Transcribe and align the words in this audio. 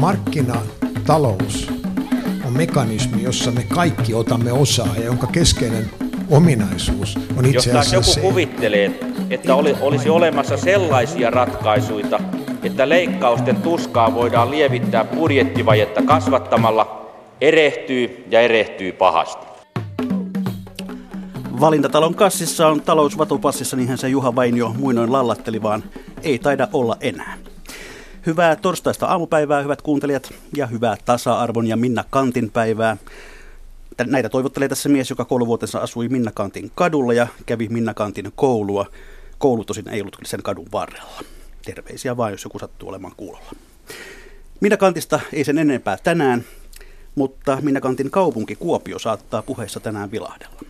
Markkinatalous 0.00 1.72
on 2.46 2.52
mekanismi, 2.52 3.22
jossa 3.22 3.50
me 3.50 3.64
kaikki 3.74 4.14
otamme 4.14 4.52
osaa 4.52 4.94
ja 4.96 5.04
jonka 5.04 5.26
keskeinen 5.26 5.90
ominaisuus 6.30 7.18
on 7.36 7.46
itse 7.46 7.70
Jos 7.70 7.76
asiassa 7.76 7.96
joku 7.96 8.10
se, 8.10 8.20
kuvittelee, 8.20 9.00
että 9.30 9.54
oli, 9.54 9.76
olisi 9.80 10.10
olemassa 10.10 10.56
sellaisia 10.56 11.30
ratkaisuja, 11.30 12.20
että 12.62 12.88
leikkausten 12.88 13.56
tuskaa 13.56 14.14
voidaan 14.14 14.50
lievittää 14.50 15.04
budjettivajetta 15.04 16.02
kasvattamalla, 16.02 17.10
erehtyy 17.40 18.24
ja 18.30 18.40
erehtyy 18.40 18.92
pahasti. 18.92 19.46
Valintatalon 21.60 22.14
kassissa 22.14 22.68
on 22.68 22.82
talousvatupassissa, 22.82 23.76
niinhän 23.76 23.98
se 23.98 24.08
Juha 24.08 24.36
Vainio 24.36 24.74
muinoin 24.78 25.12
lallatteli, 25.12 25.62
vaan 25.62 25.84
ei 26.22 26.38
taida 26.38 26.68
olla 26.72 26.96
enää. 27.00 27.49
Hyvää 28.26 28.56
torstaista 28.56 29.06
aamupäivää, 29.06 29.62
hyvät 29.62 29.82
kuuntelijat, 29.82 30.34
ja 30.56 30.66
hyvää 30.66 30.96
tasa-arvon 31.04 31.66
ja 31.66 31.76
Minna 31.76 32.04
Kantin 32.10 32.50
päivää. 32.50 32.96
Tä- 33.96 34.04
Näitä 34.04 34.28
toivottelee 34.28 34.68
tässä 34.68 34.88
mies, 34.88 35.10
joka 35.10 35.24
kouluvuotensa 35.24 35.78
asui 35.78 36.08
Minna 36.08 36.30
Kantin 36.34 36.70
kadulla 36.74 37.12
ja 37.12 37.26
kävi 37.46 37.68
Minna 37.68 37.94
Kantin 37.94 38.32
koulua. 38.34 38.86
Koulu 39.38 39.64
tosin 39.64 39.88
ei 39.88 40.00
ollut 40.00 40.16
sen 40.24 40.42
kadun 40.42 40.66
varrella. 40.72 41.20
Terveisiä 41.64 42.16
vaan, 42.16 42.32
jos 42.32 42.44
joku 42.44 42.58
sattuu 42.58 42.88
olemaan 42.88 43.14
kuulolla. 43.16 43.52
Minna 44.60 44.76
Kantista 44.76 45.20
ei 45.32 45.44
sen 45.44 45.58
enempää 45.58 45.98
tänään, 46.04 46.44
mutta 47.14 47.58
Minna 47.62 47.80
Kantin 47.80 48.10
kaupunki 48.10 48.56
Kuopio 48.56 48.98
saattaa 48.98 49.42
puheessa 49.42 49.80
tänään 49.80 50.10
vilahdella. 50.10 50.60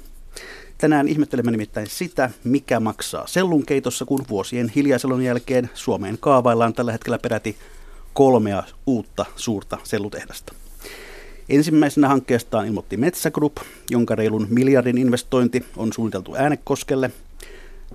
Tänään 0.81 1.09
ihmettelemme 1.09 1.51
nimittäin 1.51 1.87
sitä, 1.87 2.31
mikä 2.45 2.81
maksaa 2.81 3.27
sellunkeitossa, 3.27 4.05
kun 4.05 4.25
vuosien 4.29 4.69
hiljaiselon 4.69 5.23
jälkeen 5.23 5.71
Suomeen 5.75 6.19
kaavaillaan 6.21 6.73
tällä 6.73 6.93
hetkellä 6.93 7.19
peräti 7.19 7.57
kolmea 8.15 8.63
uutta 8.87 9.27
suurta 9.37 9.79
sellutehdasta. 9.85 10.55
Ensimmäisenä 11.49 12.09
hankkeestaan 12.09 12.67
ilmoitti 12.67 12.97
Metsä 12.97 13.31
Group, 13.31 13.57
jonka 13.91 14.15
reilun 14.15 14.47
miljardin 14.51 14.99
investointi 14.99 15.65
on 15.77 15.93
suunniteltu 15.93 16.35
äänekoskelle. 16.35 17.11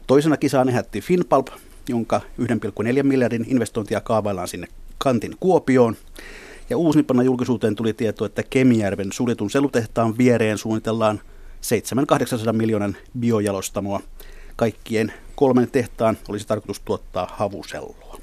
Toisena 0.08 0.38
kisaan 0.38 0.70
ehätti 0.70 1.02
Finpulp, 1.02 1.48
jonka 1.90 2.22
1,4 2.42 3.04
miljardin 3.04 3.46
investointia 3.48 4.02
kaavaillaan 4.02 4.48
sinne 4.48 4.68
Kantin 4.98 5.36
Kuopioon. 5.40 5.96
Ja 6.70 6.78
uusimpana 6.78 7.24
julkisuuteen 7.24 7.76
tuli 7.76 7.94
tieto, 7.94 8.26
että 8.26 8.44
Kemijärven 8.44 9.12
suljetun 9.12 9.50
sellutehtaan 9.50 10.18
viereen 10.18 10.58
suunnitellaan 10.58 11.22
700-800 12.50 12.54
miljoonan 12.54 12.98
biojalostamoa. 13.20 14.00
Kaikkien 14.56 15.14
kolmen 15.36 15.72
tehtaan 15.72 16.18
olisi 16.30 16.48
tarkoitus 16.48 16.80
tuottaa 16.80 17.28
havusellua. 17.34 18.20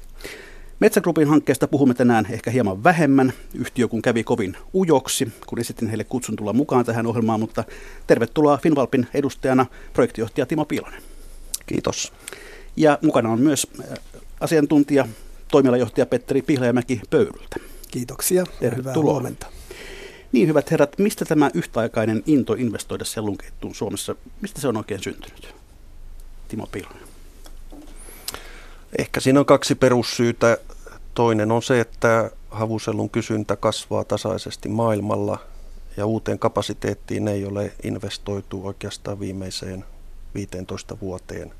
Metsägrupin 0.79 1.27
hankkeesta 1.27 1.67
puhumme 1.67 1.93
tänään 1.93 2.27
ehkä 2.29 2.51
hieman 2.51 2.83
vähemmän. 2.83 3.33
Yhtiö 3.53 3.87
kun 3.87 4.01
kävi 4.01 4.23
kovin 4.23 4.57
ujoksi, 4.73 5.31
kun 5.47 5.59
esitin 5.59 5.87
heille 5.87 6.03
kutsun 6.03 6.35
tulla 6.35 6.53
mukaan 6.53 6.85
tähän 6.85 7.07
ohjelmaan, 7.07 7.39
mutta 7.39 7.63
tervetuloa 8.07 8.57
Finvalpin 8.57 9.07
edustajana 9.13 9.65
projektijohtaja 9.93 10.45
Timo 10.45 10.65
Piilonen. 10.65 11.01
Kiitos. 11.65 12.13
Ja 12.75 12.99
mukana 13.01 13.29
on 13.29 13.39
myös 13.41 13.67
äh, 13.79 13.97
asiantuntija, 14.39 15.07
toimialajohtaja 15.51 16.05
Petteri 16.05 16.41
Pihlajamäki 16.41 17.01
Pöyryltä. 17.09 17.55
Kiitoksia 17.91 18.39
ja 18.39 18.45
hyvää 18.45 18.69
Tervetuloa. 18.69 19.13
huomenta. 19.13 19.47
Niin 20.33 20.47
hyvät 20.47 20.71
herrat, 20.71 20.99
mistä 20.99 21.25
tämä 21.25 21.51
yhtäaikainen 21.53 22.23
into 22.25 22.53
investoida 22.53 23.05
sellunkeittuun 23.05 23.75
Suomessa, 23.75 24.15
mistä 24.41 24.61
se 24.61 24.67
on 24.67 24.77
oikein 24.77 25.03
syntynyt? 25.03 25.55
Timo 26.47 26.67
Piilonen. 26.67 27.03
Ehkä 28.97 29.19
siinä 29.19 29.39
on 29.39 29.45
kaksi 29.45 29.75
perussyytä. 29.75 30.57
Toinen 31.13 31.51
on 31.51 31.63
se, 31.63 31.79
että 31.79 32.31
havusellun 32.51 33.09
kysyntä 33.09 33.55
kasvaa 33.55 34.03
tasaisesti 34.03 34.69
maailmalla 34.69 35.39
ja 35.97 36.05
uuteen 36.05 36.39
kapasiteettiin 36.39 37.27
ei 37.27 37.45
ole 37.45 37.73
investoitu 37.83 38.67
oikeastaan 38.67 39.19
viimeiseen 39.19 39.85
15 40.35 40.97
vuoteen. 41.01 41.53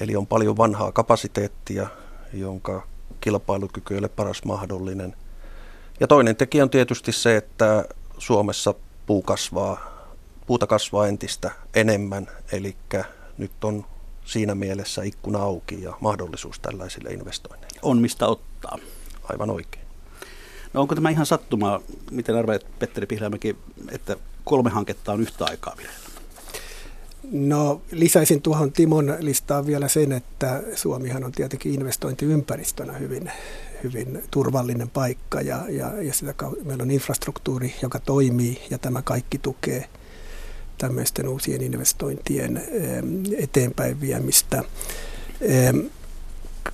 Eli 0.00 0.16
on 0.16 0.26
paljon 0.26 0.56
vanhaa 0.56 0.92
kapasiteettia, 0.92 1.86
jonka 2.32 2.86
kilpailukyky 3.20 3.94
ei 3.94 3.98
ole 3.98 4.08
paras 4.08 4.44
mahdollinen. 4.44 5.16
Ja 6.00 6.06
toinen 6.06 6.36
tekijä 6.36 6.62
on 6.62 6.70
tietysti 6.70 7.12
se, 7.12 7.36
että 7.36 7.84
Suomessa 8.18 8.74
puu 9.06 9.22
kasvaa, 9.22 10.06
puuta 10.46 10.66
kasvaa 10.66 11.06
entistä 11.06 11.50
enemmän, 11.74 12.28
eli 12.52 12.76
nyt 13.38 13.64
on 13.64 13.84
siinä 14.24 14.54
mielessä 14.54 15.02
ikkuna 15.02 15.38
auki 15.38 15.82
ja 15.82 15.94
mahdollisuus 16.00 16.60
tällaisille 16.60 17.10
investoinneille. 17.10 17.78
On 17.82 17.98
mistä 17.98 18.26
ottaa. 18.26 18.78
Aivan 19.24 19.50
oikein. 19.50 19.84
No 20.72 20.80
onko 20.80 20.94
tämä 20.94 21.10
ihan 21.10 21.26
sattumaa, 21.26 21.80
miten 22.10 22.36
arvelet 22.36 22.66
Petteri 22.78 23.06
Pihlajamäki, 23.06 23.56
että 23.92 24.16
kolme 24.44 24.70
hanketta 24.70 25.12
on 25.12 25.20
yhtä 25.20 25.44
aikaa 25.44 25.74
vireillä? 25.76 26.10
No 27.32 27.82
lisäisin 27.90 28.42
tuohon 28.42 28.72
Timon 28.72 29.16
listaan 29.18 29.66
vielä 29.66 29.88
sen, 29.88 30.12
että 30.12 30.62
Suomihan 30.74 31.24
on 31.24 31.32
tietenkin 31.32 31.74
investointiympäristönä 31.74 32.92
hyvin, 32.92 33.32
hyvin 33.82 34.22
turvallinen 34.30 34.90
paikka 34.90 35.40
ja, 35.40 35.64
ja, 35.68 36.02
ja 36.02 36.12
sitä 36.12 36.34
kau- 36.42 36.64
meillä 36.64 36.82
on 36.82 36.90
infrastruktuuri, 36.90 37.74
joka 37.82 37.98
toimii 37.98 38.62
ja 38.70 38.78
tämä 38.78 39.02
kaikki 39.02 39.38
tukee 39.38 39.88
tämmöisten 40.78 41.28
uusien 41.28 41.62
investointien 41.62 42.62
eteenpäin 43.38 44.00
viemistä. 44.00 44.64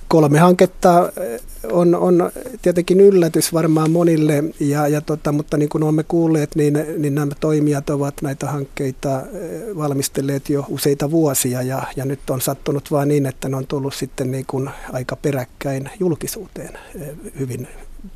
Kolme 0.07 0.39
hanketta 0.39 1.11
eh, 1.17 1.41
on, 1.71 1.95
on 1.95 2.31
tietenkin 2.61 2.99
yllätys 2.99 3.53
varmaan 3.53 3.91
monille, 3.91 4.43
ja, 4.59 4.87
ja 4.87 5.01
tota, 5.01 5.31
mutta 5.31 5.57
niin 5.57 5.69
kuin 5.69 5.83
olemme 5.83 6.03
kuulleet, 6.03 6.55
niin, 6.55 6.85
niin 6.97 7.15
nämä 7.15 7.31
toimijat 7.39 7.89
ovat 7.89 8.21
näitä 8.21 8.47
hankkeita 8.47 9.21
eh, 9.21 9.75
valmistelleet 9.77 10.49
jo 10.49 10.65
useita 10.69 11.11
vuosia, 11.11 11.61
ja, 11.61 11.83
ja 11.95 12.05
nyt 12.05 12.29
on 12.29 12.41
sattunut 12.41 12.91
vain 12.91 13.09
niin, 13.09 13.25
että 13.25 13.49
ne 13.49 13.57
on 13.57 13.67
tullut 13.67 13.93
sitten 13.93 14.31
niin 14.31 14.45
kuin 14.45 14.69
aika 14.93 15.15
peräkkäin 15.15 15.89
julkisuuteen 15.99 16.77
eh, 16.95 17.09
hyvin 17.39 17.67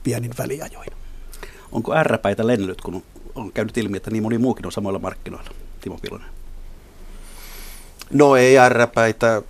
pienin 0.03 0.31
väliajoin. 0.37 0.89
Onko 1.71 1.93
ärräpäitä 1.93 2.47
lennellyt, 2.47 2.81
kun 2.81 3.03
on 3.35 3.51
käynyt 3.51 3.77
ilmi, 3.77 3.97
että 3.97 4.11
niin 4.11 4.23
moni 4.23 4.37
muukin 4.37 4.65
on 4.65 4.71
samoilla 4.71 4.99
markkinoilla? 4.99 5.51
Timo 5.81 5.97
Piilonen. 6.01 6.27
No 8.13 8.35
ei 8.35 8.57
ärräpäitä. 8.57 9.41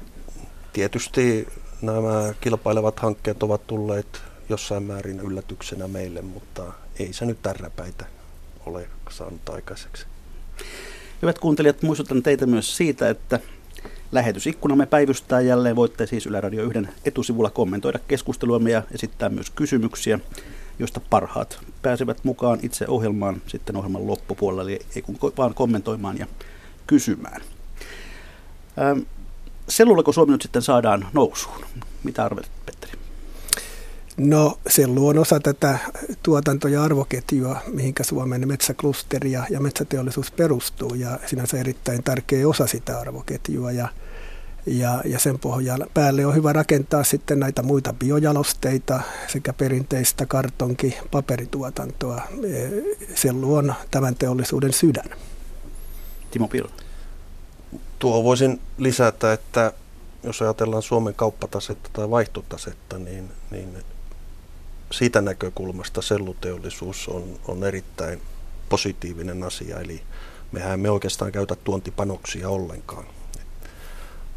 Tietysti 0.73 1.47
nämä 1.81 2.33
kilpailevat 2.41 2.99
hankkeet 2.99 3.43
ovat 3.43 3.67
tulleet 3.67 4.21
jossain 4.49 4.83
määrin 4.83 5.19
yllätyksenä 5.19 5.87
meille, 5.87 6.21
mutta 6.21 6.73
ei 6.99 7.13
se 7.13 7.25
nyt 7.25 7.47
ärräpäitä 7.47 8.05
ole 8.65 8.87
saanut 9.09 9.49
aikaiseksi. 9.49 10.05
Hyvät 11.21 11.39
kuuntelijat, 11.39 11.81
muistutan 11.81 12.23
teitä 12.23 12.45
myös 12.45 12.77
siitä, 12.77 13.09
että 13.09 13.39
lähetysikkunamme 14.11 14.85
päivystää 14.85 15.41
jälleen. 15.41 15.75
Voitte 15.75 16.07
siis 16.07 16.25
Yle 16.25 16.41
Radio 16.41 16.63
1 16.63 16.79
etusivulla 17.05 17.49
kommentoida 17.49 17.99
keskusteluamme 18.07 18.71
ja 18.71 18.83
esittää 18.95 19.29
myös 19.29 19.49
kysymyksiä, 19.49 20.19
joista 20.79 21.01
parhaat 21.09 21.59
pääsevät 21.81 22.23
mukaan 22.23 22.59
itse 22.61 22.85
ohjelmaan 22.87 23.41
sitten 23.47 23.75
ohjelman 23.77 24.07
loppupuolella, 24.07 24.61
eli 24.61 24.79
ei 24.95 25.01
kun 25.01 25.17
vaan 25.37 25.53
kommentoimaan 25.53 26.19
ja 26.19 26.27
kysymään. 26.87 27.41
Sellullako 29.71 30.11
Suomi 30.11 30.31
nyt 30.31 30.41
sitten 30.41 30.61
saadaan 30.61 31.07
nousuun? 31.13 31.65
Mitä 32.03 32.25
arvelet, 32.25 32.51
Petteri? 32.65 32.93
No 34.17 34.59
sellu 34.67 35.07
on 35.07 35.17
osa 35.17 35.39
tätä 35.39 35.79
tuotanto- 36.23 36.67
ja 36.67 36.83
arvoketjua, 36.83 37.59
mihinkä 37.67 38.03
Suomen 38.03 38.47
metsäklusteri 38.47 39.31
ja, 39.31 39.43
ja 39.49 39.59
metsäteollisuus 39.59 40.31
perustuu 40.31 40.93
ja 40.95 41.19
sinänsä 41.25 41.57
erittäin 41.57 42.03
tärkeä 42.03 42.47
osa 42.47 42.67
sitä 42.67 42.99
arvoketjua 42.99 43.71
ja, 43.71 43.87
ja, 44.65 45.01
ja 45.05 45.19
sen 45.19 45.39
pohjalla 45.39 45.87
päälle 45.93 46.25
on 46.25 46.35
hyvä 46.35 46.53
rakentaa 46.53 47.03
sitten 47.03 47.39
näitä 47.39 47.63
muita 47.63 47.93
biojalosteita 47.93 49.01
sekä 49.27 49.53
perinteistä 49.53 50.25
kartonki- 50.25 50.97
paperituotantoa. 51.11 52.21
Sellu 53.15 53.55
on 53.55 53.73
tämän 53.91 54.15
teollisuuden 54.15 54.73
sydän. 54.73 55.09
Timo 56.31 56.47
Piilonen. 56.47 56.90
Tuo 58.01 58.23
voisin 58.23 58.61
lisätä, 58.77 59.33
että 59.33 59.73
jos 60.23 60.41
ajatellaan 60.41 60.83
Suomen 60.83 61.13
kauppatasetta 61.13 61.89
tai 61.93 62.09
vaihtotasetta, 62.09 62.97
niin, 62.97 63.31
niin 63.51 63.77
siitä 64.91 65.21
näkökulmasta 65.21 66.01
selluteollisuus 66.01 67.07
on, 67.07 67.39
on 67.47 67.63
erittäin 67.63 68.21
positiivinen 68.69 69.43
asia. 69.43 69.79
Eli 69.79 70.01
mehän 70.51 70.79
me 70.79 70.89
oikeastaan 70.89 71.31
käytä 71.31 71.55
tuontipanoksia 71.55 72.49
ollenkaan. 72.49 73.05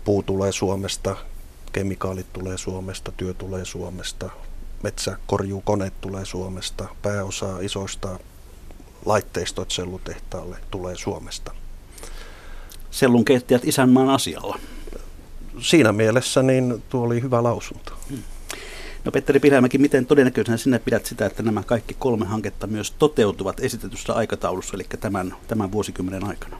Puu 0.04 0.22
tulee 0.22 0.52
Suomesta, 0.52 1.16
kemikaalit 1.72 2.32
tulee 2.32 2.58
Suomesta, 2.58 3.12
työ 3.12 3.34
tulee 3.34 3.64
Suomesta, 3.64 4.30
metsäkorjuukoneet 4.82 6.00
tulee 6.00 6.24
Suomesta, 6.24 6.88
pääosa 7.02 7.60
isoista 7.60 8.18
laitteistot 9.04 9.70
sellutehtaalle 9.70 10.56
tulee 10.70 10.96
Suomesta. 10.96 11.63
Sellun 12.94 13.24
keittäjät 13.24 13.64
isänmaan 13.64 14.08
asialla. 14.08 14.58
Siinä 15.60 15.92
mielessä 15.92 16.42
niin 16.42 16.82
tuo 16.88 17.04
oli 17.04 17.22
hyvä 17.22 17.42
lausunto. 17.42 17.92
No 19.04 19.12
Petteri 19.12 19.40
Pilhämäki, 19.40 19.78
miten 19.78 20.06
todennäköisenä 20.06 20.56
sinä 20.56 20.78
pidät 20.78 21.06
sitä, 21.06 21.26
että 21.26 21.42
nämä 21.42 21.62
kaikki 21.62 21.96
kolme 21.98 22.26
hanketta 22.26 22.66
myös 22.66 22.90
toteutuvat 22.90 23.60
esitetyssä 23.60 24.12
aikataulussa, 24.12 24.74
eli 24.74 24.84
tämän, 25.00 25.34
tämän 25.48 25.72
vuosikymmenen 25.72 26.24
aikana? 26.24 26.56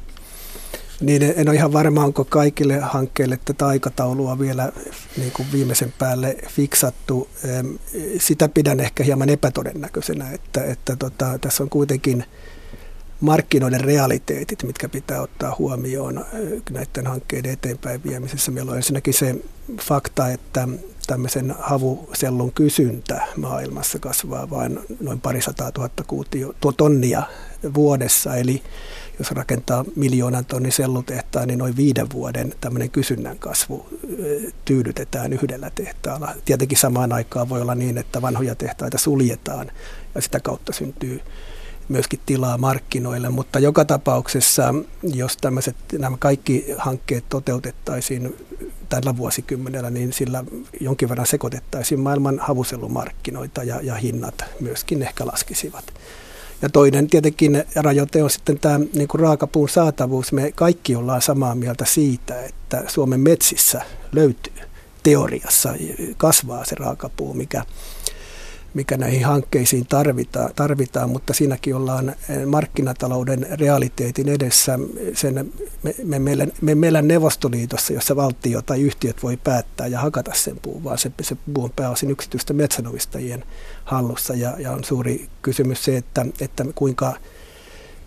Niin 1.00 1.22
en 1.36 1.48
ole 1.48 1.56
ihan 1.56 1.72
varma, 1.72 2.04
onko 2.04 2.24
kaikille 2.24 2.78
hankkeille 2.78 3.38
tätä 3.44 3.66
aikataulua 3.66 4.38
vielä 4.38 4.72
niin 5.16 5.32
kuin 5.32 5.48
viimeisen 5.52 5.94
päälle 5.98 6.36
fiksattu. 6.48 7.28
Sitä 8.18 8.48
pidän 8.48 8.80
ehkä 8.80 9.04
hieman 9.04 9.28
epätodennäköisenä, 9.28 10.30
että, 10.30 10.64
että 10.64 10.96
tota, 10.96 11.38
tässä 11.40 11.62
on 11.62 11.70
kuitenkin 11.70 12.24
markkinoiden 13.20 13.80
realiteetit, 13.80 14.62
mitkä 14.62 14.88
pitää 14.88 15.20
ottaa 15.20 15.56
huomioon 15.58 16.24
näiden 16.70 17.06
hankkeiden 17.06 17.52
eteenpäin 17.52 18.04
viemisessä. 18.04 18.50
Meillä 18.50 18.70
on 18.70 18.76
ensinnäkin 18.76 19.14
se 19.14 19.36
fakta, 19.80 20.28
että 20.28 20.68
tämmöisen 21.06 21.54
havusellun 21.58 22.52
kysyntä 22.52 23.22
maailmassa 23.36 23.98
kasvaa 23.98 24.50
vain 24.50 24.78
noin 25.00 25.20
parisataa 25.20 25.72
tuhatta 25.72 26.04
kuutio, 26.06 26.54
tonnia 26.76 27.22
vuodessa, 27.74 28.36
eli 28.36 28.62
jos 29.18 29.30
rakentaa 29.30 29.84
miljoonan 29.96 30.44
tonnin 30.44 30.72
sellutehtaan, 30.72 31.48
niin 31.48 31.58
noin 31.58 31.76
viiden 31.76 32.10
vuoden 32.12 32.54
tämmöinen 32.60 32.90
kysynnän 32.90 33.38
kasvu 33.38 33.86
tyydytetään 34.64 35.32
yhdellä 35.32 35.70
tehtaalla. 35.74 36.34
Tietenkin 36.44 36.78
samaan 36.78 37.12
aikaan 37.12 37.48
voi 37.48 37.60
olla 37.60 37.74
niin, 37.74 37.98
että 37.98 38.22
vanhoja 38.22 38.54
tehtaita 38.54 38.98
suljetaan 38.98 39.70
ja 40.14 40.20
sitä 40.20 40.40
kautta 40.40 40.72
syntyy 40.72 41.20
myöskin 41.88 42.20
tilaa 42.26 42.58
markkinoille, 42.58 43.28
mutta 43.28 43.58
joka 43.58 43.84
tapauksessa, 43.84 44.74
jos 45.02 45.36
tämmöiset, 45.36 45.76
nämä 45.98 46.16
kaikki 46.16 46.66
hankkeet 46.78 47.24
toteutettaisiin 47.28 48.36
tällä 48.88 49.16
vuosikymmenellä, 49.16 49.90
niin 49.90 50.12
sillä 50.12 50.44
jonkin 50.80 51.08
verran 51.08 51.26
sekoitettaisiin 51.26 52.00
maailman 52.00 52.38
havusellumarkkinoita 52.38 53.62
ja, 53.62 53.80
ja 53.82 53.94
hinnat 53.94 54.44
myöskin 54.60 55.02
ehkä 55.02 55.26
laskisivat. 55.26 55.84
Ja 56.62 56.68
toinen 56.68 57.06
tietenkin 57.06 57.64
rajoite 57.76 58.22
on 58.22 58.30
sitten 58.30 58.58
tämä 58.58 58.78
niin 58.94 59.08
kuin 59.08 59.20
raakapuun 59.20 59.68
saatavuus. 59.68 60.32
Me 60.32 60.52
kaikki 60.52 60.96
ollaan 60.96 61.22
samaa 61.22 61.54
mieltä 61.54 61.84
siitä, 61.84 62.44
että 62.44 62.84
Suomen 62.86 63.20
metsissä 63.20 63.82
löytyy 64.12 64.52
teoriassa, 65.02 65.74
kasvaa 66.16 66.64
se 66.64 66.74
raakapuu, 66.74 67.34
mikä 67.34 67.64
mikä 68.74 68.96
näihin 68.96 69.24
hankkeisiin 69.24 69.86
tarvitaan, 69.86 70.50
tarvitaan 70.56 71.10
mutta 71.10 71.32
siinäkin 71.32 71.74
ollaan 71.74 72.08
eh, 72.08 72.46
markkinatalouden 72.46 73.46
realiteetin 73.50 74.28
edessä. 74.28 74.78
Sen, 75.14 75.52
me, 75.82 75.94
me, 76.04 76.18
meillä, 76.18 76.46
me 76.60 76.74
meillä 76.74 77.02
Neuvostoliitossa, 77.02 77.92
jossa 77.92 78.16
valtio 78.16 78.62
tai 78.62 78.80
yhtiöt 78.80 79.22
voi 79.22 79.36
päättää 79.36 79.86
ja 79.86 80.00
hakata 80.00 80.32
sen 80.34 80.56
puun, 80.62 80.84
vaan 80.84 80.98
se, 80.98 81.12
se 81.22 81.36
puu 81.54 81.64
on 81.64 81.72
pääosin 81.76 82.10
yksityistä 82.10 82.52
metsänomistajien 82.52 83.44
hallussa 83.84 84.34
ja, 84.34 84.54
ja 84.58 84.72
on 84.72 84.84
suuri 84.84 85.28
kysymys 85.42 85.84
se, 85.84 85.96
että, 85.96 86.26
että 86.40 86.64
kuinka, 86.74 87.14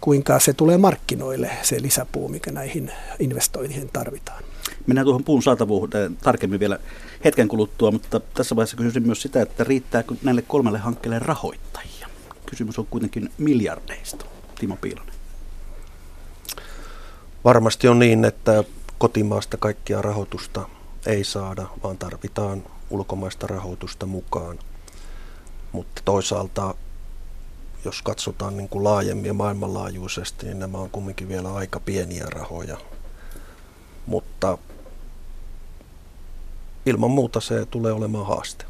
kuinka 0.02 0.40
se 0.40 0.54
tulee 0.54 0.78
markkinoille, 0.78 1.52
se 1.62 1.82
lisäpuu, 1.82 2.30
mikä 2.30 2.52
näihin 2.52 2.92
investointeihin 3.20 3.90
tarvitaan. 3.94 4.44
Mennään 4.88 5.06
tuohon 5.06 5.24
puun 5.24 5.44
saatavuuteen 5.44 6.18
tarkemmin 6.18 6.60
vielä 6.60 6.80
hetken 7.26 7.48
kuluttua, 7.48 7.92
mutta 7.92 8.20
tässä 8.20 8.56
vaiheessa 8.56 8.78
kysyisin 8.78 9.06
myös 9.06 9.22
sitä, 9.22 9.42
että 9.42 9.64
riittääkö 9.64 10.16
näille 10.24 10.42
kolmelle 10.42 10.80
hankkeelle 10.80 11.20
rahoittajia? 11.20 12.08
Kysymys 12.46 12.80
on 12.80 12.88
kuitenkin 12.90 13.32
miljardeista. 13.38 14.26
Timo 14.60 14.76
Piilonen. 14.76 15.16
Varmasti 17.44 17.88
on 17.88 18.00
niin, 18.00 18.26
että 18.26 18.64
kotimaasta 18.98 19.58
kaikkia 19.58 20.02
rahoitusta 20.02 20.70
ei 21.06 21.24
saada, 21.24 21.68
vaan 21.84 21.98
tarvitaan 21.98 22.64
ulkomaista 22.90 23.48
rahoitusta 23.48 24.06
mukaan. 24.06 24.60
Mutta 25.72 26.02
toisaalta, 26.06 26.76
jos 27.86 28.02
katsotaan 28.02 28.58
niin 28.58 28.70
kuin 28.70 28.84
laajemmin 28.84 29.26
ja 29.26 29.34
maailmanlaajuisesti, 29.34 30.46
niin 30.46 30.60
nämä 30.60 30.78
on 30.78 30.90
kumminkin 30.90 31.28
vielä 31.28 31.54
aika 31.54 31.80
pieniä 31.80 32.26
rahoja. 32.30 32.78
Mutta 34.06 34.58
ilman 36.88 37.12
muuta 37.12 37.40
se 37.40 37.66
tulee 37.66 37.92
olemaan 37.92 38.28
haaste. 38.28 38.66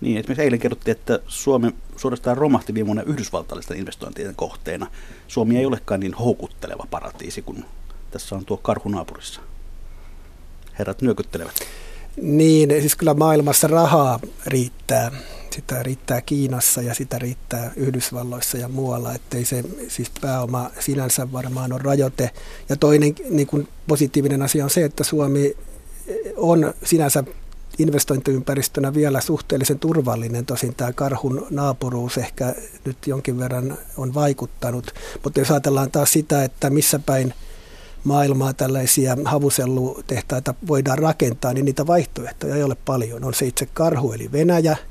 Niin, 0.00 0.18
esimerkiksi 0.18 0.42
eilen 0.42 0.58
kerrottiin, 0.58 0.96
että 0.96 1.18
Suomi 1.26 1.74
suorastaan 1.96 2.36
romahti 2.36 2.74
viime 2.74 2.86
vuonna 2.86 3.02
yhdysvaltalaisten 3.02 3.78
investointien 3.78 4.34
kohteena. 4.34 4.86
Suomi 5.28 5.58
ei 5.58 5.66
olekaan 5.66 6.00
niin 6.00 6.14
houkutteleva 6.14 6.84
paratiisi 6.90 7.42
kuin 7.42 7.64
tässä 8.10 8.34
on 8.34 8.44
tuo 8.44 8.56
karhu 8.56 8.88
naapurissa. 8.88 9.40
Herrat 10.78 11.02
nyökyttelevät. 11.02 11.54
Niin, 12.22 12.70
siis 12.70 12.96
kyllä 12.96 13.14
maailmassa 13.14 13.66
rahaa 13.66 14.20
riittää. 14.46 15.10
Sitä 15.50 15.82
riittää 15.82 16.20
Kiinassa 16.20 16.82
ja 16.82 16.94
sitä 16.94 17.18
riittää 17.18 17.72
Yhdysvalloissa 17.76 18.58
ja 18.58 18.68
muualla, 18.68 19.14
ettei 19.14 19.44
se 19.44 19.64
siis 19.88 20.10
pääoma 20.20 20.70
sinänsä 20.80 21.32
varmaan 21.32 21.72
on 21.72 21.80
rajoite. 21.80 22.30
Ja 22.68 22.76
toinen 22.76 23.14
niin 23.30 23.46
kuin 23.46 23.68
positiivinen 23.86 24.42
asia 24.42 24.64
on 24.64 24.70
se, 24.70 24.84
että 24.84 25.04
Suomi 25.04 25.56
on 26.36 26.74
sinänsä 26.84 27.24
investointiympäristönä 27.78 28.94
vielä 28.94 29.20
suhteellisen 29.20 29.78
turvallinen. 29.78 30.46
Tosin 30.46 30.74
tämä 30.74 30.92
karhun 30.92 31.46
naapuruus 31.50 32.18
ehkä 32.18 32.54
nyt 32.84 33.06
jonkin 33.06 33.38
verran 33.38 33.78
on 33.96 34.14
vaikuttanut. 34.14 34.94
Mutta 35.24 35.40
jos 35.40 35.50
ajatellaan 35.50 35.90
taas 35.90 36.12
sitä, 36.12 36.44
että 36.44 36.70
missä 36.70 36.98
päin 36.98 37.34
maailmaa 38.04 38.52
tällaisia 38.52 39.16
havusellutehtaita 39.24 40.54
voidaan 40.68 40.98
rakentaa, 40.98 41.52
niin 41.52 41.64
niitä 41.64 41.86
vaihtoehtoja 41.86 42.56
ei 42.56 42.62
ole 42.62 42.76
paljon. 42.84 43.24
On 43.24 43.34
se 43.34 43.46
itse 43.46 43.66
karhu 43.66 44.12
eli 44.12 44.32
Venäjä– 44.32 44.76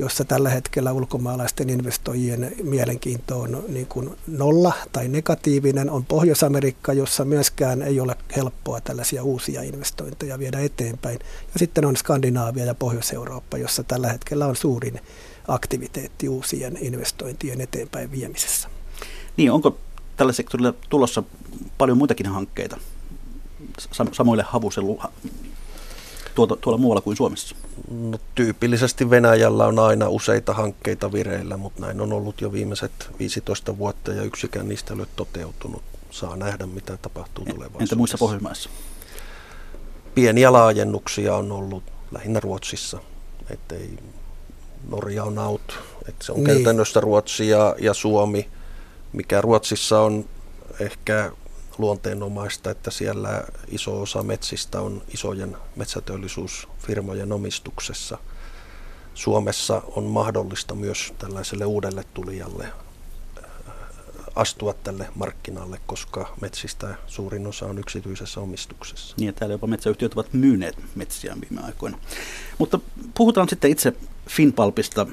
jossa 0.00 0.24
tällä 0.24 0.50
hetkellä 0.50 0.92
ulkomaalaisten 0.92 1.70
investoijien 1.70 2.52
mielenkiinto 2.62 3.40
on 3.40 3.64
niin 3.68 3.86
kuin 3.86 4.10
nolla 4.26 4.72
tai 4.92 5.08
negatiivinen, 5.08 5.90
on 5.90 6.04
Pohjois-Amerikka, 6.04 6.92
jossa 6.92 7.24
myöskään 7.24 7.82
ei 7.82 8.00
ole 8.00 8.16
helppoa 8.36 8.80
tällaisia 8.80 9.22
uusia 9.22 9.62
investointeja 9.62 10.38
viedä 10.38 10.60
eteenpäin. 10.60 11.18
Ja 11.52 11.58
sitten 11.58 11.84
on 11.84 11.96
Skandinaavia 11.96 12.64
ja 12.64 12.74
Pohjois-Eurooppa, 12.74 13.58
jossa 13.58 13.82
tällä 13.82 14.08
hetkellä 14.08 14.46
on 14.46 14.56
suurin 14.56 15.00
aktiviteetti 15.48 16.28
uusien 16.28 16.78
investointien 16.80 17.60
eteenpäin 17.60 18.10
viemisessä. 18.10 18.68
Niin, 19.36 19.52
onko 19.52 19.78
tällä 20.16 20.32
sektorilla 20.32 20.74
tulossa 20.88 21.22
paljon 21.78 21.98
muitakin 21.98 22.26
hankkeita 22.26 22.76
samoille 24.12 24.44
havuselu 24.48 25.00
tuota, 26.34 26.56
tuolla 26.56 26.78
muualla 26.78 27.00
kuin 27.00 27.16
Suomessa? 27.16 27.56
No, 27.90 28.18
tyypillisesti 28.34 29.10
Venäjällä 29.10 29.66
on 29.66 29.78
aina 29.78 30.08
useita 30.08 30.54
hankkeita 30.54 31.12
vireillä, 31.12 31.56
mutta 31.56 31.80
näin 31.80 32.00
on 32.00 32.12
ollut 32.12 32.40
jo 32.40 32.52
viimeiset 32.52 32.92
15 33.18 33.78
vuotta 33.78 34.12
ja 34.12 34.22
yksikään 34.22 34.68
niistä 34.68 34.94
ei 34.94 35.00
ole 35.00 35.08
toteutunut. 35.16 35.82
Saa 36.10 36.36
nähdä, 36.36 36.66
mitä 36.66 36.96
tapahtuu 36.96 37.44
tulevaisuudessa. 37.44 37.82
Entä 37.82 37.96
muissa 37.96 38.18
Pohjoismaissa? 38.18 38.70
Pieniä 40.14 40.52
laajennuksia 40.52 41.36
on 41.36 41.52
ollut 41.52 41.82
lähinnä 42.12 42.40
Ruotsissa. 42.40 42.98
Ettei 43.50 43.98
Norja 44.88 45.24
on 45.24 45.38
out. 45.38 45.78
Että 46.08 46.24
se 46.24 46.32
on 46.32 46.44
niin. 46.44 46.46
käytännössä 46.46 47.00
Ruotsi 47.00 47.48
ja, 47.48 47.74
ja 47.78 47.94
Suomi, 47.94 48.48
mikä 49.12 49.40
Ruotsissa 49.40 50.00
on 50.00 50.24
ehkä 50.80 51.32
luonteenomaista, 51.80 52.70
että 52.70 52.90
siellä 52.90 53.44
iso 53.68 54.00
osa 54.00 54.22
metsistä 54.22 54.80
on 54.80 55.02
isojen 55.14 55.56
metsäteollisuusfirmojen 55.76 57.32
omistuksessa. 57.32 58.18
Suomessa 59.14 59.82
on 59.96 60.04
mahdollista 60.04 60.74
myös 60.74 61.14
tällaiselle 61.18 61.64
uudelle 61.64 62.04
tulijalle 62.14 62.64
äh, 62.64 63.44
astua 64.36 64.72
tälle 64.72 65.08
markkinalle, 65.14 65.80
koska 65.86 66.34
metsistä 66.40 66.94
suurin 67.06 67.46
osa 67.46 67.66
on 67.66 67.78
yksityisessä 67.78 68.40
omistuksessa. 68.40 69.14
Niin, 69.18 69.26
ja 69.26 69.32
täällä 69.32 69.54
jopa 69.54 69.66
metsäyhtiöt 69.66 70.12
ovat 70.12 70.32
myyneet 70.32 70.76
metsiään 70.94 71.40
viime 71.40 71.66
aikoina. 71.66 71.98
Mutta 72.58 72.78
puhutaan 73.14 73.48
sitten 73.48 73.70
itse 73.70 73.92
Finpalpista. 74.28 75.06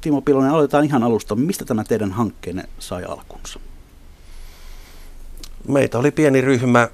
Timo 0.00 0.20
Pilonen, 0.20 0.50
aloitetaan 0.50 0.84
ihan 0.84 1.02
alusta. 1.02 1.34
Mistä 1.34 1.64
tämä 1.64 1.84
teidän 1.84 2.12
hankkeenne 2.12 2.68
sai 2.78 3.04
alkunsa? 3.04 3.60
Meitä 5.68 5.98
oli 5.98 6.10
pieni 6.10 6.40
ryhmä 6.40 6.88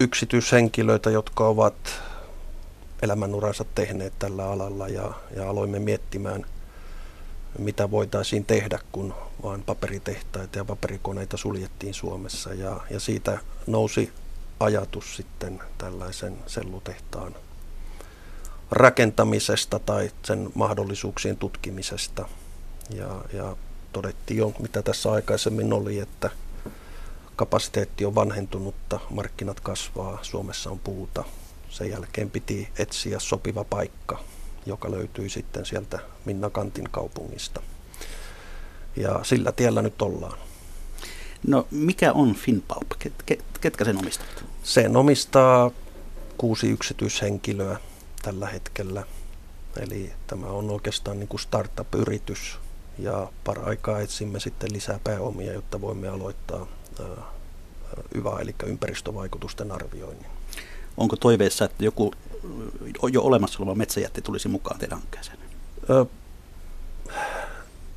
yksityishenkilöitä, 0.00 1.10
jotka 1.10 1.48
ovat 1.48 1.74
elämänuransa 3.02 3.64
tehneet 3.74 4.12
tällä 4.18 4.50
alalla 4.50 4.88
ja, 4.88 5.12
ja 5.36 5.50
aloimme 5.50 5.78
miettimään, 5.78 6.46
mitä 7.58 7.90
voitaisiin 7.90 8.44
tehdä, 8.44 8.78
kun 8.92 9.14
vain 9.42 9.62
paperitehtaita 9.62 10.58
ja 10.58 10.64
paperikoneita 10.64 11.36
suljettiin 11.36 11.94
Suomessa. 11.94 12.54
Ja, 12.54 12.80
ja 12.90 13.00
siitä 13.00 13.38
nousi 13.66 14.12
ajatus 14.60 15.16
sitten 15.16 15.62
tällaisen 15.78 16.36
sellutehtaan 16.46 17.34
rakentamisesta 18.70 19.78
tai 19.78 20.10
sen 20.22 20.50
mahdollisuuksien 20.54 21.36
tutkimisesta. 21.36 22.28
Ja, 22.90 23.24
ja 23.32 23.56
todettiin 23.92 24.38
jo, 24.38 24.52
mitä 24.58 24.82
tässä 24.82 25.12
aikaisemmin 25.12 25.72
oli, 25.72 25.98
että– 25.98 26.30
kapasiteetti 27.36 28.04
on 28.04 28.14
vanhentunutta, 28.14 29.00
markkinat 29.10 29.60
kasvaa, 29.60 30.18
Suomessa 30.22 30.70
on 30.70 30.78
puuta. 30.78 31.24
Sen 31.70 31.90
jälkeen 31.90 32.30
piti 32.30 32.68
etsiä 32.78 33.18
sopiva 33.18 33.64
paikka 33.64 34.18
joka 34.66 34.90
löytyi 34.90 35.30
sitten 35.30 35.66
sieltä 35.66 35.98
Minna 36.24 36.50
Kantin 36.50 36.88
kaupungista. 36.90 37.62
Ja 38.96 39.20
sillä 39.22 39.52
tiellä 39.52 39.82
nyt 39.82 40.02
ollaan. 40.02 40.38
No 41.46 41.66
mikä 41.70 42.12
on 42.12 42.34
Finpulp? 42.34 42.90
Ketkä 43.60 43.84
sen 43.84 43.98
omistavat? 43.98 44.44
Sen 44.62 44.96
omistaa 44.96 45.70
kuusi 46.38 46.70
yksityishenkilöä 46.70 47.76
tällä 48.22 48.46
hetkellä. 48.46 49.04
Eli 49.80 50.12
tämä 50.26 50.46
on 50.46 50.70
oikeastaan 50.70 51.18
niin 51.18 51.28
kuin 51.28 51.40
startup-yritys 51.40 52.58
ja 52.98 53.28
paraikaa 53.44 54.00
etsimme 54.00 54.40
sitten 54.40 54.72
lisää 54.72 55.00
pääomia, 55.04 55.52
jotta 55.52 55.80
voimme 55.80 56.08
aloittaa 56.08 56.66
YVA, 58.14 58.40
eli 58.40 58.54
ympäristövaikutusten 58.66 59.72
arvioinnin. 59.72 60.26
Onko 60.96 61.16
toiveessa, 61.16 61.64
että 61.64 61.84
joku 61.84 62.12
jo 63.12 63.22
olemassa 63.22 63.58
oleva 63.58 63.74
metsäjätti 63.74 64.22
tulisi 64.22 64.48
mukaan 64.48 64.78
teidän 64.78 64.98
hankkeeseen? 64.98 65.38
Ö, 65.90 66.06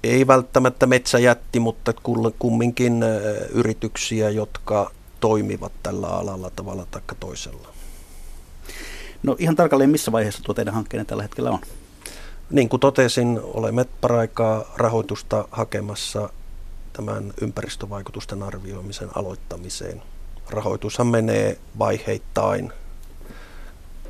ei 0.04 0.28
välttämättä 0.28 0.86
metsäjätti, 0.86 1.60
mutta 1.60 1.94
kumminkin 2.40 3.04
yrityksiä, 3.50 4.30
jotka 4.30 4.92
toimivat 5.20 5.72
tällä 5.84 6.08
alalla 6.08 6.52
tavalla 6.56 6.88
tai 6.92 7.02
toisella. 7.20 7.68
No 9.24 9.36
ihan 9.40 9.56
tarkalleen 9.56 9.90
missä 9.90 10.12
vaiheessa 10.12 10.44
tuo 10.44 10.56
teidän 10.56 10.74
hankkeenne 10.74 11.06
tällä 11.06 11.24
hetkellä 11.24 11.52
on? 11.52 11.60
Niin 12.50 12.70
kuin 12.70 12.80
totesin, 12.80 13.40
olemme 13.44 13.86
paraikaa 14.02 14.74
rahoitusta 14.76 15.48
hakemassa 15.52 16.30
tämän 16.98 17.34
ympäristövaikutusten 17.42 18.44
arvioimisen 18.44 19.10
aloittamiseen. 19.16 20.02
Rahoitushan 20.50 21.08
menee 21.08 21.58
vaiheittain, 21.80 22.74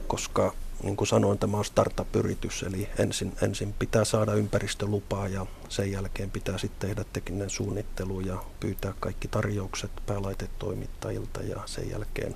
koska 0.08 0.54
niin 0.84 0.96
kuin 0.96 1.08
sanoin, 1.08 1.40
tämä 1.40 1.58
on 1.58 1.66
startup-yritys, 1.66 2.64
eli 2.64 2.90
ensin, 3.00 3.34
ensin 3.42 3.74
pitää 3.80 4.06
saada 4.06 4.34
ympäristölupaa 4.34 5.28
ja 5.28 5.46
sen 5.70 5.92
jälkeen 5.92 6.32
pitää 6.32 6.58
sitten 6.58 6.90
tehdä 6.90 7.06
tekninen 7.14 7.50
suunnittelu 7.50 8.20
ja 8.20 8.44
pyytää 8.60 8.94
kaikki 9.00 9.28
tarjoukset 9.28 9.92
päälaitetoimittajilta 10.06 11.42
ja 11.42 11.62
sen 11.66 11.90
jälkeen 11.90 12.36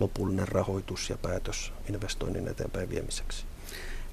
lopullinen 0.00 0.48
rahoitus 0.48 1.10
ja 1.10 1.18
päätös 1.18 1.72
investoinnin 1.88 2.48
eteenpäin 2.48 2.90
viemiseksi. 2.90 3.44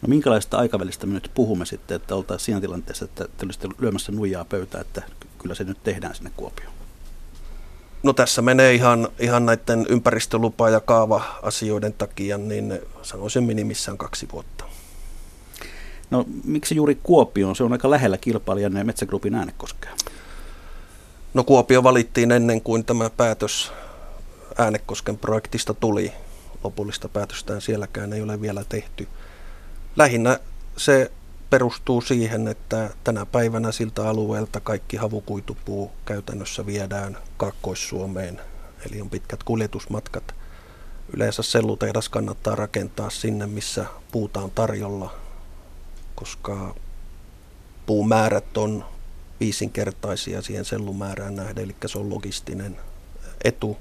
No 0.01 0.07
minkälaista 0.07 0.57
aikavälistä 0.57 1.05
me 1.05 1.13
nyt 1.13 1.31
puhumme 1.33 1.65
sitten, 1.65 1.95
että 1.95 2.15
oltaisiin 2.15 2.45
siinä 2.45 2.61
tilanteessa, 2.61 3.05
että 3.05 3.25
te 3.37 3.45
olisitte 3.45 3.67
lyömässä 3.79 4.11
nuijaa 4.11 4.45
pöytää, 4.45 4.81
että 4.81 5.01
kyllä 5.43 5.55
se 5.55 5.63
nyt 5.63 5.83
tehdään 5.83 6.15
sinne 6.15 6.31
Kuopioon? 6.37 6.73
No 8.03 8.13
tässä 8.13 8.41
menee 8.41 8.73
ihan, 8.73 9.07
ihan 9.19 9.45
näiden 9.45 9.85
ympäristölupa- 9.89 10.69
ja 10.69 10.79
kaava-asioiden 10.79 11.93
takia, 11.93 12.37
niin 12.37 12.79
sanoisin 13.01 13.43
minimissään 13.43 13.97
kaksi 13.97 14.27
vuotta. 14.31 14.63
No 16.09 16.25
miksi 16.43 16.75
juuri 16.75 16.99
Kuopio? 17.03 17.55
Se 17.55 17.63
on 17.63 17.71
aika 17.73 17.89
lähellä 17.89 18.17
kilpailijan 18.17 18.85
Metsägrupin 18.85 19.35
äänekoskea. 19.35 19.91
No 21.33 21.43
Kuopio 21.43 21.83
valittiin 21.83 22.31
ennen 22.31 22.61
kuin 22.61 22.85
tämä 22.85 23.09
päätös 23.09 23.71
Äänekosken 24.57 25.17
projektista 25.17 25.73
tuli. 25.73 26.13
Lopullista 26.63 27.09
päätöstään 27.09 27.61
sielläkään 27.61 28.13
ei 28.13 28.21
ole 28.21 28.41
vielä 28.41 28.63
tehty. 28.69 29.07
Lähinnä 29.95 30.39
se 30.77 31.11
perustuu 31.53 32.01
siihen, 32.01 32.47
että 32.47 32.89
tänä 33.03 33.25
päivänä 33.25 33.71
siltä 33.71 34.09
alueelta 34.09 34.59
kaikki 34.59 34.97
havukuitupuu 34.97 35.91
käytännössä 36.05 36.65
viedään 36.65 37.17
Kaakkois-Suomeen, 37.37 38.41
eli 38.85 39.01
on 39.01 39.09
pitkät 39.09 39.43
kuljetusmatkat. 39.43 40.35
Yleensä 41.15 41.43
sellutehdas 41.43 42.09
kannattaa 42.09 42.55
rakentaa 42.55 43.09
sinne, 43.09 43.47
missä 43.47 43.85
puuta 44.11 44.39
on 44.39 44.51
tarjolla, 44.51 45.13
koska 46.15 46.75
puumäärät 47.85 48.57
on 48.57 48.85
viisinkertaisia 49.39 50.41
siihen 50.41 50.65
sellumäärään 50.65 51.35
nähden, 51.35 51.63
eli 51.63 51.75
se 51.85 51.99
on 51.99 52.09
logistinen 52.09 52.77
etu. 53.43 53.77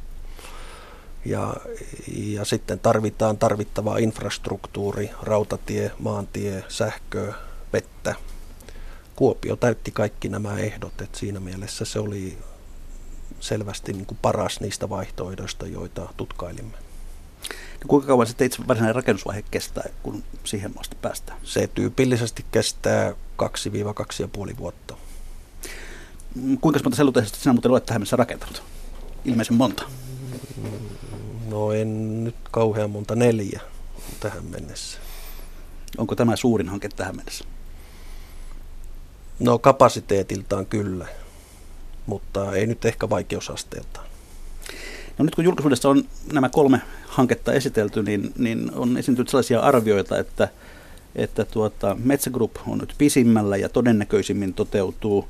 Ja, 1.25 1.57
ja 2.17 2.45
sitten 2.45 2.79
tarvitaan 2.79 3.39
tarvittavaa 3.39 3.99
infrastruktuuri, 3.99 5.11
rautatie, 5.23 5.91
maantie, 5.99 6.65
sähkö, 6.69 7.33
vettä. 7.73 8.15
Kuopio 9.17 9.57
täytti 9.57 9.91
kaikki 9.91 10.29
nämä 10.29 10.59
ehdot, 10.59 11.01
että 11.01 11.19
siinä 11.19 11.41
mielessä 11.41 11.85
se 11.85 11.99
oli 11.99 12.39
selvästi 13.41 13.93
niin 13.93 14.07
kuin 14.07 14.19
paras 14.23 14.61
niistä 14.61 14.89
vaihtoehdoista, 14.89 15.67
joita 15.67 16.09
tutkailimme. 16.17 16.77
No 17.51 17.89
kuinka 17.89 18.07
kauan 18.07 18.27
sitten 18.27 18.47
itse 18.47 18.69
varsinainen 18.69 18.95
rakennusvaihe 18.95 19.45
kestää, 19.51 19.85
kun 20.03 20.25
siihen 20.45 20.73
asti 20.77 20.97
päästään? 21.03 21.39
Se 21.43 21.67
tyypillisesti 21.67 22.45
kestää 22.53 23.11
2-2,5 24.53 24.59
vuotta. 24.59 24.97
Kuinka 26.61 26.81
monta 26.85 26.97
sellutehdasta 26.97 27.39
sinä 27.39 27.53
muuten 27.53 27.71
olet 27.71 27.87
tähän 27.87 28.01
mennessä 28.01 28.17
rakentanut? 28.17 28.63
Ilmeisen 29.25 29.57
monta. 29.57 29.83
No 31.49 31.73
en 31.73 32.25
nyt 32.25 32.35
kauhean 32.51 32.91
monta 32.91 33.17
neljä 33.17 33.61
tähän 34.21 34.45
mennessä. 34.45 34.99
Onko 35.99 36.15
tämä 36.15 36.37
suurin 36.37 36.69
hanke 36.69 36.89
tähän 36.89 37.17
mennessä? 37.17 37.45
No 39.39 39.59
kapasiteetiltaan 39.59 40.67
kyllä, 40.67 41.07
mutta 42.07 42.53
ei 42.53 42.67
nyt 42.67 42.85
ehkä 42.85 43.11
vaikeusasteeltaan. 43.11 44.07
No 45.19 45.25
nyt 45.25 45.35
kun 45.35 45.45
julkisuudessa 45.45 45.89
on 45.89 46.05
nämä 46.33 46.49
kolme 46.49 46.81
hanketta 47.07 47.53
esitelty, 47.53 48.03
niin, 48.03 48.33
niin 48.39 48.71
on 48.75 48.97
esiintynyt 48.97 49.29
sellaisia 49.29 49.61
arvioita, 49.61 50.19
että, 50.19 50.49
että 51.17 51.45
tuota, 51.45 51.97
Metsä 52.05 52.31
Group 52.31 52.57
on 52.69 52.79
nyt 52.79 52.95
pisimmällä 52.99 53.57
ja 53.57 53.69
todennäköisimmin 53.69 54.55
toteutuu. 54.55 55.29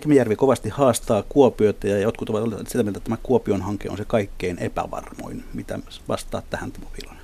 Kemijärvi 0.00 0.36
kovasti 0.36 0.68
haastaa 0.68 1.22
Kuopiota 1.28 1.86
ja 1.86 1.98
jotkut 1.98 2.30
ovat 2.30 2.68
sitä 2.68 2.82
mieltä, 2.82 2.98
että 2.98 3.04
tämä 3.04 3.18
Kuopion 3.22 3.62
hanke 3.62 3.90
on 3.90 3.96
se 3.96 4.04
kaikkein 4.04 4.58
epävarmoin. 4.58 5.44
Mitä 5.54 5.78
vastaat 6.08 6.44
tähän 6.50 6.72
Timo 6.72 6.86
Vilonen? 7.00 7.22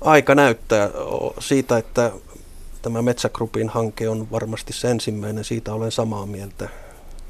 Aika 0.00 0.34
näyttää 0.34 0.90
siitä, 1.38 1.78
että 1.78 2.12
Tämä 2.82 3.02
Metsägrupin 3.02 3.68
hanke 3.68 4.08
on 4.08 4.30
varmasti 4.30 4.72
se 4.72 4.90
ensimmäinen, 4.90 5.44
siitä 5.44 5.74
olen 5.74 5.92
samaa 5.92 6.26
mieltä. 6.26 6.68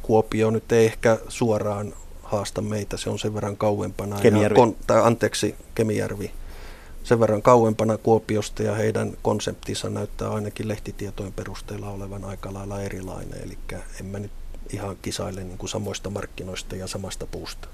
Kuopio 0.02 0.50
nyt 0.50 0.72
ei 0.72 0.86
ehkä 0.86 1.18
suoraan 1.28 1.94
haasta 2.22 2.62
meitä, 2.62 2.96
se 2.96 3.10
on 3.10 3.18
sen 3.18 3.34
verran 3.34 3.56
kauempana. 3.56 4.20
Kemijärvi. 4.20 4.54
Ja 4.54 4.56
kon, 4.56 4.76
tai 4.86 5.02
anteeksi, 5.02 5.54
Kemijärvi. 5.74 6.30
Sen 7.04 7.20
verran 7.20 7.42
kauempana 7.42 7.98
Kuopiosta 7.98 8.62
ja 8.62 8.74
heidän 8.74 9.12
konseptinsa 9.22 9.90
näyttää 9.90 10.30
ainakin 10.30 10.68
lehtitietojen 10.68 11.32
perusteella 11.32 11.90
olevan 11.90 12.24
aika 12.24 12.54
lailla 12.54 12.82
erilainen. 12.82 13.42
Eli 13.42 13.58
en 14.00 14.06
mä 14.06 14.18
nyt 14.18 14.30
ihan 14.72 14.96
kisaile 15.02 15.44
niin 15.44 15.58
kuin 15.58 15.70
samoista 15.70 16.10
markkinoista 16.10 16.76
ja 16.76 16.86
samasta 16.86 17.26
puusta. 17.26 17.68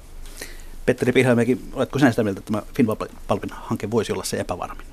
Petteri 0.87 1.13
Pihlamäki, 1.13 1.61
oletko 1.73 1.99
sinä 1.99 2.11
sitä 2.11 2.25
mieltä, 2.25 2.39
että 2.39 2.53
tämä 2.53 2.63
Finvalpin 2.75 3.51
hanke 3.51 3.91
voisi 3.91 4.13
olla 4.13 4.25
se 4.25 4.37
epävarmin? 4.41 4.87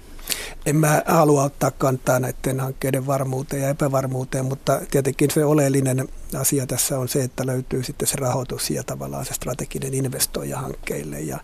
En 0.65 0.75
mä 0.75 1.03
halua 1.05 1.43
ottaa 1.43 1.71
kantaa 1.71 2.19
näiden 2.19 2.59
hankkeiden 2.59 3.07
varmuuteen 3.07 3.63
ja 3.63 3.69
epävarmuuteen, 3.69 4.45
mutta 4.45 4.81
tietenkin 4.91 5.31
se 5.31 5.45
oleellinen 5.45 6.09
asia 6.39 6.67
tässä 6.67 6.99
on 6.99 7.07
se, 7.07 7.23
että 7.23 7.45
löytyy 7.45 7.83
sitten 7.83 8.07
se 8.07 8.15
rahoitus 8.15 8.69
ja 8.69 8.83
tavallaan 8.83 9.25
se 9.25 9.33
strateginen 9.33 9.93
investoija 9.93 10.57
hankkeille. 10.57 11.21
Ja 11.21 11.39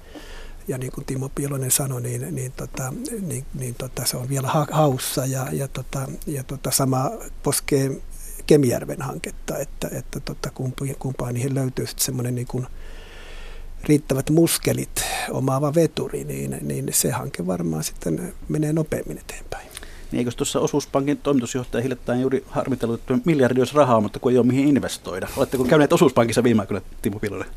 ja 0.68 0.77
niin 0.77 0.92
kuin 0.92 1.06
Timo 1.06 1.30
Piilonen 1.36 1.72
sanoi, 1.72 2.01
niin, 2.01 2.36
niin, 2.36 2.51
tota, 2.51 2.94
niin, 3.22 3.46
niin 3.54 3.75
tota, 3.75 4.06
se 4.06 4.18
on 4.18 4.30
vielä 4.30 4.48
ha- 4.48 4.68
haussa 4.72 5.25
ja, 5.25 5.48
ja, 5.51 5.68
tota, 5.68 6.08
ja 6.27 6.44
tota, 6.44 6.72
sama 6.72 7.12
koskee 7.44 8.01
Kemijärven 8.46 9.01
hanketta, 9.01 9.58
että, 9.58 9.89
että 9.92 10.20
tota, 10.20 10.50
kumpaan, 11.00 11.34
niihin 11.34 11.56
löytyy 11.56 11.88
sitten 11.88 12.06
semmoinen 12.06 12.36
niin 12.36 12.48
kuin 12.48 12.68
riittävät 13.88 14.30
muskelit 14.30 15.04
omaava 15.32 15.75
veturi, 15.75 16.24
niin, 16.24 16.58
niin 16.62 16.88
se 16.92 17.12
hanke 17.12 17.48
varmaan 17.48 17.84
sitten 17.84 18.34
menee 18.50 18.74
nopeammin 18.74 19.18
eteenpäin. 19.18 19.68
Niin 20.12 20.18
eikö 20.20 20.32
tuossa 20.38 20.60
osuuspankin 20.60 21.18
toimitusjohtaja 21.18 21.82
hiljattain 21.82 22.22
juuri 22.22 22.44
harmitellut, 22.50 23.00
että 23.00 23.18
miljardi 23.25 23.62
olisi 23.62 23.75
rahaa, 23.75 24.01
mutta 24.01 24.20
kun 24.20 24.32
ei 24.32 24.38
ole 24.38 24.46
mihin 24.46 24.68
investoida. 24.68 25.27
Oletteko 25.38 25.63
käyneet 25.63 25.94
osuuspankissa 25.94 26.44
viime 26.44 26.62
aikoina, 26.62 26.86
Timo 27.01 27.20
Pilonen? 27.20 27.48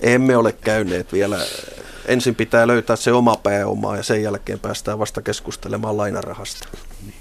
Emme 0.00 0.36
ole 0.36 0.52
käyneet 0.52 1.12
vielä. 1.12 1.38
Ensin 2.06 2.34
pitää 2.34 2.66
löytää 2.66 2.96
se 2.96 3.12
oma 3.12 3.36
pääoma 3.36 3.96
ja 3.96 4.02
sen 4.02 4.22
jälkeen 4.22 4.58
päästään 4.58 4.98
vasta 4.98 5.22
keskustelemaan 5.22 5.96
lainarahasta. 5.96 6.68
Niin. 7.06 7.14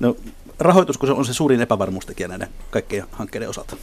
No, 0.00 0.16
rahoitus, 0.58 0.98
kun 0.98 1.06
se 1.06 1.12
on 1.12 1.24
se 1.24 1.32
suurin 1.32 1.60
epävarmuustekijä 1.60 2.28
näiden 2.28 2.48
kaikkien 2.70 3.04
hankkeiden 3.12 3.48
osalta? 3.48 3.76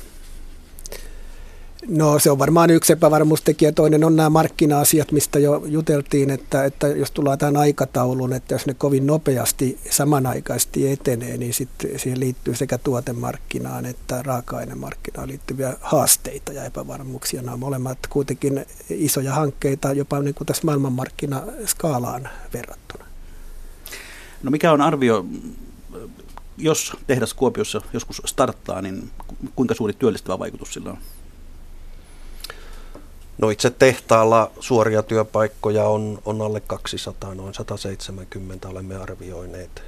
No 1.88 2.20
se 2.20 2.32
on 2.32 2.40
varmaan 2.40 2.70
yksi 2.70 2.94
epävarmuustekijä. 2.94 3.72
Toinen 3.72 4.04
on 4.04 4.16
nämä 4.16 4.30
markkina-asiat, 4.30 5.12
mistä 5.12 5.40
jo 5.40 5.64
juteltiin, 5.66 6.30
että, 6.30 6.66
että 6.66 6.88
jos 6.88 7.12
tullaan 7.12 7.38
tähän 7.38 7.58
aikatauluun, 7.58 8.34
että 8.34 8.56
jos 8.56 8.66
ne 8.66 8.74
kovin 8.74 9.08
nopeasti 9.08 9.80
samanaikaisesti 9.90 10.92
etenee, 10.92 11.38
niin 11.38 11.54
sitten 11.54 12.00
siihen 12.00 12.20
liittyy 12.20 12.56
sekä 12.56 12.78
tuotemarkkinaan 12.78 13.86
että 13.86 14.24
raaka-ainemarkkinaan 14.24 15.28
liittyviä 15.28 15.74
haasteita 15.82 16.54
ja 16.54 16.66
epävarmuuksia. 16.66 17.42
Nämä 17.42 17.54
on 17.54 17.60
molemmat 17.60 17.98
kuitenkin 18.10 18.66
isoja 18.90 19.34
hankkeita 19.34 19.94
jopa 19.94 20.20
niin 20.20 20.36
kuin 20.36 20.48
tässä 20.48 20.66
maailmanmarkkinaskaalaan 20.66 22.30
verrattuna. 22.54 23.06
No 24.44 24.52
mikä 24.52 24.72
on 24.72 24.82
arvio, 24.82 25.26
jos 26.58 26.94
tehdas 27.08 27.34
Kuopiossa 27.34 27.82
joskus 27.94 28.22
starttaa, 28.26 28.82
niin 28.82 29.12
kuinka 29.56 29.74
suuri 29.76 29.94
työllistävä 29.94 30.40
vaikutus 30.40 30.74
sillä 30.74 30.90
on? 30.90 30.98
No 33.44 33.50
itse 33.50 33.70
tehtaalla 33.70 34.52
suoria 34.60 35.04
työpaikkoja 35.04 35.84
on, 35.84 36.22
on 36.26 36.42
alle 36.42 36.60
200, 36.60 37.36
noin 37.36 37.54
170 37.54 38.70
olemme 38.70 38.96
arvioineet. 38.96 39.84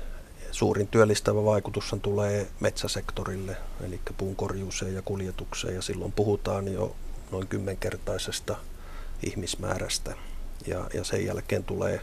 Suurin 0.52 0.88
työllistävä 0.88 1.46
vaikutus 1.46 1.96
tulee 2.02 2.48
metsäsektorille, 2.60 3.58
eli 3.86 4.00
puunkorjuuseen 4.18 4.94
ja 4.94 5.02
kuljetukseen, 5.02 5.76
ja 5.76 5.82
silloin 5.82 6.12
puhutaan 6.12 6.74
jo 6.74 6.96
noin 7.32 7.48
kymmenkertaisesta 7.48 8.56
ihmismäärästä. 9.24 10.16
Ja, 10.68 10.88
ja 10.94 11.04
sen 11.04 11.26
jälkeen 11.26 11.64
tulee 11.64 12.02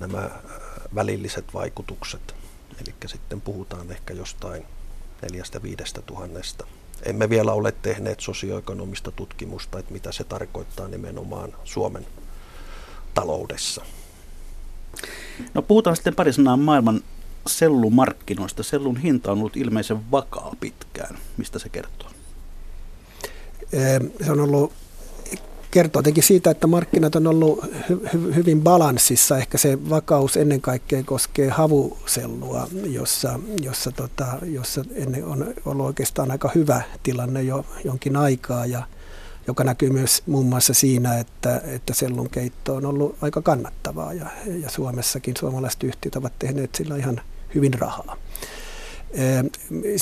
nämä 0.00 0.24
äh, 0.24 0.32
välilliset 0.94 1.54
vaikutukset, 1.54 2.34
eli 2.80 2.94
sitten 3.06 3.40
puhutaan 3.40 3.90
ehkä 3.90 4.14
jostain 4.14 4.66
neljästä 5.22 5.62
viidestä 5.62 6.02
tuhannesta 6.02 6.66
emme 7.02 7.30
vielä 7.30 7.52
ole 7.52 7.72
tehneet 7.72 8.20
sosioekonomista 8.20 9.10
tutkimusta, 9.10 9.78
että 9.78 9.92
mitä 9.92 10.12
se 10.12 10.24
tarkoittaa 10.24 10.88
nimenomaan 10.88 11.52
Suomen 11.64 12.06
taloudessa. 13.14 13.84
No 15.54 15.62
puhutaan 15.62 15.96
sitten 15.96 16.14
pari 16.14 16.32
sanaa 16.32 16.56
maailman 16.56 17.00
sellumarkkinoista. 17.46 18.62
Sellun 18.62 18.96
hinta 18.96 19.32
on 19.32 19.38
ollut 19.38 19.56
ilmeisen 19.56 20.10
vakaa 20.10 20.52
pitkään. 20.60 21.18
Mistä 21.36 21.58
se 21.58 21.68
kertoo? 21.68 22.10
Se 24.24 24.32
on 24.32 24.40
ollut 24.40 24.72
kertoo 25.70 26.00
jotenkin 26.00 26.22
siitä, 26.22 26.50
että 26.50 26.66
markkinat 26.66 27.16
on 27.16 27.26
ollut 27.26 27.64
hy- 27.64 28.08
hy- 28.14 28.34
hyvin 28.34 28.62
balanssissa. 28.62 29.38
Ehkä 29.38 29.58
se 29.58 29.78
vakaus 29.90 30.36
ennen 30.36 30.60
kaikkea 30.60 31.02
koskee 31.02 31.48
havusellua, 31.48 32.68
jossa, 32.84 33.40
jossa, 33.62 33.92
tota, 33.92 34.26
jossa 34.42 34.84
ennen 34.94 35.24
on 35.24 35.54
ollut 35.64 35.86
oikeastaan 35.86 36.30
aika 36.30 36.50
hyvä 36.54 36.82
tilanne 37.02 37.42
jo 37.42 37.64
jonkin 37.84 38.16
aikaa 38.16 38.66
ja 38.66 38.82
joka 39.46 39.64
näkyy 39.64 39.90
myös 39.90 40.22
muun 40.26 40.46
muassa 40.46 40.74
siinä, 40.74 41.18
että, 41.18 41.60
että 41.64 41.94
sellun 41.94 42.30
keitto 42.30 42.74
on 42.74 42.86
ollut 42.86 43.16
aika 43.20 43.42
kannattavaa 43.42 44.12
ja, 44.12 44.26
ja 44.46 44.70
Suomessakin 44.70 45.34
suomalaiset 45.38 45.82
yhtiöt 45.82 46.16
ovat 46.16 46.32
tehneet 46.38 46.74
sillä 46.74 46.96
ihan 46.96 47.20
hyvin 47.54 47.74
rahaa. 47.74 48.16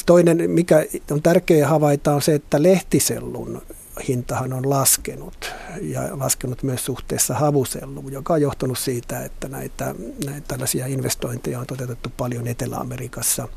Toinen, 0.07 0.51
mikä 0.51 0.87
on 1.11 1.23
tärkeää 1.23 1.69
havaita, 1.69 2.15
on 2.15 2.23
se, 2.23 2.35
että 2.35 2.63
lehtisellun 2.63 3.63
hintahan 4.09 4.53
on 4.53 4.71
laskenut 4.71 5.53
ja 5.81 6.19
laskenut 6.19 6.63
myös 6.63 6.85
suhteessa 6.85 7.35
havuselluun, 7.35 8.13
joka 8.13 8.35
on 8.35 8.41
johtunut 8.41 8.79
siitä, 8.79 9.25
että 9.25 9.49
näitä, 9.49 9.95
näitä 10.25 10.49
tällaisia 10.49 10.87
investointeja 10.87 11.61
on 11.61 11.67
toteutettu 11.67 12.13
paljon 12.17 12.47
Etelä-Amerikassa, 12.47 13.49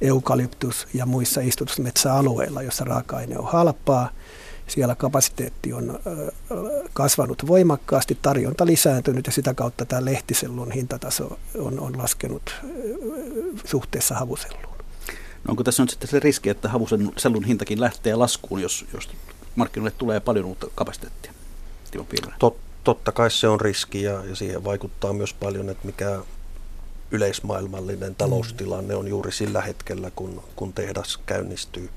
eukalyptus 0.00 0.86
ja 0.94 1.06
muissa 1.06 1.40
istutusmetsäalueilla, 1.40 2.62
jossa 2.62 2.84
raaka-aine 2.84 3.38
on 3.38 3.52
halpaa. 3.52 4.10
Siellä 4.66 4.94
kapasiteetti 4.94 5.72
on 5.72 6.00
kasvanut 6.92 7.46
voimakkaasti, 7.46 8.18
tarjonta 8.22 8.66
lisääntynyt 8.66 9.26
ja 9.26 9.32
sitä 9.32 9.54
kautta 9.54 9.84
tämä 9.84 10.04
lehtisellun 10.04 10.72
hintataso 10.72 11.38
on, 11.58 11.80
on 11.80 11.98
laskenut 11.98 12.54
suhteessa 13.64 14.14
havuselluun. 14.14 14.76
No 15.44 15.50
onko 15.50 15.64
tässä 15.64 15.82
nyt 15.82 15.90
sitten 15.90 16.08
se 16.08 16.20
riski, 16.20 16.48
että 16.48 16.68
havusellun 16.68 17.44
hintakin 17.46 17.80
lähtee 17.80 18.14
laskuun, 18.14 18.62
jos, 18.62 18.86
jos 18.94 19.08
markkinoille 19.56 19.96
tulee 19.98 20.20
paljon 20.20 20.44
uutta 20.44 20.66
kapasiteettia? 20.74 21.32
Timo 21.90 22.06
Tot, 22.38 22.56
totta 22.84 23.12
kai 23.12 23.30
se 23.30 23.48
on 23.48 23.60
riski 23.60 24.02
ja, 24.02 24.24
ja 24.24 24.36
siihen 24.36 24.64
vaikuttaa 24.64 25.12
myös 25.12 25.34
paljon, 25.34 25.68
että 25.68 25.86
mikä 25.86 26.18
yleismaailmallinen 27.10 28.14
taloustilanne 28.14 28.94
on 28.94 29.08
juuri 29.08 29.32
sillä 29.32 29.60
hetkellä, 29.60 30.10
kun, 30.16 30.42
kun 30.56 30.72
tehdas 30.72 31.18
käynnistyy. 31.26 31.90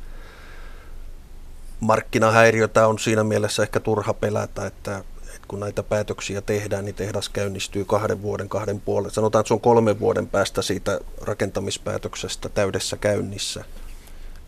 Markkinahäiriötä 1.80 2.88
on 2.88 3.00
siinä 3.00 3.24
mielessä 3.24 3.64
ehkä 3.64 3.80
turha 3.80 4.14
pelätä, 4.14 4.66
että, 4.66 4.98
että 5.26 5.48
kun 5.48 5.60
näitä 5.60 5.84
päätöksiä 5.84 6.42
tehdään, 6.42 6.86
niin 6.86 6.96
tehdas 6.96 7.30
käynnistyy 7.30 7.86
kahden 7.86 8.22
vuoden, 8.22 8.50
kahden 8.50 8.82
puolen. 8.82 9.12
Sanotaan, 9.12 9.40
että 9.40 9.48
se 9.48 9.54
on 9.54 9.62
kolmen 9.62 10.00
vuoden 10.00 10.28
päästä 10.28 10.62
siitä 10.62 11.00
rakentamispäätöksestä 11.22 12.50
täydessä 12.50 12.98
käynnissä– 12.98 13.66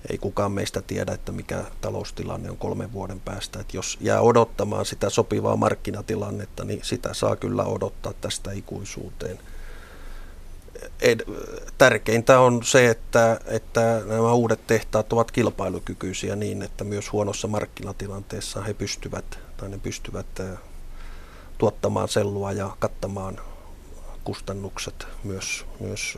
ei 0.09 0.17
kukaan 0.17 0.51
meistä 0.51 0.81
tiedä, 0.81 1.11
että 1.11 1.31
mikä 1.31 1.63
taloustilanne 1.81 2.49
on 2.49 2.57
kolmen 2.57 2.93
vuoden 2.93 3.19
päästä. 3.19 3.59
Että 3.59 3.77
jos 3.77 3.97
jää 4.01 4.21
odottamaan 4.21 4.85
sitä 4.85 5.09
sopivaa 5.09 5.55
markkinatilannetta, 5.55 6.65
niin 6.65 6.79
sitä 6.83 7.13
saa 7.13 7.35
kyllä 7.35 7.63
odottaa 7.63 8.13
tästä 8.21 8.51
ikuisuuteen. 8.51 9.39
Ed, 11.01 11.19
tärkeintä 11.77 12.39
on 12.39 12.63
se, 12.63 12.89
että, 12.89 13.39
että 13.45 14.01
nämä 14.05 14.33
uudet 14.33 14.67
tehtaat 14.67 15.13
ovat 15.13 15.31
kilpailukykyisiä 15.31 16.35
niin, 16.35 16.61
että 16.61 16.83
myös 16.83 17.11
huonossa 17.11 17.47
markkinatilanteessa 17.47 18.61
he 18.61 18.73
pystyvät, 18.73 19.39
tai 19.57 19.69
ne 19.69 19.77
pystyvät 19.77 20.41
tuottamaan 21.57 22.09
sellua 22.09 22.51
ja 22.51 22.75
kattamaan 22.79 23.39
kustannukset, 24.23 25.07
myös, 25.23 25.65
myös 25.79 26.17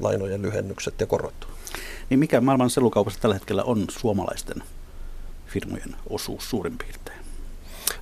lainojen 0.00 0.42
lyhennykset 0.42 1.00
ja 1.00 1.06
korot. 1.06 1.53
Niin 2.10 2.20
mikä 2.20 2.40
maailman 2.40 2.70
sellukaupassa 2.70 3.20
tällä 3.20 3.34
hetkellä 3.34 3.64
on 3.64 3.86
suomalaisten 3.90 4.62
firmojen 5.46 5.96
osuus 6.10 6.50
suurin 6.50 6.78
piirtein? 6.78 7.18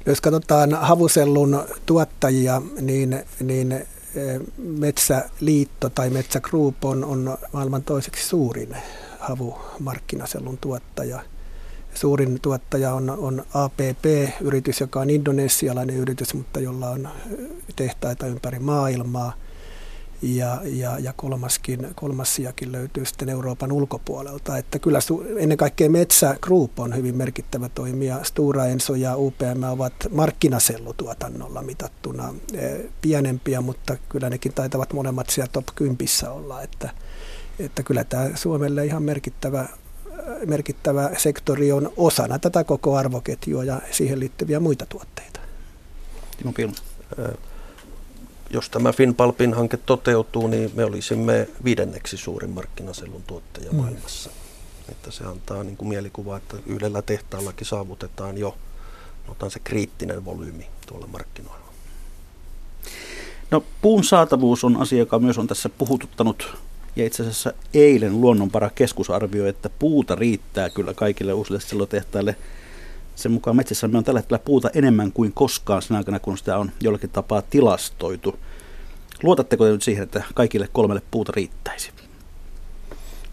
Jos 0.06 0.20
katsotaan 0.20 0.74
havusellun 0.74 1.64
tuottajia, 1.86 2.62
niin, 2.80 3.24
niin 3.40 3.72
eh, 3.72 3.86
Metsäliitto 4.58 5.90
tai 5.90 6.10
Metsägroup 6.10 6.84
on, 6.84 7.04
on 7.04 7.38
maailman 7.52 7.82
toiseksi 7.82 8.28
suurin 8.28 8.76
havumarkkinasellun 9.18 10.58
tuottaja. 10.58 11.22
Suurin 11.94 12.40
tuottaja 12.40 12.94
on, 12.94 13.10
on 13.10 13.44
APP-yritys, 13.54 14.80
joka 14.80 15.00
on 15.00 15.10
indonesialainen 15.10 15.96
yritys, 15.96 16.34
mutta 16.34 16.60
jolla 16.60 16.88
on 16.88 17.08
tehtaita 17.76 18.26
ympäri 18.26 18.58
maailmaa 18.58 19.32
ja, 20.22 20.60
ja, 20.64 20.98
ja 20.98 21.12
kolmaskin, 21.12 21.88
kolmassiakin 21.94 22.72
löytyy 22.72 23.04
sitten 23.04 23.28
Euroopan 23.28 23.72
ulkopuolelta. 23.72 24.58
Että 24.58 24.78
kyllä 24.78 24.98
ennen 25.38 25.58
kaikkea 25.58 25.90
Metsä 25.90 26.36
Group 26.40 26.78
on 26.78 26.96
hyvin 26.96 27.16
merkittävä 27.16 27.68
toimija. 27.68 28.24
Stura 28.24 28.66
Enso 28.66 28.94
ja 28.94 29.16
UPM 29.16 29.62
ovat 29.70 29.94
markkinasellutuotannolla 30.10 31.62
mitattuna 31.62 32.34
eh, 32.54 32.80
pienempiä, 33.00 33.60
mutta 33.60 33.96
kyllä 34.08 34.30
nekin 34.30 34.52
taitavat 34.52 34.92
molemmat 34.92 35.30
siellä 35.30 35.50
top 35.52 35.66
10 35.74 35.98
olla. 36.28 36.62
Että, 36.62 36.90
että 37.58 37.82
kyllä 37.82 38.04
tämä 38.04 38.30
Suomelle 38.34 38.86
ihan 38.86 39.02
merkittävä 39.02 39.68
merkittävä 40.46 41.10
sektori 41.18 41.72
on 41.72 41.92
osana 41.96 42.38
tätä 42.38 42.64
koko 42.64 42.96
arvoketjua 42.96 43.64
ja 43.64 43.80
siihen 43.90 44.20
liittyviä 44.20 44.60
muita 44.60 44.86
tuotteita. 44.86 45.40
Timo 46.38 46.52
Pilma 46.52 46.74
jos 48.52 48.70
tämä 48.70 48.92
Finpalpin 48.92 49.54
hanke 49.54 49.76
toteutuu, 49.76 50.46
niin 50.46 50.70
me 50.74 50.84
olisimme 50.84 51.48
viidenneksi 51.64 52.16
suurin 52.16 52.50
markkinasellun 52.50 53.22
tuottaja 53.26 53.72
mm. 53.72 53.78
maailmassa. 53.78 54.30
Että 54.88 55.10
se 55.10 55.24
antaa 55.24 55.64
niin 55.64 55.76
kuin 55.76 55.88
mielikuva, 55.88 56.36
että 56.36 56.56
yhdellä 56.66 57.02
tehtaallakin 57.02 57.66
saavutetaan 57.66 58.38
jo 58.38 58.56
otan 59.28 59.50
se 59.50 59.58
kriittinen 59.58 60.24
volyymi 60.24 60.66
tuolla 60.86 61.06
markkinoilla. 61.06 61.66
No, 63.50 63.64
puun 63.82 64.04
saatavuus 64.04 64.64
on 64.64 64.76
asia, 64.76 64.98
joka 64.98 65.18
myös 65.18 65.38
on 65.38 65.46
tässä 65.46 65.68
puhututtanut. 65.68 66.56
Ja 66.96 67.06
itse 67.06 67.22
asiassa 67.22 67.52
eilen 67.74 68.20
Luonnonpara 68.20 68.70
keskusarvioi, 68.70 69.48
että 69.48 69.70
puuta 69.78 70.14
riittää 70.14 70.70
kyllä 70.70 70.94
kaikille 70.94 71.32
uusille 71.32 71.60
sellotehtaille– 71.60 72.36
sen 73.14 73.32
mukaan 73.32 73.56
me 73.56 73.98
on 73.98 74.04
tällä 74.04 74.20
hetkellä 74.20 74.42
puuta 74.44 74.70
enemmän 74.74 75.12
kuin 75.12 75.32
koskaan 75.32 75.82
sen 75.82 75.96
aikana, 75.96 76.20
kun 76.20 76.38
sitä 76.38 76.58
on 76.58 76.72
jollakin 76.80 77.10
tapaa 77.10 77.42
tilastoitu. 77.42 78.38
Luotatteko 79.22 79.64
te 79.64 79.70
nyt 79.70 79.82
siihen, 79.82 80.02
että 80.02 80.24
kaikille 80.34 80.68
kolmelle 80.72 81.02
puuta 81.10 81.32
riittäisi? 81.36 81.90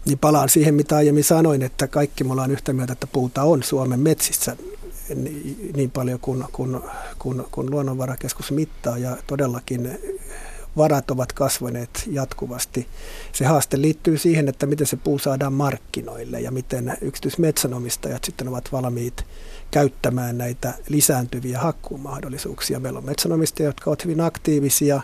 Niin 0.04 0.18
palaan 0.18 0.48
siihen, 0.48 0.74
mitä 0.74 0.96
aiemmin 0.96 1.24
sanoin, 1.24 1.62
että 1.62 1.88
kaikki 1.88 2.24
me 2.24 2.32
ollaan 2.32 2.50
yhtä 2.50 2.72
mieltä, 2.72 2.92
että 2.92 3.06
puuta 3.06 3.42
on 3.42 3.62
Suomen 3.62 4.00
metsissä 4.00 4.56
niin 5.76 5.90
paljon 5.90 6.20
kuin, 6.20 6.44
kuin, 6.52 6.80
kuin, 7.18 7.44
kuin 7.50 7.70
luonnonvarakeskus 7.70 8.50
mittaa 8.50 8.98
ja 8.98 9.16
todellakin 9.26 9.98
varat 10.76 11.10
ovat 11.10 11.32
kasvaneet 11.32 12.08
jatkuvasti. 12.10 12.86
Se 13.32 13.44
haaste 13.44 13.80
liittyy 13.80 14.18
siihen, 14.18 14.48
että 14.48 14.66
miten 14.66 14.86
se 14.86 14.96
puu 14.96 15.18
saadaan 15.18 15.52
markkinoille 15.52 16.40
ja 16.40 16.50
miten 16.50 16.96
yksityismetsänomistajat 17.00 18.24
sitten 18.24 18.48
ovat 18.48 18.72
valmiit 18.72 19.24
käyttämään 19.70 20.38
näitä 20.38 20.74
lisääntyviä 20.88 21.58
hakkuumahdollisuuksia. 21.58 22.80
Meillä 22.80 22.98
on 22.98 23.04
metsänomistajia, 23.04 23.68
jotka 23.68 23.90
ovat 23.90 24.04
hyvin 24.04 24.20
aktiivisia, 24.20 25.00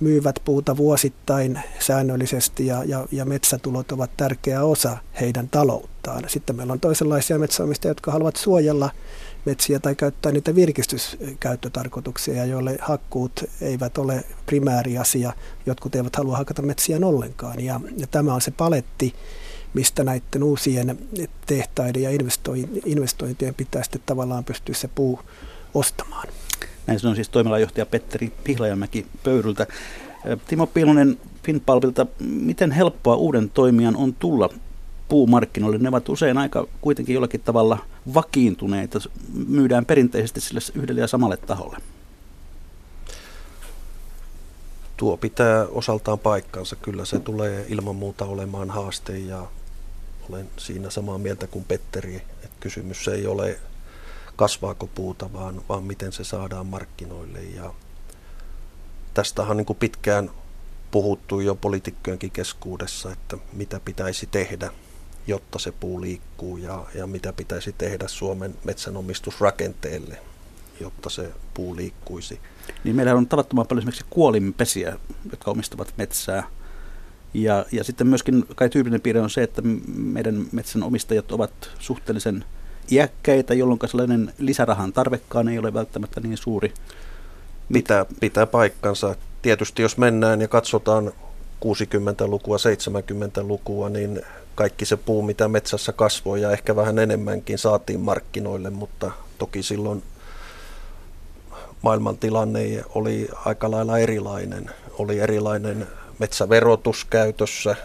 myyvät 0.00 0.40
puuta 0.44 0.76
vuosittain 0.76 1.60
säännöllisesti 1.78 2.66
ja, 2.66 2.84
ja, 2.84 3.06
ja 3.12 3.24
metsätulot 3.24 3.92
ovat 3.92 4.10
tärkeä 4.16 4.62
osa 4.64 4.98
heidän 5.20 5.48
talouttaan. 5.48 6.24
Sitten 6.26 6.56
meillä 6.56 6.72
on 6.72 6.80
toisenlaisia 6.80 7.38
metsänomistajia, 7.38 7.90
jotka 7.90 8.12
haluavat 8.12 8.36
suojella 8.36 8.90
metsiä 9.44 9.80
tai 9.80 9.94
käyttää 9.94 10.32
niitä 10.32 10.54
virkistyskäyttötarkoituksia, 10.54 12.44
joille 12.44 12.78
hakkuut 12.80 13.44
eivät 13.60 13.98
ole 13.98 14.24
primääri 14.46 14.98
asia. 14.98 15.32
Jotkut 15.66 15.94
eivät 15.94 16.16
halua 16.16 16.36
hakata 16.36 16.62
metsiä 16.62 16.98
ollenkaan 17.04 17.60
ja, 17.60 17.80
ja 17.96 18.06
tämä 18.06 18.34
on 18.34 18.40
se 18.40 18.50
paletti, 18.50 19.14
mistä 19.76 20.04
näiden 20.04 20.42
uusien 20.42 20.98
tehtaiden 21.46 22.02
ja 22.02 22.10
investointien 22.84 23.54
pitää 23.54 23.82
sitten 23.82 24.00
tavallaan 24.06 24.44
pystyä 24.44 24.74
se 24.74 24.88
puu 24.88 25.20
ostamaan. 25.74 26.28
Näin 26.86 27.06
on 27.06 27.14
siis 27.14 27.28
toimialajohtaja 27.28 27.86
Petteri 27.86 28.32
Pihlajamäki 28.44 29.06
Pöyryltä. 29.22 29.66
Timo 30.48 30.66
Piilonen 30.66 31.18
Finpalvilta, 31.42 32.06
miten 32.20 32.70
helppoa 32.70 33.16
uuden 33.16 33.50
toimijan 33.50 33.96
on 33.96 34.14
tulla 34.14 34.48
puumarkkinoille? 35.08 35.78
Ne 35.78 35.88
ovat 35.88 36.08
usein 36.08 36.38
aika 36.38 36.66
kuitenkin 36.80 37.14
jollakin 37.14 37.40
tavalla 37.40 37.78
vakiintuneita, 38.14 38.98
myydään 39.48 39.86
perinteisesti 39.86 40.40
sille 40.40 40.60
yhdelle 40.74 41.00
ja 41.00 41.06
samalle 41.06 41.36
taholle. 41.36 41.78
Tuo 44.96 45.16
pitää 45.16 45.66
osaltaan 45.66 46.18
paikkansa. 46.18 46.76
Kyllä 46.76 47.04
se 47.04 47.18
tulee 47.18 47.66
ilman 47.68 47.96
muuta 47.96 48.24
olemaan 48.24 48.70
haaste 48.70 49.18
ja 49.18 49.46
olen 50.30 50.50
siinä 50.56 50.90
samaa 50.90 51.18
mieltä 51.18 51.46
kuin 51.46 51.64
Petteri, 51.64 52.16
että 52.16 52.56
kysymys 52.60 53.08
ei 53.08 53.26
ole 53.26 53.58
kasvaako 54.36 54.86
puuta, 54.86 55.32
vaan, 55.32 55.62
vaan 55.68 55.84
miten 55.84 56.12
se 56.12 56.24
saadaan 56.24 56.66
markkinoille. 56.66 57.42
Ja 57.42 57.74
tästä 59.14 59.42
on 59.42 59.56
niin 59.56 59.66
kuin 59.66 59.78
pitkään 59.78 60.30
puhuttu 60.90 61.40
jo 61.40 61.54
poliitikkojenkin 61.54 62.30
keskuudessa, 62.30 63.12
että 63.12 63.36
mitä 63.52 63.80
pitäisi 63.80 64.28
tehdä, 64.30 64.70
jotta 65.26 65.58
se 65.58 65.72
puu 65.72 66.00
liikkuu 66.00 66.56
ja, 66.56 66.86
ja 66.94 67.06
mitä 67.06 67.32
pitäisi 67.32 67.74
tehdä 67.78 68.08
Suomen 68.08 68.54
metsänomistusrakenteelle, 68.64 70.18
jotta 70.80 71.10
se 71.10 71.32
puu 71.54 71.76
liikkuisi. 71.76 72.40
Niin 72.84 72.96
meillä 72.96 73.14
on 73.14 73.26
tavattoman 73.26 73.66
paljon 73.66 73.82
esimerkiksi 73.82 74.06
kuolinpesiä, 74.10 74.98
jotka 75.30 75.50
omistavat 75.50 75.94
metsää. 75.96 76.48
Ja, 77.36 77.64
ja 77.72 77.84
sitten 77.84 78.06
myöskin 78.06 78.44
kai 78.54 78.68
tyypillinen 78.68 79.00
piirre 79.00 79.20
on 79.20 79.30
se, 79.30 79.42
että 79.42 79.62
meidän 79.96 80.46
metsänomistajat 80.52 81.32
ovat 81.32 81.70
suhteellisen 81.78 82.44
iäkkäitä, 82.90 83.54
jolloin 83.54 83.78
sellainen 83.86 84.32
lisärahan 84.38 84.92
tarvekaan 84.92 85.48
ei 85.48 85.58
ole 85.58 85.74
välttämättä 85.74 86.20
niin 86.20 86.36
suuri. 86.36 86.74
Pitää, 87.72 88.06
pitää 88.20 88.46
paikkansa. 88.46 89.14
Tietysti 89.42 89.82
jos 89.82 89.98
mennään 89.98 90.40
ja 90.40 90.48
katsotaan 90.48 91.12
60-lukua, 91.64 92.56
70-lukua, 92.56 93.88
niin 93.88 94.22
kaikki 94.54 94.86
se 94.86 94.96
puu, 94.96 95.22
mitä 95.22 95.48
metsässä 95.48 95.92
kasvoi 95.92 96.40
ja 96.40 96.50
ehkä 96.50 96.76
vähän 96.76 96.98
enemmänkin 96.98 97.58
saatiin 97.58 98.00
markkinoille, 98.00 98.70
mutta 98.70 99.10
toki 99.38 99.62
silloin 99.62 100.02
maailman 101.82 102.18
tilanne 102.18 102.82
oli 102.94 103.28
aika 103.44 103.70
lailla 103.70 103.98
erilainen. 103.98 104.70
Oli 104.98 105.18
erilainen 105.18 105.86
metsäverotus 106.18 107.04
käytössä, 107.04 107.76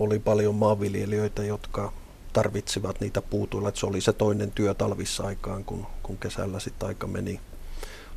oli 0.00 0.18
paljon 0.18 0.54
maanviljelijöitä, 0.54 1.44
jotka 1.44 1.92
tarvitsivat 2.32 3.00
niitä 3.00 3.22
puutuilla. 3.22 3.72
Se 3.74 3.86
oli 3.86 4.00
se 4.00 4.12
toinen 4.12 4.52
työ 4.52 4.74
talvissa 4.74 5.26
aikaan, 5.26 5.64
kun, 5.64 5.86
kun 6.02 6.18
kesällä 6.18 6.60
sitten 6.60 6.88
aika 6.88 7.06
meni 7.06 7.40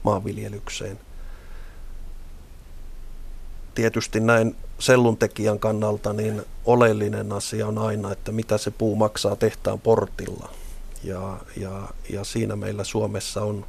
maanviljelykseen. 0.03 0.99
Tietysti 3.75 4.19
näin 4.19 4.55
selluntekijän 4.79 5.59
kannalta 5.59 6.13
niin 6.13 6.41
oleellinen 6.65 7.31
asia 7.31 7.67
on 7.67 7.77
aina, 7.77 8.11
että 8.11 8.31
mitä 8.31 8.57
se 8.57 8.71
puu 8.71 8.95
maksaa 8.95 9.35
tehtaan 9.35 9.79
portilla. 9.79 10.49
Ja, 11.03 11.37
ja, 11.57 11.87
ja 12.09 12.23
siinä 12.23 12.55
meillä 12.55 12.83
Suomessa 12.83 13.41
on 13.41 13.65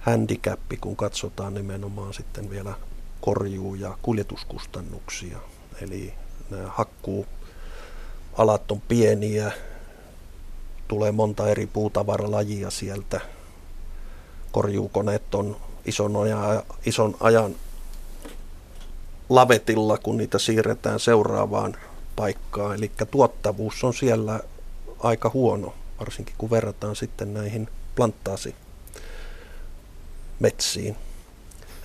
handicappi, 0.00 0.76
kun 0.76 0.96
katsotaan 0.96 1.54
nimenomaan 1.54 2.14
sitten 2.14 2.50
vielä 2.50 2.74
korjuu- 3.20 3.74
ja 3.74 3.98
kuljetuskustannuksia. 4.02 5.38
Eli 5.80 6.14
nämä 6.50 6.68
hakkuu 6.68 7.26
alat 8.38 8.72
on 8.72 8.80
pieniä, 8.80 9.52
tulee 10.88 11.12
monta 11.12 11.48
eri 11.48 11.66
puutavaralajia 11.66 12.70
sieltä. 12.70 13.20
Korjuukoneet 14.52 15.34
on 15.34 15.56
ison 15.84 16.16
ajan, 16.16 16.62
ison 16.86 17.16
ajan 17.20 17.54
lavetilla, 19.28 19.98
kun 19.98 20.16
niitä 20.16 20.38
siirretään 20.38 21.00
seuraavaan 21.00 21.76
paikkaan. 22.16 22.74
Eli 22.74 22.90
tuottavuus 23.10 23.84
on 23.84 23.94
siellä 23.94 24.40
aika 24.98 25.30
huono, 25.34 25.74
varsinkin 26.00 26.34
kun 26.38 26.50
verrataan 26.50 26.96
sitten 26.96 27.34
näihin 27.34 27.68
planttaasi 27.96 28.54
metsiin. 30.40 30.96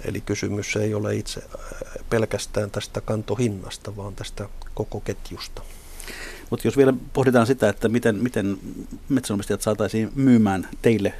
Eli 0.06 0.22
kysymys 0.22 0.76
ei 0.76 0.94
ole 0.94 1.16
itse 1.16 1.44
pelkästään 2.10 2.72
tästä 2.72 3.02
kantohinnasta, 3.02 3.96
vaan 3.96 4.16
tästä 4.16 4.50
koko 4.74 5.00
ketjusta. 5.00 5.62
Mutta 6.50 6.68
jos 6.68 6.78
vielä 6.78 6.94
pohditaan 7.14 7.48
sitä, 7.48 7.70
että 7.70 7.90
miten, 7.90 8.16
miten 8.16 8.58
metsänomistajat 9.10 9.62
saataisiin 9.62 10.12
myymään 10.16 10.68
teille 10.82 11.14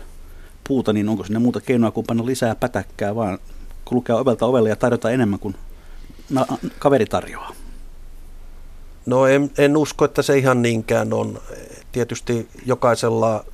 puuta, 0.68 0.94
niin 0.94 1.10
onko 1.10 1.24
sinne 1.24 1.40
muuta 1.40 1.62
keinoa 1.62 1.92
kuin 1.92 2.06
panna 2.08 2.26
lisää 2.26 2.56
pätäkkää, 2.56 3.16
vaan 3.16 3.40
kulkea 3.86 4.16
ovelta 4.16 4.46
ovelle 4.46 4.70
ja 4.70 4.76
tarjota 4.76 5.12
enemmän 5.12 5.40
kuin 5.40 5.56
kaveri 6.80 7.06
tarjoaa? 7.06 7.56
No 9.06 9.28
en, 9.28 9.52
en 9.58 9.78
usko, 9.78 10.06
että 10.06 10.22
se 10.22 10.38
ihan 10.38 10.62
niinkään 10.62 11.14
on. 11.14 11.42
Tietysti 11.92 12.48
jokaisella 12.66 13.46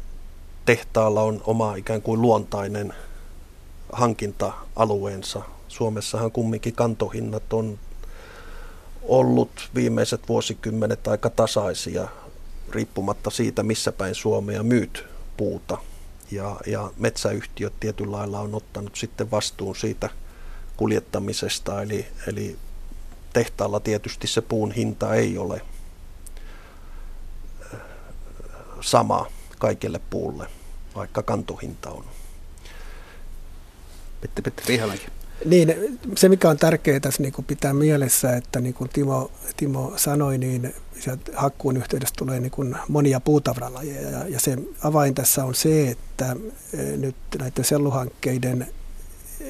tehtaalla 0.66 1.22
on 1.22 1.42
oma 1.46 1.76
ikään 1.76 2.02
kuin 2.02 2.22
luontainen 2.22 2.94
hankinta-alueensa. 3.92 5.42
Suomessahan 5.68 6.32
kumminkin 6.32 6.76
kantohinnat 6.76 7.54
on 7.54 7.80
ollut 9.02 9.70
viimeiset 9.76 10.22
vuosikymmenet 10.30 11.08
aika 11.08 11.30
tasaisia 11.30 12.08
riippumatta 12.70 13.30
siitä, 13.30 13.64
missä 13.64 13.92
päin 13.92 14.16
Suomea 14.16 14.64
myyt 14.64 15.06
puuta. 15.38 15.78
Ja, 16.32 16.60
ja 16.68 16.92
metsäyhtiöt 16.98 17.74
tietyllä 17.80 18.18
lailla 18.18 18.40
on 18.40 18.56
ottanut 18.56 18.96
sitten 18.96 19.32
vastuun 19.32 19.76
siitä 19.76 20.10
kuljettamisesta, 20.78 21.82
eli, 21.82 22.08
eli 22.28 22.58
tehtaalla 23.34 23.80
tietysti 23.80 24.28
se 24.28 24.42
puun 24.42 24.72
hinta 24.72 25.16
ei 25.16 25.38
ole 25.38 25.62
äh, 27.74 27.80
sama 28.82 29.26
kaikille 29.60 30.02
puulle, 30.10 30.48
vaikka 30.96 31.24
kantohinta 31.24 31.90
on. 31.90 32.06
Petteri 34.22 34.44
Petteri 34.44 34.76
Ihalainen. 34.76 35.06
Niin, 35.46 36.00
se 36.16 36.30
mikä 36.30 36.50
on 36.50 36.58
tärkeää 36.58 37.00
tässä 37.00 37.24
niin 37.24 37.34
pitää 37.48 37.74
mielessä, 37.74 38.36
että 38.36 38.62
niin 38.62 38.74
kuin 38.74 38.90
Timo, 38.90 39.32
Timo 39.58 39.94
sanoi, 39.96 40.38
niin 40.38 40.74
hakkuun 41.36 41.78
yhteydessä 41.78 42.16
tulee 42.18 42.40
niin 42.40 42.52
kuin 42.52 42.76
monia 42.88 43.20
puutavaralajeja. 43.20 44.10
Ja, 44.10 44.28
ja 44.28 44.40
se 44.40 44.58
avain 44.84 45.16
tässä 45.16 45.46
on 45.46 45.56
se, 45.56 45.90
että 45.90 46.36
e, 46.74 46.98
nyt 46.98 47.16
näiden 47.40 47.66
selluhankkeiden, 47.66 48.68
e, 49.42 49.46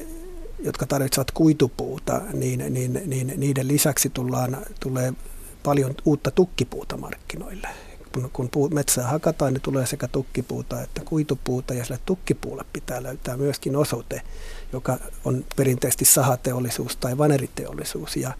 jotka 0.58 0.86
tarvitsevat 0.86 1.30
kuitupuuta, 1.30 2.20
niin, 2.32 2.64
niin, 2.74 3.02
niin 3.06 3.32
niiden 3.36 3.68
lisäksi 3.68 4.10
tullaan, 4.10 4.56
tulee 4.80 5.12
paljon 5.62 5.94
uutta 6.04 6.30
tukkipuuta 6.30 6.96
markkinoille 6.96 7.68
kun, 8.12 8.30
kun 8.32 8.48
puu, 8.48 8.68
metsää 8.68 9.06
hakataan, 9.06 9.52
niin 9.52 9.62
tulee 9.62 9.86
sekä 9.86 10.08
tukkipuuta 10.08 10.82
että 10.82 11.00
kuitupuuta, 11.04 11.74
ja 11.74 11.84
sille 11.84 12.00
tukkipuulle 12.06 12.64
pitää 12.72 13.02
löytää 13.02 13.36
myöskin 13.36 13.76
osoite, 13.76 14.22
joka 14.72 14.98
on 15.24 15.44
perinteisesti 15.56 16.04
sahateollisuus 16.04 16.96
tai 16.96 17.18
vaneriteollisuus. 17.18 18.16
Ja 18.16 18.32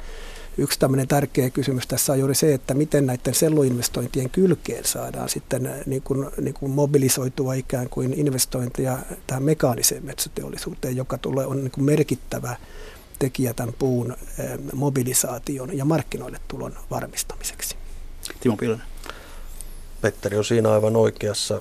yksi 0.58 0.78
tämmöinen 0.78 1.08
tärkeä 1.08 1.50
kysymys 1.50 1.86
tässä 1.86 2.12
on 2.12 2.18
juuri 2.18 2.34
se, 2.34 2.54
että 2.54 2.74
miten 2.74 3.06
näiden 3.06 3.34
selluinvestointien 3.34 4.30
kylkeen 4.30 4.84
saadaan 4.84 5.28
sitten 5.28 5.66
äh, 5.66 5.72
niin 5.86 6.02
kuin, 6.02 6.26
niin 6.40 6.54
kuin 6.54 6.72
mobilisoitua 6.72 7.54
ikään 7.54 7.88
kuin 7.88 8.14
investointeja 8.14 8.98
tähän 9.26 9.42
mekaaniseen 9.42 10.04
metsäteollisuuteen, 10.04 10.96
joka 10.96 11.18
tulee, 11.18 11.46
on 11.46 11.56
niin 11.56 11.70
kuin 11.70 11.84
merkittävä 11.84 12.56
tekijä 13.18 13.54
tämän 13.54 13.74
puun 13.78 14.10
äh, 14.12 14.58
mobilisaation 14.74 15.76
ja 15.78 15.84
markkinoille 15.84 16.38
tulon 16.48 16.76
varmistamiseksi. 16.90 17.76
Timo 18.40 18.56
Pilonen. 18.56 18.89
Petteri 20.00 20.36
on 20.38 20.44
siinä 20.44 20.72
aivan 20.72 20.96
oikeassa. 20.96 21.60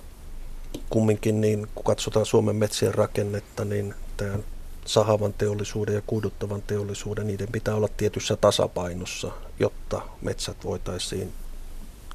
Kumminkin 0.90 1.42
niin, 1.42 1.68
kun 1.76 1.84
katsotaan 1.84 2.26
Suomen 2.26 2.56
metsien 2.56 2.96
rakennetta, 2.96 3.66
niin 3.66 3.96
tämä 4.18 4.40
sahavan 4.86 5.34
teollisuuden 5.34 5.96
ja 5.96 6.02
kuiduttavan 6.08 6.62
teollisuuden, 6.62 7.28
niiden 7.28 7.48
pitää 7.52 7.76
olla 7.76 7.88
tietyssä 7.98 8.36
tasapainossa, 8.36 9.32
jotta 9.60 10.02
metsät 10.22 10.58
voitaisiin 10.64 11.34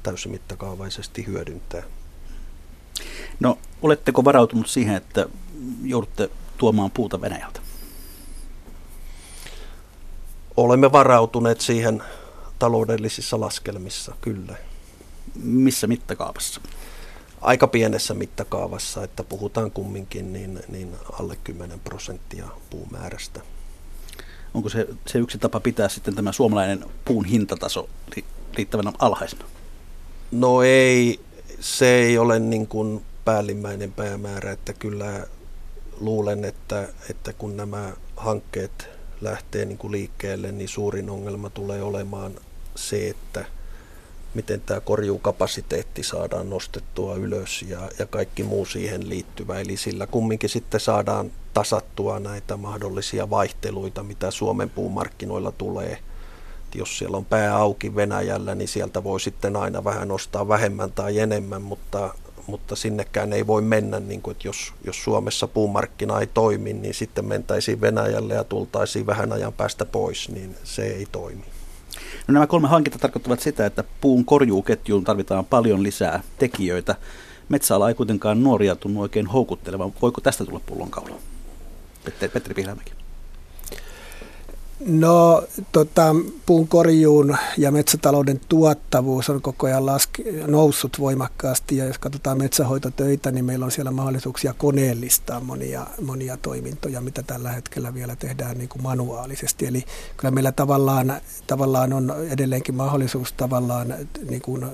täysimittakaavaisesti 0.03 1.27
hyödyntää. 1.27 1.83
No, 3.39 3.57
oletteko 3.81 4.25
varautunut 4.25 4.67
siihen, 4.67 4.95
että 4.95 5.25
joudutte 5.83 6.29
tuomaan 6.57 6.91
puuta 6.91 7.21
Venäjältä? 7.21 7.59
Olemme 10.57 10.91
varautuneet 10.91 11.61
siihen 11.61 12.03
taloudellisissa 12.59 13.39
laskelmissa, 13.39 14.15
kyllä. 14.21 14.55
Missä 15.35 15.87
mittakaavassa? 15.87 16.61
Aika 17.41 17.67
pienessä 17.67 18.13
mittakaavassa, 18.13 19.03
että 19.03 19.23
puhutaan 19.23 19.71
kumminkin 19.71 20.33
niin, 20.33 20.59
niin 20.67 20.95
alle 21.19 21.37
10 21.43 21.79
prosenttia 21.79 22.45
puumäärästä. 22.69 23.41
Onko 24.53 24.69
se, 24.69 24.87
se 25.07 25.19
yksi 25.19 25.37
tapa 25.37 25.59
pitää 25.59 25.89
sitten 25.89 26.15
tämä 26.15 26.31
suomalainen 26.31 26.85
puun 27.05 27.25
hintataso 27.25 27.89
riittävän 28.53 28.93
alhaisena? 28.99 29.45
No 30.31 30.63
ei, 30.63 31.19
se 31.59 31.95
ei 31.95 32.17
ole 32.17 32.39
niin 32.39 32.67
kuin 32.67 33.05
päällimmäinen 33.25 33.91
päämäärä, 33.91 34.51
että 34.51 34.73
kyllä 34.73 35.27
luulen, 35.99 36.45
että, 36.45 36.87
että 37.09 37.33
kun 37.33 37.57
nämä 37.57 37.93
hankkeet 38.17 38.89
lähtee 39.21 39.65
niin 39.65 39.77
kuin 39.77 39.91
liikkeelle, 39.91 40.51
niin 40.51 40.69
suurin 40.69 41.09
ongelma 41.09 41.49
tulee 41.49 41.83
olemaan 41.83 42.35
se, 42.75 43.09
että 43.09 43.45
miten 44.35 44.61
tämä 44.61 44.79
korjuukapasiteetti 44.79 46.03
saadaan 46.03 46.49
nostettua 46.49 47.15
ylös 47.15 47.65
ja, 47.67 47.79
ja 47.99 48.05
kaikki 48.05 48.43
muu 48.43 48.65
siihen 48.65 49.09
liittyvä. 49.09 49.59
Eli 49.59 49.77
sillä 49.77 50.07
kumminkin 50.07 50.49
sitten 50.49 50.79
saadaan 50.79 51.31
tasattua 51.53 52.19
näitä 52.19 52.57
mahdollisia 52.57 53.29
vaihteluita, 53.29 54.03
mitä 54.03 54.31
Suomen 54.31 54.69
puumarkkinoilla 54.69 55.51
tulee. 55.51 55.99
Jos 56.75 56.97
siellä 56.97 57.17
on 57.17 57.25
pää 57.25 57.57
auki 57.57 57.95
Venäjällä, 57.95 58.55
niin 58.55 58.67
sieltä 58.67 59.03
voi 59.03 59.19
sitten 59.19 59.55
aina 59.55 59.83
vähän 59.83 60.07
nostaa 60.07 60.47
vähemmän 60.47 60.91
tai 60.91 61.19
enemmän, 61.19 61.61
mutta 61.61 62.13
mutta 62.47 62.75
sinnekään 62.75 63.33
ei 63.33 63.47
voi 63.47 63.61
mennä, 63.61 63.99
niin 63.99 64.21
kuin, 64.21 64.31
että 64.31 64.47
jos, 64.47 64.73
jos 64.83 65.03
Suomessa 65.03 65.47
puumarkkina 65.47 66.19
ei 66.19 66.27
toimi, 66.27 66.73
niin 66.73 66.93
sitten 66.93 67.25
mentäisiin 67.25 67.81
Venäjälle 67.81 68.33
ja 68.33 68.43
tultaisiin 68.43 69.05
vähän 69.05 69.33
ajan 69.33 69.53
päästä 69.53 69.85
pois, 69.85 70.29
niin 70.29 70.55
se 70.63 70.85
ei 70.85 71.07
toimi. 71.11 71.54
No 72.27 72.33
nämä 72.33 72.47
kolme 72.47 72.67
hanketta 72.67 72.99
tarkoittavat 72.99 73.39
sitä, 73.39 73.65
että 73.65 73.83
puun 74.01 74.25
korjuuketjuun 74.25 75.03
tarvitaan 75.03 75.45
paljon 75.45 75.83
lisää 75.83 76.23
tekijöitä. 76.39 76.95
Metsäala 77.49 77.89
ei 77.89 77.95
kuitenkaan 77.95 78.43
nuoria 78.43 78.75
tunnu 78.75 79.01
oikein 79.01 79.27
houkuttelevan. 79.27 79.93
Voiko 80.01 80.21
tästä 80.21 80.45
tulla 80.45 80.61
pullonkaula? 80.65 81.15
Petteri 82.19 82.53
Pihlamäki. 82.55 83.04
No 84.79 85.43
tota, 85.71 86.15
puun 86.45 86.67
korjuun 86.67 87.37
ja 87.57 87.71
metsätalouden 87.71 88.41
tuottavuus 88.49 89.29
on 89.29 89.41
koko 89.41 89.67
ajan 89.67 89.85
laske, 89.85 90.23
noussut 90.47 90.99
voimakkaasti 90.99 91.77
ja 91.77 91.85
jos 91.85 91.97
katsotaan 91.97 92.37
metsähoitotöitä, 92.37 93.31
niin 93.31 93.45
meillä 93.45 93.65
on 93.65 93.71
siellä 93.71 93.91
mahdollisuuksia 93.91 94.53
koneellistaa 94.53 95.39
monia, 95.39 95.87
monia 96.05 96.37
toimintoja, 96.37 97.01
mitä 97.01 97.23
tällä 97.23 97.51
hetkellä 97.51 97.93
vielä 97.93 98.15
tehdään 98.15 98.57
niin 98.57 98.69
kuin 98.69 98.83
manuaalisesti. 98.83 99.65
Eli 99.65 99.83
kyllä 100.17 100.31
meillä 100.31 100.51
tavallaan, 100.51 101.21
tavallaan 101.47 101.93
on 101.93 102.13
edelleenkin 102.29 102.75
mahdollisuus 102.75 103.33
tavallaan 103.33 103.93
niin 104.29 104.41
kuin 104.41 104.65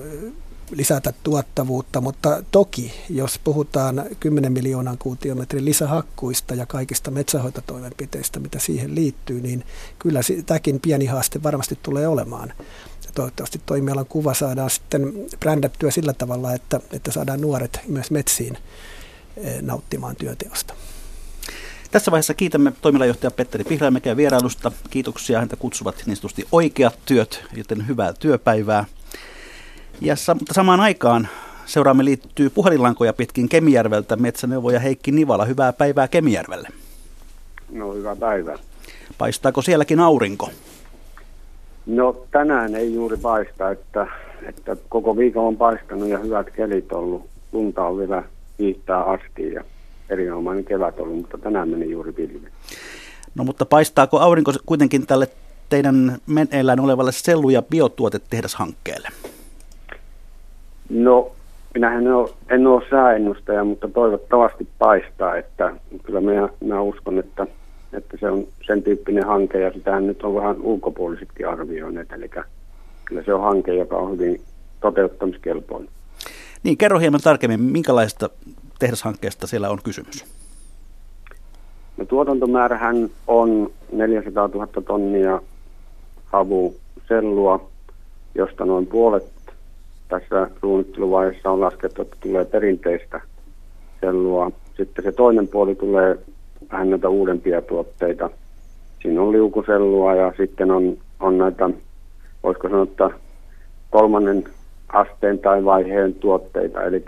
lisätä 0.72 1.12
tuottavuutta, 1.22 2.00
mutta 2.00 2.42
toki, 2.50 2.92
jos 3.10 3.40
puhutaan 3.44 4.04
10 4.20 4.52
miljoonan 4.52 4.98
kuutiometrin 4.98 5.64
lisähakkuista 5.64 6.54
ja 6.54 6.66
kaikista 6.66 7.10
metsähoitotoimenpiteistä, 7.10 8.40
mitä 8.40 8.58
siihen 8.58 8.94
liittyy, 8.94 9.40
niin 9.40 9.64
kyllä 9.98 10.20
tämäkin 10.46 10.80
pieni 10.80 11.06
haaste 11.06 11.42
varmasti 11.42 11.78
tulee 11.82 12.08
olemaan. 12.08 12.52
Toivottavasti 13.14 13.60
toimialan 13.66 14.06
kuva 14.06 14.34
saadaan 14.34 14.70
sitten 14.70 15.12
brändättyä 15.40 15.90
sillä 15.90 16.12
tavalla, 16.12 16.54
että, 16.54 16.80
että 16.92 17.12
saadaan 17.12 17.40
nuoret 17.40 17.80
myös 17.88 18.10
metsiin 18.10 18.58
eh, 19.36 19.62
nauttimaan 19.62 20.16
työteosta. 20.16 20.74
Tässä 21.90 22.10
vaiheessa 22.10 22.34
kiitämme 22.34 22.72
toimialajohtaja 22.80 23.30
Petteri 23.30 23.64
Pihlajamäkeä 23.64 24.16
vierailusta. 24.16 24.72
Kiitoksia, 24.90 25.38
häntä 25.38 25.56
kutsuvat 25.56 26.02
niin 26.06 26.16
sanotusti 26.16 26.48
oikeat 26.52 26.98
työt, 27.06 27.44
joten 27.54 27.86
hyvää 27.86 28.12
työpäivää. 28.12 28.84
Ja 30.04 30.16
sa- 30.16 30.34
mutta 30.34 30.54
samaan 30.54 30.80
aikaan 30.80 31.28
seuraamme 31.66 32.04
liittyy 32.04 32.50
puhelinlankoja 32.50 33.12
pitkin 33.12 33.48
Kemijärveltä 33.48 34.16
metsäneuvoja 34.16 34.80
Heikki 34.80 35.12
Nivala. 35.12 35.44
Hyvää 35.44 35.72
päivää 35.72 36.08
Kemijärvelle. 36.08 36.68
No 37.72 37.92
hyvää 37.94 38.16
päivää. 38.16 38.58
Paistaako 39.18 39.62
sielläkin 39.62 40.00
aurinko? 40.00 40.50
No 41.86 42.16
tänään 42.30 42.74
ei 42.74 42.94
juuri 42.94 43.16
paista, 43.16 43.70
että, 43.70 44.06
että 44.48 44.76
koko 44.88 45.16
viikon 45.16 45.44
on 45.44 45.56
paistanut 45.56 46.08
ja 46.08 46.18
hyvät 46.18 46.50
kelit 46.50 46.92
ollut. 46.92 47.26
Lunta 47.52 47.84
on 47.84 47.98
vielä 47.98 48.24
viittää 48.58 49.02
asti 49.02 49.52
ja 49.52 49.64
erinomainen 50.08 50.64
kevät 50.64 51.00
ollut, 51.00 51.16
mutta 51.16 51.38
tänään 51.38 51.68
meni 51.68 51.90
juuri 51.90 52.12
pilvi. 52.12 52.48
No 53.34 53.44
mutta 53.44 53.66
paistaako 53.66 54.18
aurinko 54.18 54.52
kuitenkin 54.66 55.06
tälle 55.06 55.28
teidän 55.68 56.18
meneillään 56.26 56.80
olevalle 56.80 57.12
sellu- 57.12 57.50
ja 57.50 57.62
biotuotetehdashankkeelle? 57.62 59.08
No, 60.92 61.32
minähän 61.74 62.06
en 62.06 62.12
ole, 62.12 62.30
en 62.50 62.66
ole 62.66 62.82
sääennustaja, 62.90 63.64
mutta 63.64 63.88
toivottavasti 63.88 64.68
paistaa, 64.78 65.36
että 65.36 65.72
kyllä 66.02 66.20
minä, 66.20 66.48
minä 66.60 66.80
uskon, 66.80 67.18
että, 67.18 67.46
että 67.92 68.16
se 68.20 68.30
on 68.30 68.46
sen 68.66 68.82
tyyppinen 68.82 69.26
hanke 69.26 69.60
ja 69.60 69.72
sitähän 69.72 70.06
nyt 70.06 70.22
on 70.22 70.34
vähän 70.34 70.56
ulkopuolisetkin 70.60 71.48
arvioineet, 71.48 72.12
eli 72.12 72.30
kyllä 73.04 73.22
se 73.22 73.34
on 73.34 73.40
hanke, 73.40 73.74
joka 73.74 73.96
on 73.96 74.12
hyvin 74.12 74.40
toteuttamiskelpoinen. 74.80 75.88
Niin, 76.62 76.76
kerro 76.76 76.98
hieman 76.98 77.20
tarkemmin, 77.20 77.60
minkälaista 77.60 78.30
tehdashankkeesta 78.78 79.46
siellä 79.46 79.70
on 79.70 79.78
kysymys? 79.84 80.24
No, 81.96 82.04
tuotantomäärähän 82.04 83.10
on 83.26 83.70
400 83.92 84.48
000 84.48 84.66
tonnia 84.86 85.40
havusellua, 86.24 87.70
josta 88.34 88.64
noin 88.64 88.86
puolet 88.86 89.31
tässä 90.12 90.50
suunnitteluvaiheessa 90.60 91.50
on 91.50 91.60
laskettu, 91.60 92.02
että 92.02 92.16
tulee 92.20 92.44
perinteistä 92.44 93.20
sellua. 94.00 94.50
Sitten 94.76 95.04
se 95.04 95.12
toinen 95.12 95.48
puoli 95.48 95.74
tulee 95.74 96.18
vähän 96.72 96.90
näitä 96.90 97.08
uudempia 97.08 97.62
tuotteita. 97.62 98.30
Siinä 99.02 99.22
on 99.22 99.32
liukusellua 99.32 100.14
ja 100.14 100.32
sitten 100.36 100.70
on, 100.70 100.98
on 101.20 101.38
näitä, 101.38 101.70
voisiko 102.42 102.68
sanoa, 102.68 102.82
että 102.82 103.10
kolmannen 103.90 104.44
asteen 104.88 105.38
tai 105.38 105.64
vaiheen 105.64 106.14
tuotteita. 106.14 106.82
Eli 106.82 107.04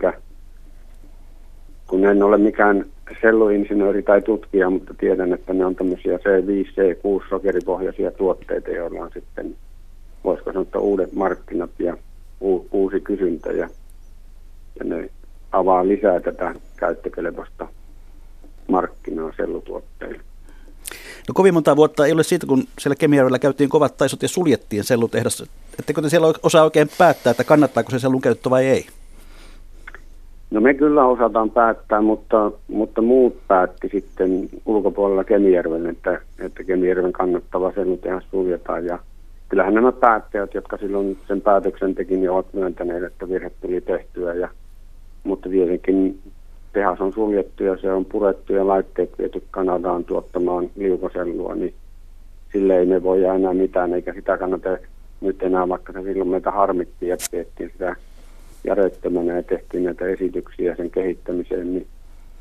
kun 1.87 2.05
en 2.05 2.23
ole 2.23 2.39
mikään 2.39 2.85
selluinsinööri 3.21 4.03
tai 4.03 4.23
tutkija, 4.23 4.71
mutta 4.71 4.95
tiedän, 4.99 5.33
että 5.33 5.53
ne 5.53 5.67
on 5.67 5.75
tämmöisiä 5.75 6.17
C5, 6.17 6.67
C6 6.67 7.29
sokeripohjaisia 7.29 8.11
tuotteita, 8.11 8.71
joilla 8.71 9.01
on 9.01 9.11
sitten, 9.15 9.57
voisiko 10.25 10.51
sanoa, 10.51 10.63
että 10.63 10.79
uudet 10.79 11.13
markkinat 11.13 11.71
ja 11.79 11.97
uusi 12.73 13.01
kysyntä 13.01 13.53
ja, 13.53 13.69
ja 14.79 14.85
ne 14.85 15.11
avaa 15.53 15.89
lisää 15.89 16.21
tätä 16.21 16.55
käyttökelpoista 16.77 17.69
markkinaa 18.69 19.33
sellutuotteille. 19.37 20.21
No 21.29 21.35
kovin 21.35 21.55
monta 21.55 21.77
vuotta 21.77 22.07
ei 22.07 22.13
ole 22.13 22.23
siitä, 22.23 22.47
kun 22.47 22.65
siellä 22.79 22.97
Kemijärvellä 22.97 23.39
käytiin 23.39 23.69
kovat 23.69 23.97
taisot 23.97 24.23
ja 24.23 24.29
suljettiin 24.29 24.85
sellutehdas. 24.85 25.45
Ettekö 25.79 26.03
te 26.03 26.09
siellä 26.09 26.35
osaa 26.43 26.65
oikein 26.65 26.89
päättää, 26.99 27.31
että 27.31 27.45
kannattaako 27.45 27.91
se 27.91 27.99
sellun 27.99 28.21
käyttö 28.21 28.51
vai 28.51 28.67
ei? 28.67 28.87
No 30.51 30.61
me 30.61 30.75
kyllä 30.75 31.07
osataan 31.07 31.51
päättää, 31.51 32.01
mutta, 32.01 32.53
mutta 32.69 33.03
muut 33.03 33.37
päätti 33.49 33.89
sitten 33.89 34.49
ulkopuolella 34.67 35.25
Kemijärven, 35.25 35.87
että, 35.87 36.21
että 36.39 36.65
Kemijärven 36.65 37.13
kannattava 37.13 37.73
sellutehas 37.73 38.25
suljetaan 38.31 38.87
ja 38.87 38.99
kyllähän 39.55 39.75
nämä 39.75 39.93
päättäjät, 39.93 40.55
jotka 40.55 40.77
silloin 40.77 41.19
sen 41.29 41.41
päätöksen 41.41 41.95
teki, 41.95 42.17
niin 42.17 42.31
ovat 42.31 42.53
myöntäneet, 42.53 43.03
että 43.05 43.29
virhe 43.29 43.51
tuli 43.61 43.81
tehtyä. 43.81 44.35
Ja, 44.35 44.49
mutta 45.25 45.49
tietenkin 45.49 46.19
tehas 46.73 47.01
on 47.01 47.13
suljettu 47.13 47.65
ja 47.65 47.77
se 47.77 47.93
on 47.93 48.05
purettu 48.05 48.53
ja 48.53 48.67
laitteet 48.67 49.19
viety 49.19 49.43
Kanadaan 49.51 50.05
tuottamaan 50.05 50.71
liukosellua, 50.77 51.55
niin 51.55 51.75
sille 52.53 52.79
ei 52.79 52.87
me 52.87 53.03
voi 53.03 53.25
enää 53.25 53.55
mitään, 53.55 53.95
eikä 53.95 54.15
sitä 54.15 54.39
kannata 54.39 54.79
nyt 55.21 55.43
enää, 55.43 55.69
vaikka 55.69 55.93
se 55.93 56.03
silloin 56.03 56.31
meitä 56.31 56.51
harmittiin 56.51 57.11
ja 57.11 57.17
tehtiin 57.31 57.71
sitä 57.71 57.97
järjettömänä 58.65 59.37
ja 59.37 59.43
tehtiin 59.43 59.85
näitä 59.85 60.07
esityksiä 60.07 60.77
sen 60.77 60.91
kehittämiseen, 60.91 61.75
niin 61.75 61.87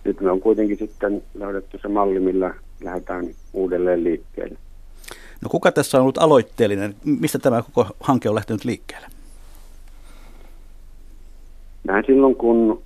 nyt 0.04 0.22
me 0.22 0.32
on 0.32 0.40
kuitenkin 0.40 0.78
sitten 0.78 1.24
löydetty 1.34 1.80
se 1.82 1.88
malli, 1.88 2.20
millä 2.20 2.54
lähdetään 2.84 3.26
uudelleen 3.54 4.04
liikkeelle. 4.04 4.58
No 5.42 5.50
kuka 5.50 5.72
tässä 5.72 5.98
on 5.98 6.02
ollut 6.02 6.18
aloitteellinen? 6.18 6.96
Mistä 7.06 7.40
tämä 7.40 7.62
koko 7.62 7.90
hanke 8.00 8.30
on 8.30 8.36
lähtenyt 8.36 8.66
liikkeelle? 8.66 9.08
Näin 11.84 12.04
silloin, 12.08 12.36
kun 12.36 12.82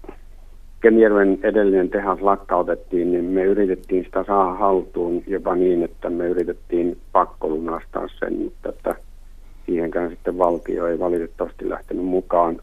Kemijärven 0.82 1.40
edellinen 1.44 1.90
tehas 1.90 2.22
lakkautettiin, 2.22 3.12
niin 3.12 3.26
me 3.26 3.44
yritettiin 3.44 4.06
sitä 4.06 4.24
saada 4.28 4.54
haltuun 4.54 5.24
jopa 5.28 5.56
niin, 5.56 5.84
että 5.84 6.10
me 6.10 6.28
yritettiin 6.28 6.98
pakkolunastaa 7.12 8.08
sen, 8.20 8.34
mutta 8.34 8.70
että 8.70 8.96
siihenkään 9.66 10.10
sitten 10.10 10.38
valtio 10.38 10.88
ei 10.88 11.00
valitettavasti 11.00 11.70
lähtenyt 11.70 12.06
mukaan. 12.06 12.58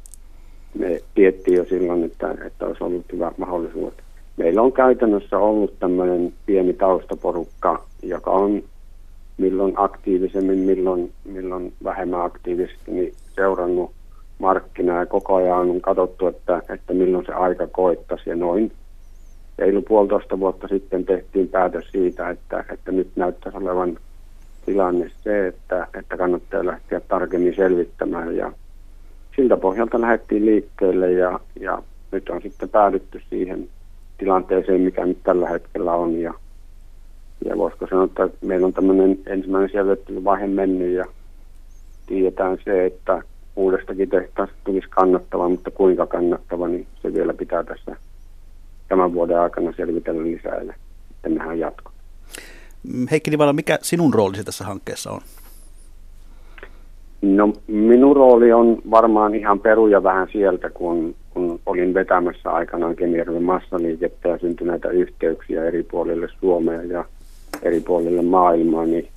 Me 0.78 1.00
tiettiin 1.14 1.56
jo 1.56 1.64
silloin, 1.64 2.04
että, 2.04 2.34
että 2.46 2.66
olisi 2.66 2.84
ollut 2.84 3.12
hyvä 3.12 3.32
mahdollisuus. 3.36 3.94
Meillä 4.36 4.62
on 4.62 4.72
käytännössä 4.72 5.38
ollut 5.38 5.78
tämmöinen 5.80 6.32
pieni 6.46 6.72
taustaporukka, 6.72 7.84
joka 8.02 8.30
on 8.30 8.62
milloin 9.36 9.74
aktiivisemmin, 9.76 10.58
milloin, 10.58 11.12
milloin 11.24 11.72
vähemmän 11.84 12.24
aktiivisesti 12.24 12.90
niin 12.90 13.12
seurannut 13.34 13.90
markkinaa 14.38 14.98
ja 14.98 15.06
koko 15.06 15.34
ajan 15.34 15.70
on 15.70 15.80
katsottu, 15.80 16.26
että, 16.26 16.62
että 16.68 16.94
milloin 16.94 17.26
se 17.26 17.32
aika 17.32 17.66
koittaisi. 17.66 18.30
Ja 18.30 18.36
noin 18.36 18.72
reilu 19.58 19.82
puolitoista 19.82 20.40
vuotta 20.40 20.68
sitten 20.68 21.04
tehtiin 21.04 21.48
päätös 21.48 21.84
siitä, 21.92 22.30
että, 22.30 22.64
että 22.72 22.92
nyt 22.92 23.08
näyttäisi 23.16 23.58
olevan 23.58 23.98
tilanne 24.66 25.10
se, 25.22 25.46
että, 25.46 25.86
että 25.98 26.16
kannattaa 26.16 26.66
lähteä 26.66 27.00
tarkemmin 27.00 27.56
selvittämään. 27.56 28.36
Ja 28.36 28.52
siltä 29.36 29.56
pohjalta 29.56 30.00
lähdettiin 30.00 30.46
liikkeelle 30.46 31.12
ja, 31.12 31.40
ja 31.60 31.82
nyt 32.12 32.28
on 32.28 32.42
sitten 32.42 32.68
päädytty 32.68 33.20
siihen 33.30 33.68
tilanteeseen, 34.18 34.80
mikä 34.80 35.06
nyt 35.06 35.18
tällä 35.24 35.48
hetkellä 35.48 35.92
on. 35.92 36.20
Ja, 36.20 36.34
ja 37.44 37.58
voisiko 37.58 37.86
sanoa, 37.90 38.04
että 38.04 38.28
meillä 38.40 38.66
on 38.66 38.72
tämmöinen 38.72 39.18
ensimmäinen 39.26 39.70
selvittelyvaihe 39.72 40.46
mennyt 40.46 40.92
ja 40.92 41.04
tiedetään 42.06 42.58
se, 42.64 42.86
että 42.86 43.22
uudestakin 43.56 44.08
tehtaasta 44.08 44.56
tulisi 44.64 44.86
kannattava, 44.90 45.48
mutta 45.48 45.70
kuinka 45.70 46.06
kannattava, 46.06 46.68
niin 46.68 46.86
se 47.02 47.14
vielä 47.14 47.34
pitää 47.34 47.64
tässä 47.64 47.96
tämän 48.88 49.14
vuoden 49.14 49.40
aikana 49.40 49.72
selvitellä 49.76 50.22
lisää 50.22 50.62
ja 50.62 50.74
sitten 51.08 51.34
nähdään 51.34 51.58
jatko. 51.58 51.90
Heikki 53.10 53.30
Nivala, 53.30 53.52
mikä 53.52 53.78
sinun 53.82 54.14
roolisi 54.14 54.44
tässä 54.44 54.64
hankkeessa 54.64 55.10
on? 55.10 55.20
No 57.22 57.52
minun 57.66 58.16
rooli 58.16 58.52
on 58.52 58.78
varmaan 58.90 59.34
ihan 59.34 59.60
peruja 59.60 60.02
vähän 60.02 60.28
sieltä, 60.32 60.70
kun, 60.70 61.14
kun 61.30 61.60
olin 61.66 61.94
vetämässä 61.94 62.50
aikanaan 62.50 62.96
Kemijärven 62.96 63.42
massaliikettä 63.42 64.28
ja 64.28 64.38
syntyi 64.38 64.66
näitä 64.66 64.88
yhteyksiä 64.88 65.64
eri 65.64 65.82
puolille 65.82 66.28
Suomea 66.40 66.82
ja 66.82 67.04
eri 67.64 67.80
puolille 67.80 68.22
maailmaa, 68.22 68.86
niin, 68.86 69.08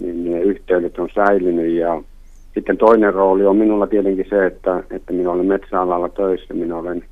niin 0.00 0.24
ne 0.24 0.40
yhteydet 0.40 0.98
on 0.98 1.08
säilynyt. 1.14 1.72
Ja 1.72 2.02
sitten 2.54 2.78
toinen 2.78 3.14
rooli 3.14 3.46
on 3.46 3.56
minulla 3.56 3.86
tietenkin 3.86 4.26
se, 4.30 4.46
että, 4.46 4.82
että 4.90 5.12
minä 5.12 5.30
olen 5.30 5.46
metsäalalla 5.46 6.08
töissä, 6.08 6.54
minä 6.54 6.76
olen 6.76 7.04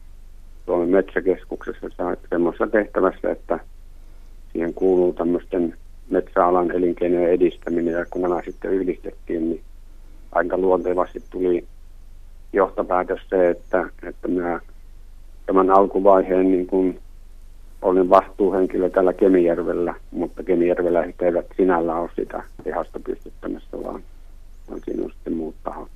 Suomen 0.66 0.88
metsäkeskuksessa 0.88 1.86
semmoisessa 2.30 2.66
tehtävässä, 2.66 3.30
että 3.30 3.60
siihen 4.52 4.74
kuuluu 4.74 5.12
tämmöisten 5.12 5.74
metsäalan 6.10 6.70
elinkeinojen 6.70 7.30
edistäminen. 7.30 7.94
Ja 7.94 8.06
kun 8.10 8.22
nämä 8.22 8.42
sitten 8.44 8.70
yhdistettiin, 8.70 9.50
niin 9.50 9.60
aika 10.32 10.58
luontevasti 10.58 11.22
tuli 11.30 11.64
johtopäätös 12.52 13.20
se, 13.28 13.50
että, 13.50 13.88
että 14.02 14.28
minä 14.28 14.60
tämän 15.46 15.70
alkuvaiheen 15.70 16.50
niin 16.50 16.66
kuin 16.66 16.98
olin 17.82 18.10
vastuuhenkilö 18.10 18.90
tällä 18.90 19.12
Kemijärvellä, 19.12 19.94
mutta 20.10 20.42
Kemijärvellä 20.42 21.04
eivät 21.22 21.46
sinällä 21.56 21.94
ole 21.94 22.10
sitä 22.16 22.42
tehasta 22.64 23.00
pystyttämässä, 23.00 23.82
vaan, 23.82 24.02
vaan 24.70 24.80
siinä 24.84 25.04
on 25.04 25.10
sitten 25.10 25.32
muut 25.36 25.54
tahot. 25.64 25.88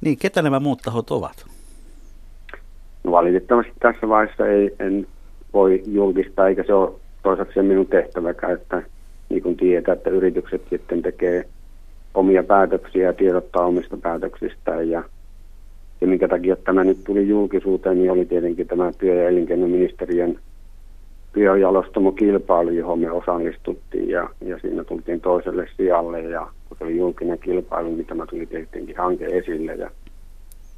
Niin, 0.00 0.18
ketä 0.18 0.42
nämä 0.42 0.60
muut 0.60 0.82
tahot 0.84 1.10
ovat? 1.10 1.46
No 3.04 3.12
valitettavasti 3.12 3.72
tässä 3.80 4.08
vaiheessa 4.08 4.46
ei, 4.46 4.74
en 4.78 5.06
voi 5.52 5.82
julkistaa, 5.86 6.48
eikä 6.48 6.62
se 6.62 6.74
ole 6.74 6.92
toisaalta 7.22 7.52
se 7.54 7.62
minun 7.62 7.86
tehtäväkään, 7.86 8.52
että 8.52 8.82
niin 9.28 9.42
kuin 9.42 9.56
tietää, 9.56 9.94
että 9.94 10.10
yritykset 10.10 10.62
sitten 10.70 11.02
tekee 11.02 11.44
omia 12.14 12.42
päätöksiä 12.42 13.06
ja 13.06 13.12
tiedottaa 13.12 13.66
omista 13.66 13.96
päätöksistään. 13.96 14.90
Ja, 14.90 15.02
ja 16.00 16.06
minkä 16.06 16.28
takia 16.28 16.56
tämä 16.56 16.84
nyt 16.84 17.04
tuli 17.04 17.28
julkisuuteen, 17.28 17.98
niin 17.98 18.10
oli 18.10 18.24
tietenkin 18.24 18.66
tämä 18.66 18.92
työ- 18.92 19.14
ja 19.14 19.28
elinkeinoministeriön 19.28 20.38
biojalostamokilpailu, 21.38 22.70
johon 22.70 22.98
me 22.98 23.10
osallistuttiin 23.10 24.08
ja, 24.08 24.28
ja 24.40 24.58
siinä 24.58 24.84
tultiin 24.84 25.20
toiselle 25.20 25.68
sijalle 25.76 26.20
ja 26.20 26.48
kun 26.68 26.78
se 26.78 26.84
oli 26.84 26.96
julkinen 26.96 27.38
kilpailu, 27.38 27.88
niin 27.88 28.06
tämä 28.06 28.26
tuli 28.26 28.46
tietenkin 28.46 28.96
hanke 28.96 29.24
esille 29.24 29.74
ja 29.74 29.90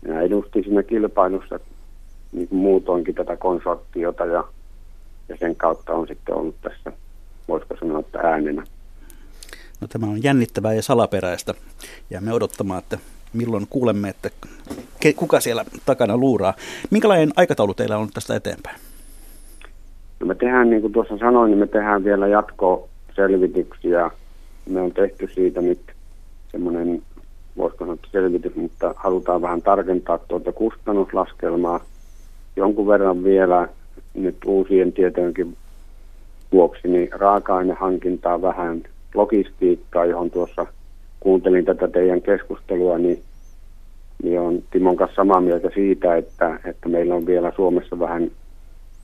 minä 0.03 0.21
edustin 0.21 0.65
siinä 0.65 0.83
kilpailussa 0.83 1.61
niin 2.33 2.49
kuin 2.49 2.59
muutoinkin 2.59 3.15
tätä 3.15 3.37
konsortiota 3.37 4.27
ja, 4.27 4.45
ja 5.29 5.37
sen 5.37 5.57
kautta 5.57 5.93
on 5.93 6.07
sitten 6.07 6.35
ollut 6.35 6.57
tässä, 6.63 6.93
voisiko 7.49 7.77
sanoa, 7.77 8.01
että 8.01 8.19
äänenä. 8.19 8.65
No 9.81 9.89
tämä 9.89 10.07
on 10.07 10.23
jännittävää 10.23 10.75
ja 10.75 10.83
salaperäistä. 10.83 11.55
me 12.21 12.33
odottamaan, 12.33 12.79
että 12.79 12.99
milloin 13.33 13.67
kuulemme, 13.71 14.09
että 14.09 14.31
kuka 15.17 15.41
siellä 15.41 15.65
takana 15.87 16.17
luuraa. 16.17 16.55
Minkälainen 16.91 17.33
aikataulu 17.37 17.75
teillä 17.75 17.99
on 17.99 18.09
tästä 18.15 18.37
eteenpäin? 18.37 18.90
No 20.21 20.27
me 20.27 20.35
tehdään, 20.35 20.71
niin 20.71 20.83
kuin 20.83 20.93
tuossa 20.93 21.19
sanoin, 21.19 21.51
niin 21.51 21.59
me 21.59 21.67
tehdään 21.67 22.05
vielä 22.05 22.29
jatkoselvityksiä. 22.29 24.11
Me 24.69 24.81
on 24.81 24.93
tehty 24.93 25.29
siitä 25.35 25.61
nyt 25.61 25.81
semmoinen, 26.53 27.03
voisiko 27.57 27.85
sanoa 27.85 27.97
selvitys, 28.13 28.55
mutta 28.55 28.95
halutaan 28.97 29.43
vähän 29.43 29.63
tarkentaa 29.63 30.19
tuota 30.19 30.53
kustannuslaskelmaa 30.53 31.81
jonkun 32.57 32.87
verran 32.87 33.25
vielä 33.25 33.69
nyt 34.15 34.37
uusien 34.47 34.93
tietojenkin 34.93 35.57
vuoksi, 36.53 36.89
niin 36.89 37.09
raaka-ainehankintaa 37.13 38.43
vähän 38.43 38.83
logistiikkaa, 39.15 40.05
johon 40.05 40.31
tuossa 40.31 40.67
kuuntelin 41.21 41.65
tätä 41.65 41.89
teidän 41.89 42.23
keskustelua, 42.23 42.99
niin, 42.99 43.23
niin 44.23 44.41
on 44.41 44.63
Timon 44.71 44.97
kanssa 44.97 45.17
samaa 45.17 45.41
mieltä 45.41 45.71
siitä, 45.75 46.17
että, 46.17 46.61
että 46.65 46.89
meillä 46.89 47.15
on 47.15 47.27
vielä 47.27 47.53
Suomessa 47.57 47.99
vähän 47.99 48.31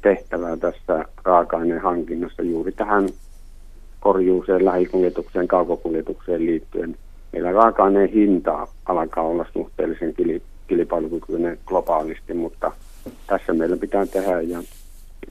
tehtävää 0.07 0.57
tässä 0.57 1.05
raaka-aineen 1.25 1.81
hankinnassa 1.81 2.43
juuri 2.43 2.73
tähän 2.73 3.09
korjuuseen, 4.01 4.65
lähikuljetukseen, 4.65 5.49
kaukokuljetukseen 5.49 6.47
liittyen. 6.47 6.97
Meillä 7.33 7.53
raaka-aineen 7.53 8.09
hinta 8.09 8.69
alkaa 8.87 9.25
olla 9.25 9.47
suhteellisen 9.53 10.15
kilpailukykyinen 10.67 11.59
globaalisti, 11.67 12.35
mutta 12.35 12.73
tässä 13.27 13.53
meillä 13.53 13.77
pitää 13.77 14.07
tehdä. 14.07 14.41
Ja 14.41 14.63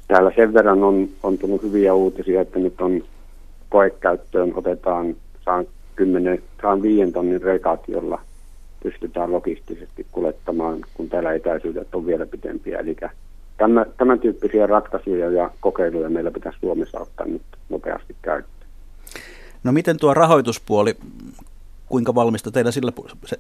täällä 0.07 0.31
sen 0.35 0.53
verran 0.53 0.83
on, 0.83 1.09
on 1.23 1.37
tullut 1.37 1.63
hyviä 1.63 1.93
uutisia, 1.93 2.41
että 2.41 2.59
nyt 2.59 2.81
on 2.81 3.03
koekäyttöön 3.69 4.53
otetaan, 4.55 5.15
saan, 5.45 5.65
10, 5.95 6.43
saan 6.61 6.81
viien 6.81 7.13
tonnin 7.13 7.41
rekat, 7.41 7.87
jolla 7.87 8.21
pystytään 8.83 9.31
logistisesti 9.31 10.05
kuljettamaan, 10.11 10.79
kun 10.93 11.09
täällä 11.09 11.33
etäisyydet 11.33 11.95
on 11.95 12.05
vielä 12.05 12.25
pitempiä. 12.25 12.79
Eli 12.79 12.95
Tämän, 13.57 13.85
tämän 13.97 14.19
tyyppisiä 14.19 14.67
ratkaisuja 14.67 15.31
ja 15.31 15.51
kokeiluja 15.59 16.09
meillä 16.09 16.31
pitäisi 16.31 16.59
Suomessa 16.59 16.99
ottaa 16.99 17.25
nyt 17.25 17.41
nopeasti 17.69 18.15
käyttöön. 18.21 18.69
No 19.63 19.71
miten 19.71 19.97
tuo 19.97 20.13
rahoituspuoli, 20.13 20.95
kuinka 21.89 22.15
valmista 22.15 22.51
teillä 22.51 22.71
sillä 22.71 22.91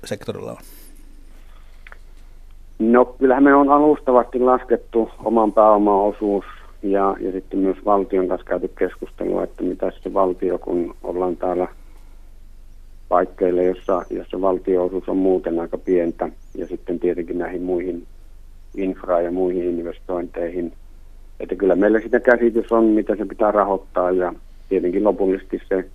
sektorilla 0.05 0.51
on? 0.51 0.57
No 2.79 3.05
kyllähän 3.05 3.43
me 3.43 3.55
on 3.55 3.69
alustavasti 3.69 4.39
laskettu 4.39 5.09
oman 5.23 5.53
pääoman 5.53 6.01
osuus 6.01 6.45
ja, 6.83 7.15
ja 7.19 7.31
sitten 7.31 7.59
myös 7.59 7.77
valtion 7.85 8.27
kanssa 8.27 8.47
käyty 8.47 8.67
keskustelua, 8.67 9.43
että 9.43 9.63
mitä 9.63 9.91
se 10.03 10.13
valtio, 10.13 10.57
kun 10.57 10.95
ollaan 11.03 11.37
täällä 11.37 11.67
paikkeille, 13.09 13.63
jossa, 13.63 14.05
jossa 14.09 14.41
valtio-osuus 14.41 15.09
on 15.09 15.17
muuten 15.17 15.59
aika 15.59 15.77
pientä 15.77 16.29
ja 16.55 16.67
sitten 16.67 16.99
tietenkin 16.99 17.37
näihin 17.37 17.61
muihin 17.61 18.07
infra- 18.77 19.21
ja 19.21 19.31
muihin 19.31 19.63
investointeihin. 19.65 20.73
Että 21.39 21.55
kyllä 21.55 21.75
meillä 21.75 21.99
sitä 21.99 22.19
käsitys 22.19 22.71
on, 22.71 22.83
mitä 22.83 23.15
se 23.15 23.25
pitää 23.25 23.51
rahoittaa 23.51 24.11
ja 24.11 24.33
tietenkin 24.69 25.03
lopullisesti 25.03 25.61
se, 25.69 25.85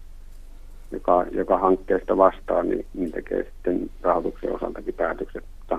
joka, 0.93 1.27
joka 1.31 1.59
hankkeesta 1.59 2.16
vastaa, 2.16 2.62
niin, 2.62 2.87
niin 2.95 3.12
tekee 3.12 3.45
sitten 3.45 3.90
rahoituksen 4.03 4.55
osaltakin 4.55 4.95
päätökset. 4.95 5.45
Mutta 5.59 5.79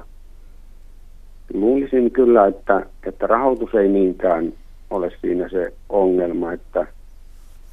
luulisin 1.54 2.12
kyllä, 2.12 2.48
että, 2.48 2.86
että 3.06 3.28
rahoitus 3.28 3.76
ei 3.76 3.88
niinkään 3.88 4.54
ole 4.90 5.12
siinä 5.22 5.50
se 5.50 5.74
ongelma, 5.90 6.54
että, 6.54 6.88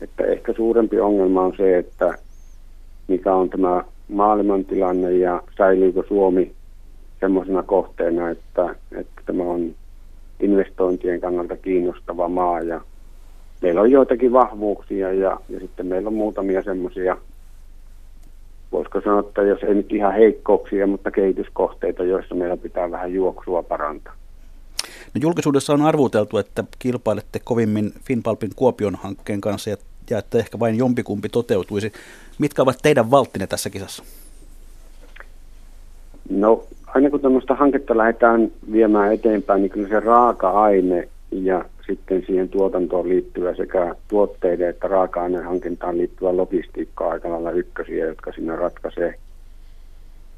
että 0.01 0.25
ehkä 0.25 0.53
suurempi 0.53 1.01
ongelma 1.01 1.43
on 1.43 1.55
se, 1.57 1.79
että 1.79 2.19
mikä 3.09 3.35
on 3.35 3.51
tämä 3.51 3.85
maailmantilanne 4.09 5.12
ja 5.12 5.43
säilyykö 5.59 6.03
Suomi 6.09 6.53
semmoisena 7.21 7.63
kohteena, 7.63 8.31
että, 8.31 8.75
että 8.93 9.23
tämä 9.27 9.43
on 9.43 9.75
investointien 10.41 11.21
kannalta 11.21 11.57
kiinnostava 11.57 12.29
maa 12.29 12.61
ja 12.61 12.81
meillä 13.62 13.81
on 13.81 13.91
joitakin 13.91 14.33
vahvuuksia 14.33 15.12
ja, 15.12 15.41
ja 15.49 15.61
sitten 15.61 15.87
meillä 15.87 16.09
on 16.09 16.14
muutamia 16.14 16.62
semmoisia, 16.62 17.16
voisiko 18.73 19.01
sanoa, 19.01 19.21
että 19.21 19.43
jos 19.43 19.62
ei 19.62 19.75
nyt 19.75 19.93
ihan 19.93 20.14
heikkouksia, 20.14 20.87
mutta 20.87 21.11
kehityskohteita, 21.11 22.05
joissa 22.05 22.35
meillä 22.35 22.57
pitää 22.57 22.91
vähän 22.91 23.14
juoksua 23.14 23.62
parantaa. 23.62 24.14
No, 25.14 25.19
julkisuudessa 25.21 25.73
on 25.73 25.83
arvuteltu, 25.83 26.39
että 26.39 26.64
kilpailette 26.79 27.41
kovimmin 27.45 27.93
Finpalpin 28.05 28.51
Kuopion 28.57 28.95
hankkeen 28.95 29.41
kanssa 29.41 29.71
ja, 29.71 29.77
ja 30.11 30.19
että 30.19 30.39
ehkä 30.39 30.59
vain 30.59 30.79
jompikumpi 30.79 31.29
toteutuisi. 31.29 31.93
Mitkä 32.39 32.62
ovat 32.62 32.79
teidän 32.83 33.11
valttine 33.11 33.47
tässä 33.47 33.71
kisassa? 33.71 34.03
No 36.31 36.64
aina 36.95 37.11
kun 37.11 37.20
tämmöistä 37.20 37.55
hanketta 37.55 37.97
lähdetään 37.97 38.51
viemään 38.72 39.12
eteenpäin, 39.12 39.62
niin 39.62 39.70
kyllä 39.70 39.89
se 39.89 40.01
raaka-aine 40.01 41.09
ja 41.30 41.64
sitten 41.86 42.22
siihen 42.26 42.49
tuotantoon 42.49 43.09
liittyvä 43.09 43.55
sekä 43.55 43.95
tuotteiden 44.09 44.68
että 44.68 44.89
raaka-aineen 44.89 45.45
hankintaan 45.45 45.99
liittyvä 45.99 46.36
logistiikka 46.36 47.05
on 47.05 47.12
aika 47.12 47.30
lailla 47.30 47.51
ykkösiä, 47.51 48.07
jotka 48.07 48.32
sinne 48.32 48.57
ratkaisee. 48.57 49.14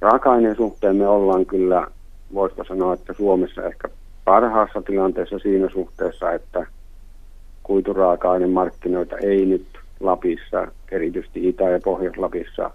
Raaka-aineen 0.01 0.57
suhteen 0.57 0.97
me 0.97 1.09
ollaan 1.09 1.47
kyllä, 1.47 1.87
voisiko 2.35 2.65
sanoa, 2.65 2.95
että 2.95 3.13
Suomessa 3.13 3.67
ehkä 3.67 3.89
parhaassa 4.25 4.83
tilanteessa 4.83 5.39
siinä 5.39 5.69
suhteessa, 5.69 6.33
että 6.33 6.67
kuituraaka-ainemarkkinoita 7.63 9.19
ei 9.19 9.47
nyt 9.47 9.67
Lapissa, 10.01 10.67
erityisesti 10.91 11.49
Itä- 11.49 11.71
ja 11.71 11.81
Pohjois-Lapissa 11.85 12.71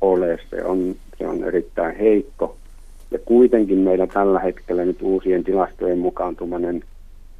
ole. 0.00 0.38
Se 0.50 0.64
on, 0.64 0.94
se 1.18 1.28
on 1.28 1.44
erittäin 1.44 1.96
heikko. 1.96 2.56
Ja 3.14 3.20
kuitenkin 3.24 3.78
meillä 3.78 4.06
tällä 4.06 4.40
hetkellä 4.40 4.84
nyt 4.84 5.02
uusien 5.02 5.44
tilastojen 5.44 5.98
mukaan 5.98 6.36
tuommoinen 6.36 6.82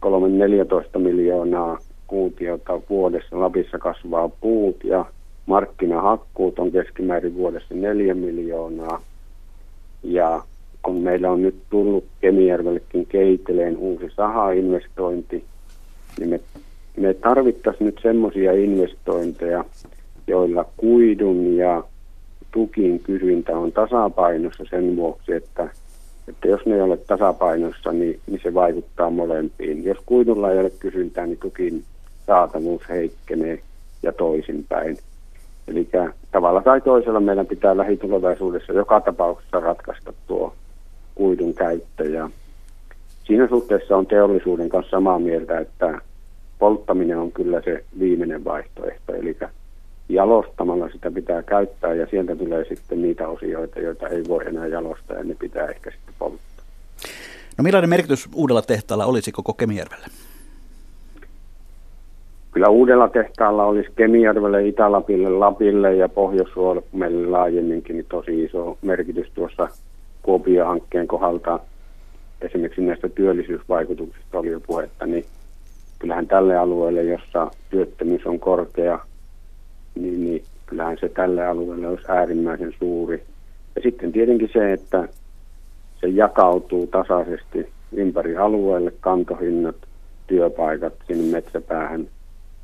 3-14 0.06 0.98
miljoonaa 0.98 1.78
kuutiota 2.06 2.80
vuodessa 2.90 3.40
Lapissa 3.40 3.78
kasvaa 3.78 4.28
puut 4.28 4.84
ja 4.84 5.04
markkinahakkuut 5.46 6.58
on 6.58 6.72
keskimäärin 6.72 7.34
vuodessa 7.34 7.74
4 7.74 8.14
miljoonaa. 8.14 9.02
Ja 10.02 10.42
kun 10.82 10.96
meillä 10.96 11.30
on 11.30 11.42
nyt 11.42 11.56
tullut 11.70 12.04
Kemijärvellekin 12.20 13.06
Keiteleen 13.06 13.76
uusi 13.76 14.10
saha-investointi, 14.16 15.44
niin 16.18 16.28
me, 16.30 16.40
me 16.96 17.14
tarvittaisiin 17.14 17.86
nyt 17.86 18.00
semmoisia 18.02 18.52
investointeja, 18.52 19.64
joilla 20.26 20.64
kuidun 20.76 21.56
ja 21.56 21.84
tukin 22.54 23.00
kysyntä 23.00 23.58
on 23.58 23.72
tasapainossa 23.72 24.64
sen 24.70 24.96
vuoksi, 24.96 25.32
että, 25.32 25.68
että 26.28 26.48
jos 26.48 26.66
ne 26.66 26.74
ei 26.74 26.80
ole 26.80 26.96
tasapainossa, 26.96 27.92
niin, 27.92 28.20
niin 28.26 28.40
se 28.42 28.54
vaikuttaa 28.54 29.10
molempiin. 29.10 29.84
Jos 29.84 29.98
kuidulla 30.06 30.52
ei 30.52 30.58
ole 30.58 30.70
kysyntää, 30.70 31.26
niin 31.26 31.38
tukin 31.38 31.84
saatavuus 32.26 32.88
heikkenee 32.88 33.58
ja 34.02 34.12
toisinpäin. 34.12 34.96
Eli 35.68 35.88
tavalla 36.32 36.62
tai 36.62 36.80
toisella 36.80 37.20
meidän 37.20 37.46
pitää 37.46 37.76
lähitulevaisuudessa 37.76 38.72
joka 38.72 39.00
tapauksessa 39.00 39.60
ratkaista 39.60 40.12
tuo 40.26 40.54
kuidun 41.14 41.54
käyttö. 41.54 42.04
Ja 42.04 42.30
siinä 43.24 43.48
suhteessa 43.48 43.96
on 43.96 44.06
teollisuuden 44.06 44.68
kanssa 44.68 44.90
samaa 44.90 45.18
mieltä, 45.18 45.58
että 45.58 46.00
polttaminen 46.58 47.18
on 47.18 47.32
kyllä 47.32 47.60
se 47.64 47.84
viimeinen 47.98 48.44
vaihtoehto. 48.44 49.14
Eli 49.14 49.36
jalostamalla 50.08 50.88
sitä 50.88 51.10
pitää 51.10 51.42
käyttää 51.42 51.94
ja 51.94 52.06
sieltä 52.06 52.36
tulee 52.36 52.64
sitten 52.64 53.02
niitä 53.02 53.28
osioita, 53.28 53.80
joita 53.80 54.08
ei 54.08 54.22
voi 54.28 54.46
enää 54.46 54.66
jalostaa 54.66 55.16
ja 55.16 55.24
ne 55.24 55.34
pitää 55.38 55.66
ehkä 55.66 55.90
sitten 55.90 56.14
polttaa. 56.18 56.64
No 57.58 57.62
millainen 57.62 57.90
merkitys 57.90 58.28
uudella 58.34 58.62
tehtaalla 58.62 59.06
olisi 59.06 59.32
koko 59.32 59.52
Kemijärvelle? 59.52 60.06
Kyllä 62.52 62.68
uudella 62.68 63.08
tehtaalla 63.08 63.64
olisi 63.64 63.90
Kemijärvelle, 63.96 64.68
Itä-Lapille, 64.68 65.30
Lapille 65.30 65.96
ja 65.96 66.08
pohjois 66.08 66.48
meille 66.92 67.26
laajemminkin 67.26 67.96
niin 67.96 68.06
tosi 68.08 68.44
iso 68.44 68.78
merkitys 68.82 69.26
tuossa 69.34 69.68
Kuopio-hankkeen 70.22 71.06
kohdalta. 71.06 71.60
Esimerkiksi 72.40 72.80
näistä 72.80 73.08
työllisyysvaikutuksista 73.08 74.38
oli 74.38 74.50
jo 74.50 74.60
puhetta, 74.60 75.06
niin 75.06 75.24
kyllähän 75.98 76.26
tälle 76.26 76.56
alueelle, 76.56 77.02
jossa 77.02 77.50
työttömyys 77.70 78.26
on 78.26 78.40
korkea, 78.40 78.98
niin, 79.94 80.24
niin 80.24 80.44
kyllähän 80.66 80.96
se 81.00 81.08
tälle 81.08 81.46
alueelle 81.46 81.88
olisi 81.88 82.04
äärimmäisen 82.08 82.74
suuri. 82.78 83.22
Ja 83.76 83.82
sitten 83.82 84.12
tietenkin 84.12 84.50
se, 84.52 84.72
että 84.72 85.08
se 86.00 86.08
jakautuu 86.08 86.86
tasaisesti 86.86 87.68
ympäri 87.92 88.36
alueelle, 88.36 88.92
kantohinnat, 89.00 89.76
työpaikat 90.26 90.92
sinne 91.06 91.32
metsäpäähän. 91.32 92.06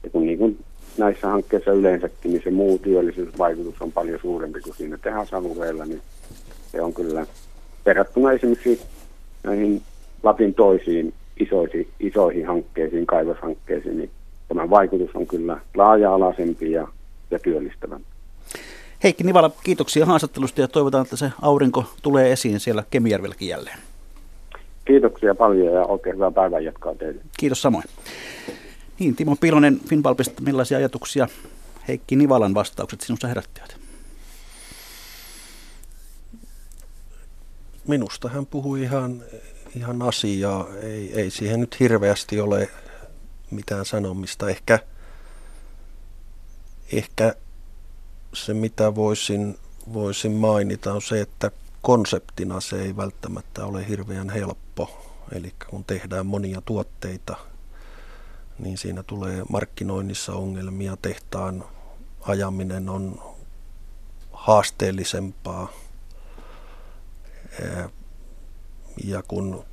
Ja 0.02 0.10
kun 0.10 0.26
niin 0.26 0.38
kuin 0.38 0.58
näissä 0.98 1.28
hankkeissa 1.28 1.72
yleensäkin, 1.72 2.32
niin 2.32 2.42
se 2.44 2.50
muu 2.50 2.78
työllisyysvaikutus 2.78 3.82
on 3.82 3.92
paljon 3.92 4.18
suurempi 4.20 4.60
kuin 4.60 4.76
siinä 4.76 4.98
tehasalueella, 4.98 5.84
niin 5.84 6.02
se 6.72 6.82
on 6.82 6.94
kyllä 6.94 7.26
verrattuna 7.86 8.32
esimerkiksi 8.32 8.80
näihin 9.44 9.82
Lapin 10.22 10.54
toisiin 10.54 11.14
isoihin, 11.40 11.88
isoihin 12.00 12.46
hankkeisiin, 12.46 13.06
kaivoshankkeisiin, 13.06 13.98
niin 13.98 14.10
tämä 14.48 14.70
vaikutus 14.70 15.10
on 15.14 15.26
kyllä 15.26 15.60
laaja-alaisempi 15.74 16.72
ja 16.72 16.88
ja 17.30 17.38
työllistävän. 17.38 18.00
Heikki 19.02 19.24
Nivala, 19.24 19.50
kiitoksia 19.64 20.06
haastattelusta 20.06 20.60
ja 20.60 20.68
toivotaan, 20.68 21.04
että 21.04 21.16
se 21.16 21.32
aurinko 21.42 21.84
tulee 22.02 22.32
esiin 22.32 22.60
siellä 22.60 22.84
Kemijärvelläkin 22.90 23.48
jälleen. 23.48 23.78
Kiitoksia 24.84 25.34
paljon 25.34 25.74
ja 25.74 25.84
oikein 25.84 26.16
hyvää 26.16 26.30
päivän 26.30 26.64
jatkaa 26.64 26.94
teille. 26.94 27.22
Kiitos 27.38 27.62
samoin. 27.62 27.84
Niin, 28.98 29.16
Timo 29.16 29.36
Pilonen 29.36 29.80
Finvalpista, 29.88 30.42
millaisia 30.42 30.78
ajatuksia 30.78 31.28
Heikki 31.88 32.16
Nivalan 32.16 32.54
vastaukset 32.54 33.00
sinusta 33.00 33.28
herättivät? 33.28 33.76
Minusta 37.88 38.28
hän 38.28 38.46
puhui 38.46 38.82
ihan, 38.82 39.22
ihan 39.76 40.02
asiaa. 40.02 40.66
Ei, 40.82 41.12
ei 41.14 41.30
siihen 41.30 41.60
nyt 41.60 41.80
hirveästi 41.80 42.40
ole 42.40 42.68
mitään 43.50 43.84
sanomista. 43.84 44.50
Ehkä 44.50 44.78
Ehkä 46.92 47.34
se, 48.34 48.54
mitä 48.54 48.94
voisin, 48.94 49.58
voisin 49.92 50.32
mainita, 50.32 50.92
on 50.92 51.02
se, 51.02 51.20
että 51.20 51.50
konseptina 51.82 52.60
se 52.60 52.82
ei 52.82 52.96
välttämättä 52.96 53.66
ole 53.66 53.88
hirveän 53.88 54.30
helppo. 54.30 55.06
Eli 55.32 55.54
kun 55.70 55.84
tehdään 55.84 56.26
monia 56.26 56.60
tuotteita, 56.60 57.36
niin 58.58 58.78
siinä 58.78 59.02
tulee 59.02 59.42
markkinoinnissa 59.48 60.32
ongelmia. 60.32 60.96
Tehtaan 61.02 61.64
ajaminen 62.20 62.88
on 62.88 63.22
haasteellisempaa. 64.32 65.72
Ja 69.04 69.22
kun 69.22 69.64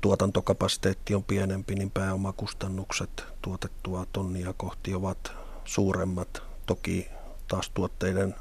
tuotantokapasiteetti 0.00 1.14
on 1.14 1.24
pienempi, 1.24 1.74
niin 1.74 1.90
pääomakustannukset 1.90 3.24
tuotettua 3.42 4.06
tonnia 4.12 4.54
kohti 4.56 4.94
ovat 4.94 5.32
suuremmat 5.64 6.42
Toki 6.66 7.08
taas 7.48 7.70
tuotteiden 7.74 8.34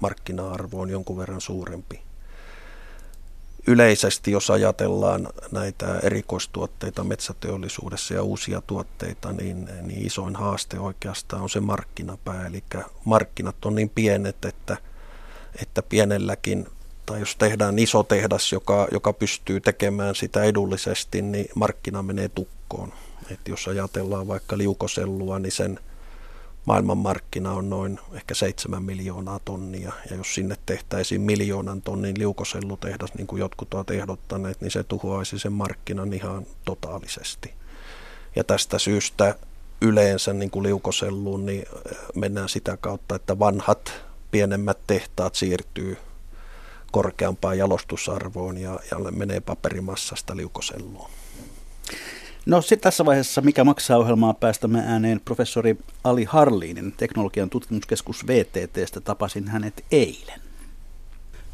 markkina-arvo 0.00 0.80
on 0.80 0.90
jonkun 0.90 1.18
verran 1.18 1.40
suurempi. 1.40 2.00
Yleisesti, 3.66 4.30
jos 4.30 4.50
ajatellaan 4.50 5.28
näitä 5.52 5.98
erikoistuotteita 5.98 7.04
metsäteollisuudessa 7.04 8.14
ja 8.14 8.22
uusia 8.22 8.62
tuotteita, 8.66 9.32
niin, 9.32 9.68
niin 9.82 10.06
isoin 10.06 10.36
haaste 10.36 10.78
oikeastaan 10.78 11.42
on 11.42 11.50
se 11.50 11.60
markkinapää. 11.60 12.46
Eli 12.46 12.62
markkinat 13.04 13.64
on 13.64 13.74
niin 13.74 13.90
pienet, 13.90 14.44
että, 14.44 14.76
että 15.62 15.82
pienelläkin 15.82 16.66
tai 17.06 17.20
jos 17.20 17.36
tehdään 17.36 17.78
iso 17.78 18.02
tehdas, 18.02 18.52
joka, 18.52 18.88
joka 18.92 19.12
pystyy 19.12 19.60
tekemään 19.60 20.14
sitä 20.14 20.44
edullisesti, 20.44 21.22
niin 21.22 21.48
markkina 21.54 22.02
menee 22.02 22.28
tukkoon. 22.28 22.92
Et 23.30 23.48
jos 23.48 23.68
ajatellaan 23.68 24.28
vaikka 24.28 24.58
liukosellua, 24.58 25.38
niin 25.38 25.52
sen 25.52 25.80
maailmanmarkkina 26.66 27.52
on 27.52 27.70
noin 27.70 27.98
ehkä 28.12 28.34
7 28.34 28.82
miljoonaa 28.82 29.40
tonnia. 29.44 29.92
Ja 30.10 30.16
jos 30.16 30.34
sinne 30.34 30.56
tehtäisiin 30.66 31.20
miljoonan 31.20 31.82
tonnin 31.82 32.18
liukosellutehdas, 32.18 33.14
niin 33.14 33.26
kuin 33.26 33.40
jotkut 33.40 33.74
ovat 33.74 33.90
ehdottaneet, 33.90 34.60
niin 34.60 34.70
se 34.70 34.82
tuhoaisi 34.82 35.38
sen 35.38 35.52
markkinan 35.52 36.12
ihan 36.12 36.46
totaalisesti. 36.64 37.52
Ja 38.36 38.44
tästä 38.44 38.78
syystä 38.78 39.34
yleensä 39.80 40.32
niin 40.32 40.50
kuin 40.50 40.62
liukoselluun 40.62 41.46
niin 41.46 41.66
mennään 42.14 42.48
sitä 42.48 42.76
kautta, 42.76 43.14
että 43.14 43.38
vanhat 43.38 43.92
pienemmät 44.30 44.78
tehtaat 44.86 45.34
siirtyy 45.34 45.96
korkeampaan 46.92 47.58
jalostusarvoon 47.58 48.58
ja, 48.58 48.80
ja 48.90 49.10
menee 49.10 49.40
paperimassasta 49.40 50.36
liukoselluun. 50.36 51.10
No 52.46 52.60
sitten 52.62 52.80
tässä 52.80 53.04
vaiheessa, 53.04 53.40
mikä 53.40 53.64
maksaa 53.64 53.98
ohjelmaa, 53.98 54.34
päästämme 54.34 54.82
ääneen 54.86 55.20
professori 55.24 55.78
Ali 56.04 56.24
Harliinin 56.24 56.92
teknologian 56.96 57.50
tutkimuskeskus 57.50 58.26
VTTstä. 58.26 59.00
Tapasin 59.00 59.48
hänet 59.48 59.84
eilen. 59.92 60.40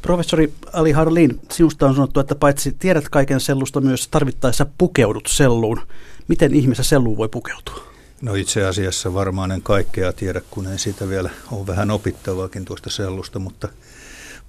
Professori 0.01 0.53
Ali 0.73 0.91
Harliin, 0.91 1.39
sinusta 1.51 1.87
on 1.87 1.95
sanottu, 1.95 2.19
että 2.19 2.35
paitsi 2.35 2.71
tiedät 2.71 3.09
kaiken 3.09 3.39
sellusta, 3.39 3.81
myös 3.81 4.07
tarvittaessa 4.07 4.65
pukeudut 4.77 5.27
selluun. 5.27 5.81
Miten 6.27 6.53
ihmisessä 6.53 6.89
selluun 6.89 7.17
voi 7.17 7.29
pukeutua? 7.29 7.83
No 8.21 8.35
itse 8.35 8.65
asiassa 8.65 9.13
varmaan 9.13 9.51
en 9.51 9.61
kaikkea 9.61 10.13
tiedä, 10.13 10.41
kun 10.51 10.67
en 10.67 10.79
siitä 10.79 11.09
vielä 11.09 11.29
ole 11.51 11.67
vähän 11.67 11.91
opittavaakin 11.91 12.65
tuosta 12.65 12.89
sellusta, 12.89 13.39
mutta 13.39 13.67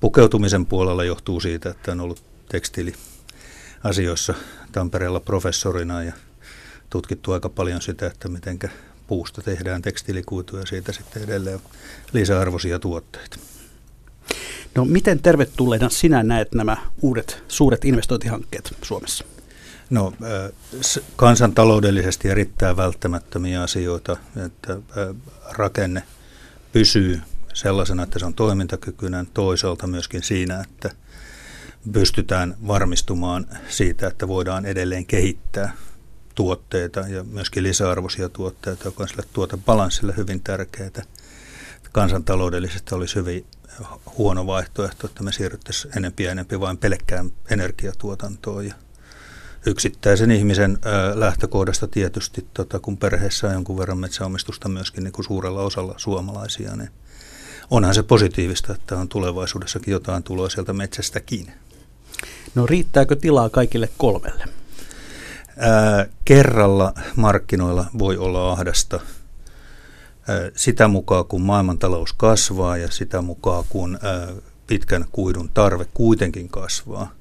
pukeutumisen 0.01 0.67
puolella 0.67 1.05
johtuu 1.05 1.41
siitä, 1.41 1.71
että 1.71 1.93
on 1.93 2.01
ollut 2.01 2.23
tekstiili 2.49 2.95
asioissa 3.85 4.35
Tampereella 4.73 5.21
professorina 5.21 6.03
ja 6.03 6.13
tutkittu 6.95 7.33
aika 7.33 7.49
paljon 7.49 7.83
sitä, 7.83 8.07
että 8.07 8.29
miten 8.29 8.59
puusta 9.07 9.43
tehdään 9.43 9.83
tekstiilikuituja 9.83 10.63
ja 10.63 10.67
siitä 10.67 10.93
sitten 10.93 11.23
edelleen 11.23 11.61
lisäarvoisia 12.13 12.79
tuotteita. 12.79 13.37
No 14.75 14.85
miten 14.85 15.23
tervetulleena 15.23 15.89
sinä 15.89 16.23
näet 16.23 16.55
nämä 16.55 16.77
uudet 17.03 17.43
suuret 17.49 17.85
investointihankkeet 17.85 18.75
Suomessa? 18.83 19.25
No 19.91 20.13
kansantaloudellisesti 21.17 22.29
erittäin 22.29 22.77
välttämättömiä 22.77 23.63
asioita, 23.63 24.17
että 24.47 24.79
rakenne 25.53 26.03
pysyy 26.73 27.21
sellaisena, 27.55 28.03
että 28.03 28.19
se 28.19 28.27
on 28.27 28.35
toimintakykyinen 28.35 29.27
toisaalta 29.27 29.87
myöskin 29.87 30.23
siinä, 30.23 30.61
että 30.61 30.91
pystytään 31.93 32.57
varmistumaan 32.67 33.47
siitä, 33.69 34.07
että 34.07 34.29
voidaan 34.29 34.67
edelleen 34.67 35.07
kehittää 35.07 35.77
tuotteita 36.35 37.01
ja 37.01 37.25
myöskin 37.25 37.63
lisäarvoisia 37.63 38.29
tuotteita, 38.29 38.85
joka 38.85 39.03
on 39.03 39.09
sille 39.09 39.25
tuotebalanssille 39.33 40.15
hyvin 40.17 40.41
tärkeää. 40.41 41.03
Kansantaloudellisesti 41.93 42.95
olisi 42.95 43.15
hyvin 43.15 43.47
huono 44.19 44.47
vaihtoehto, 44.47 45.07
että 45.07 45.23
me 45.23 45.33
siirryttäisiin 45.33 45.99
enempi 45.99 46.25
ja 46.25 46.31
enempi 46.31 46.61
vain 46.61 46.79
pelkkään 46.79 47.31
energiatuotantoon. 47.51 48.67
Ja 48.67 48.75
yksittäisen 49.67 50.31
ihmisen 50.31 50.79
lähtökohdasta 51.15 51.89
tietysti, 51.89 52.47
tota, 52.55 52.79
kun 52.79 52.97
perheessä 52.97 53.47
on 53.47 53.53
jonkun 53.53 53.79
verran 53.79 53.99
metsäomistusta 53.99 54.69
myöskin 54.69 55.05
niin 55.05 55.13
kuin 55.13 55.25
suurella 55.25 55.63
osalla 55.63 55.95
suomalaisia, 55.97 56.77
niin 56.77 56.91
onhan 57.71 57.95
se 57.95 58.03
positiivista, 58.03 58.73
että 58.73 58.99
on 58.99 59.09
tulevaisuudessakin 59.09 59.93
jotain 59.93 60.23
tuloa 60.23 60.49
sieltä 60.49 60.73
metsästäkin. 60.73 61.53
No 62.55 62.67
riittääkö 62.67 63.17
tilaa 63.17 63.49
kaikille 63.49 63.89
kolmelle? 63.99 64.45
Ää, 65.59 66.07
kerralla 66.25 66.95
markkinoilla 67.17 67.87
voi 67.99 68.17
olla 68.17 68.53
ahdasta 68.53 69.01
ää, 70.29 70.51
sitä 70.57 70.89
mukaan, 70.89 71.25
kun 71.25 71.43
maailmantalous 71.43 72.13
kasvaa 72.13 72.77
ja 72.77 72.91
sitä 72.91 73.23
mukaan, 73.23 73.65
kun 73.69 73.99
ää, 74.03 74.29
pitkän 74.67 75.05
kuidun 75.13 75.51
tarve 75.55 75.87
kuitenkin 75.95 76.49
kasvaa, 76.49 77.13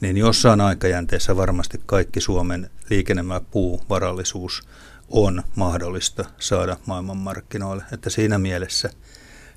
niin 0.00 0.16
jossain 0.16 0.60
aikajänteessä 0.60 1.36
varmasti 1.36 1.80
kaikki 1.86 2.20
Suomen 2.20 2.70
liikenemä 2.90 3.40
puuvarallisuus 3.50 4.62
on 5.10 5.42
mahdollista 5.56 6.24
saada 6.38 6.76
maailmanmarkkinoille. 6.86 7.84
Että 7.92 8.10
siinä 8.10 8.38
mielessä 8.38 8.90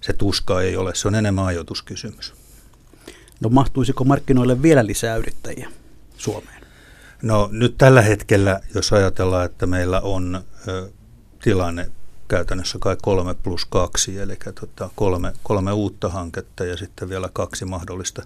se 0.02 0.14
tuska 0.14 0.62
ei 0.62 0.78
ole, 0.78 0.96
se 0.96 1.08
on 1.08 1.16
enemmän 1.16 1.46
ajoituskysymys. 1.46 2.34
No 3.42 3.50
mahtuisiko 3.50 4.04
markkinoille 4.04 4.62
vielä 4.62 4.86
lisää 4.86 5.16
yrittäjiä 5.16 5.70
Suomeen? 6.18 6.63
No 7.24 7.50
nyt 7.52 7.78
tällä 7.78 8.02
hetkellä, 8.02 8.60
jos 8.76 8.94
ajatellaan, 8.94 9.46
että 9.46 9.66
meillä 9.66 10.02
on 10.02 10.44
ö, 10.68 10.90
tilanne 11.44 11.92
käytännössä 12.28 12.78
kai 12.82 12.98
kolme 13.02 13.34
plus 13.34 13.66
kaksi, 13.66 14.20
eli 14.20 14.38
tota, 14.60 14.90
kolme, 14.96 15.34
kolme 15.44 15.72
uutta 15.72 16.10
hanketta 16.10 16.66
ja 16.66 16.78
sitten 16.78 17.10
vielä 17.10 17.30
kaksi 17.34 17.66
mahdollista 17.66 18.22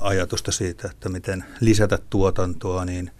ajatusta 0.00 0.52
siitä, 0.52 0.88
että 0.90 1.08
miten 1.08 1.44
lisätä 1.60 1.98
tuotantoa, 2.10 2.84
niin 2.84 3.10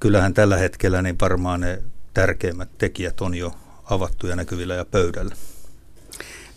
kyllähän 0.00 0.34
tällä 0.34 0.56
hetkellä 0.56 1.02
niin 1.02 1.16
varmaan 1.20 1.60
ne 1.60 1.82
tärkeimmät 2.14 2.78
tekijät 2.78 3.20
on 3.20 3.34
jo 3.34 3.54
avattu 3.84 4.26
ja 4.26 4.36
näkyvillä 4.36 4.74
ja 4.74 4.84
pöydällä. 4.84 5.34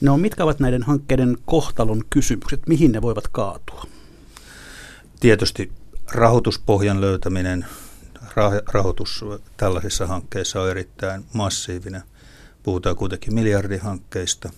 No 0.01 0.17
mitkä 0.17 0.43
ovat 0.43 0.59
näiden 0.59 0.83
hankkeiden 0.83 1.37
kohtalon 1.45 2.03
kysymykset? 2.09 2.67
Mihin 2.67 2.91
ne 2.91 3.01
voivat 3.01 3.27
kaatua? 3.27 3.83
Tietysti 5.19 5.71
rahoituspohjan 6.11 7.01
löytäminen, 7.01 7.65
rahoitus 8.73 9.25
tällaisissa 9.57 10.07
hankkeissa 10.07 10.61
on 10.61 10.69
erittäin 10.69 11.25
massiivinen. 11.33 12.03
Puhutaan 12.63 12.95
kuitenkin 12.95 13.33
miljardihankkeista 13.33 14.49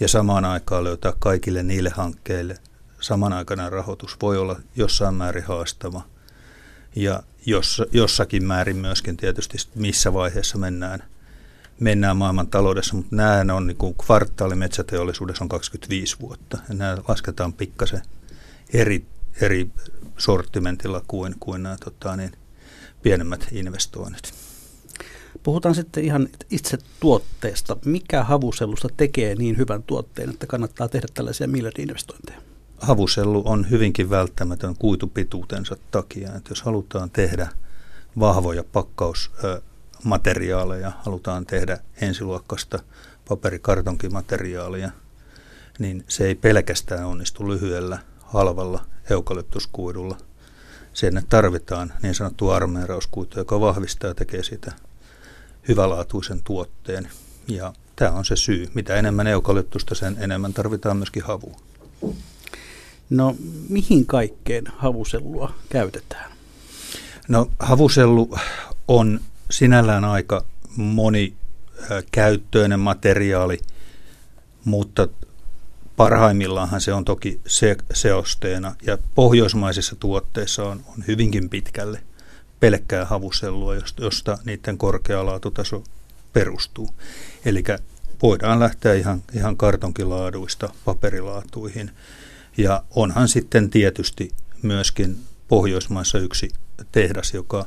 ja 0.00 0.08
samaan 0.08 0.44
aikaan 0.44 0.84
löytää 0.84 1.12
kaikille 1.18 1.62
niille 1.62 1.90
hankkeille 1.94 2.58
samanaikainen 3.00 3.72
rahoitus 3.72 4.16
voi 4.22 4.38
olla 4.38 4.60
jossain 4.76 5.14
määrin 5.14 5.44
haastava. 5.44 6.02
Ja 6.96 7.22
jos, 7.46 7.82
jossakin 7.92 8.44
määrin 8.44 8.76
myöskin 8.76 9.16
tietysti 9.16 9.58
missä 9.74 10.12
vaiheessa 10.12 10.58
mennään, 10.58 11.02
mennään 11.80 12.16
maailman 12.16 12.46
taloudessa, 12.46 12.96
mutta 12.96 13.16
nämä 13.16 13.54
on 13.54 13.66
niin 13.66 13.76
kuin 13.76 13.94
kvartaali 13.94 14.54
metsäteollisuudessa 14.54 15.44
on 15.44 15.48
25 15.48 16.16
vuotta. 16.20 16.58
Ja 16.68 16.74
nämä 16.74 16.96
lasketaan 17.08 17.52
pikkasen 17.52 18.02
eri, 18.72 19.06
eri 19.40 19.70
sortimentilla 20.20 21.02
kuin, 21.08 21.34
kuin 21.40 21.62
nämä 21.62 21.76
tota, 21.84 22.16
niin, 22.16 22.32
pienemmät 23.02 23.46
investoinnit. 23.52 24.34
Puhutaan 25.42 25.74
sitten 25.74 26.04
ihan 26.04 26.28
itse 26.50 26.78
tuotteesta. 27.00 27.76
Mikä 27.84 28.24
havusellusta 28.24 28.88
tekee 28.96 29.34
niin 29.34 29.58
hyvän 29.58 29.82
tuotteen, 29.82 30.30
että 30.30 30.46
kannattaa 30.46 30.88
tehdä 30.88 31.06
tällaisia 31.14 31.48
miljardi-investointeja? 31.48 32.40
Havusellu 32.80 33.42
on 33.44 33.70
hyvinkin 33.70 34.10
välttämätön 34.10 34.76
kuitupituutensa 34.76 35.76
takia. 35.90 36.34
Että 36.34 36.50
jos 36.50 36.62
halutaan 36.62 37.10
tehdä 37.10 37.48
vahvoja 38.18 38.64
pakkausmateriaaleja, 38.64 40.92
halutaan 41.02 41.46
tehdä 41.46 41.78
ensiluokkasta 42.00 42.78
paperikartonkimateriaalia, 43.28 44.90
niin 45.78 46.04
se 46.08 46.26
ei 46.26 46.34
pelkästään 46.34 47.06
onnistu 47.06 47.48
lyhyellä, 47.48 47.98
halvalla 48.32 48.84
eukalyptuskuidulla. 49.10 50.16
Sen 50.92 51.22
tarvitaan 51.28 51.92
niin 52.02 52.14
sanottu 52.14 52.50
armeerauskuitu, 52.50 53.38
joka 53.38 53.60
vahvistaa 53.60 54.10
ja 54.10 54.14
tekee 54.14 54.42
sitä 54.42 54.72
hyvälaatuisen 55.68 56.40
tuotteen. 56.44 57.10
Ja 57.48 57.72
tämä 57.96 58.12
on 58.12 58.24
se 58.24 58.36
syy. 58.36 58.68
Mitä 58.74 58.94
enemmän 58.94 59.26
eukalyptusta, 59.26 59.94
sen 59.94 60.16
enemmän 60.20 60.52
tarvitaan 60.52 60.96
myöskin 60.96 61.22
havua. 61.22 61.56
No 63.10 63.36
mihin 63.68 64.06
kaikkeen 64.06 64.64
havusellua 64.76 65.54
käytetään? 65.68 66.32
No 67.28 67.50
havusellu 67.58 68.36
on 68.88 69.20
sinällään 69.50 70.04
aika 70.04 70.44
monikäyttöinen 70.76 72.80
materiaali, 72.80 73.60
mutta 74.64 75.08
parhaimmillaanhan 76.00 76.80
se 76.80 76.92
on 76.92 77.04
toki 77.04 77.40
se, 77.46 77.76
seosteena 77.94 78.74
ja 78.86 78.98
pohjoismaisissa 79.14 79.96
tuotteissa 79.96 80.64
on, 80.64 80.80
on 80.88 81.04
hyvinkin 81.06 81.48
pitkälle 81.48 82.02
pelkkää 82.60 83.04
havusellua, 83.04 83.74
josta, 84.00 84.38
niiden 84.44 84.78
korkea 84.78 85.26
laatutaso 85.26 85.84
perustuu. 86.32 86.90
Eli 87.44 87.64
voidaan 88.22 88.60
lähteä 88.60 88.94
ihan, 88.94 89.22
ihan 89.34 89.56
kartonkilaaduista 89.56 90.72
paperilaatuihin. 90.84 91.90
Ja 92.56 92.84
onhan 92.96 93.28
sitten 93.28 93.70
tietysti 93.70 94.30
myöskin 94.62 95.16
Pohjoismaissa 95.48 96.18
yksi 96.18 96.48
tehdas, 96.92 97.34
joka 97.34 97.66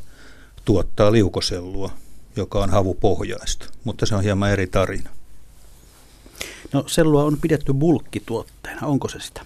tuottaa 0.65 1.11
liukosellua, 1.11 1.91
joka 2.35 2.59
on 2.59 2.69
havupohjaista, 2.69 3.65
mutta 3.83 4.05
se 4.05 4.15
on 4.15 4.23
hieman 4.23 4.51
eri 4.51 4.67
tarina. 4.67 5.09
No 6.73 6.83
sellua 6.87 7.23
on 7.23 7.37
pidetty 7.37 7.73
bulkkituotteena, 7.73 8.87
onko 8.87 9.09
se 9.09 9.19
sitä? 9.19 9.41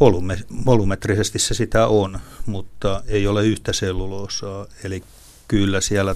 Volume, 0.00 0.38
volumetrisesti 0.66 1.38
se 1.38 1.54
sitä 1.54 1.86
on, 1.86 2.18
mutta 2.46 3.02
ei 3.06 3.26
ole 3.26 3.46
yhtä 3.46 3.72
selluloosaa, 3.72 4.66
eli 4.84 5.02
kyllä 5.48 5.80
siellä 5.80 6.14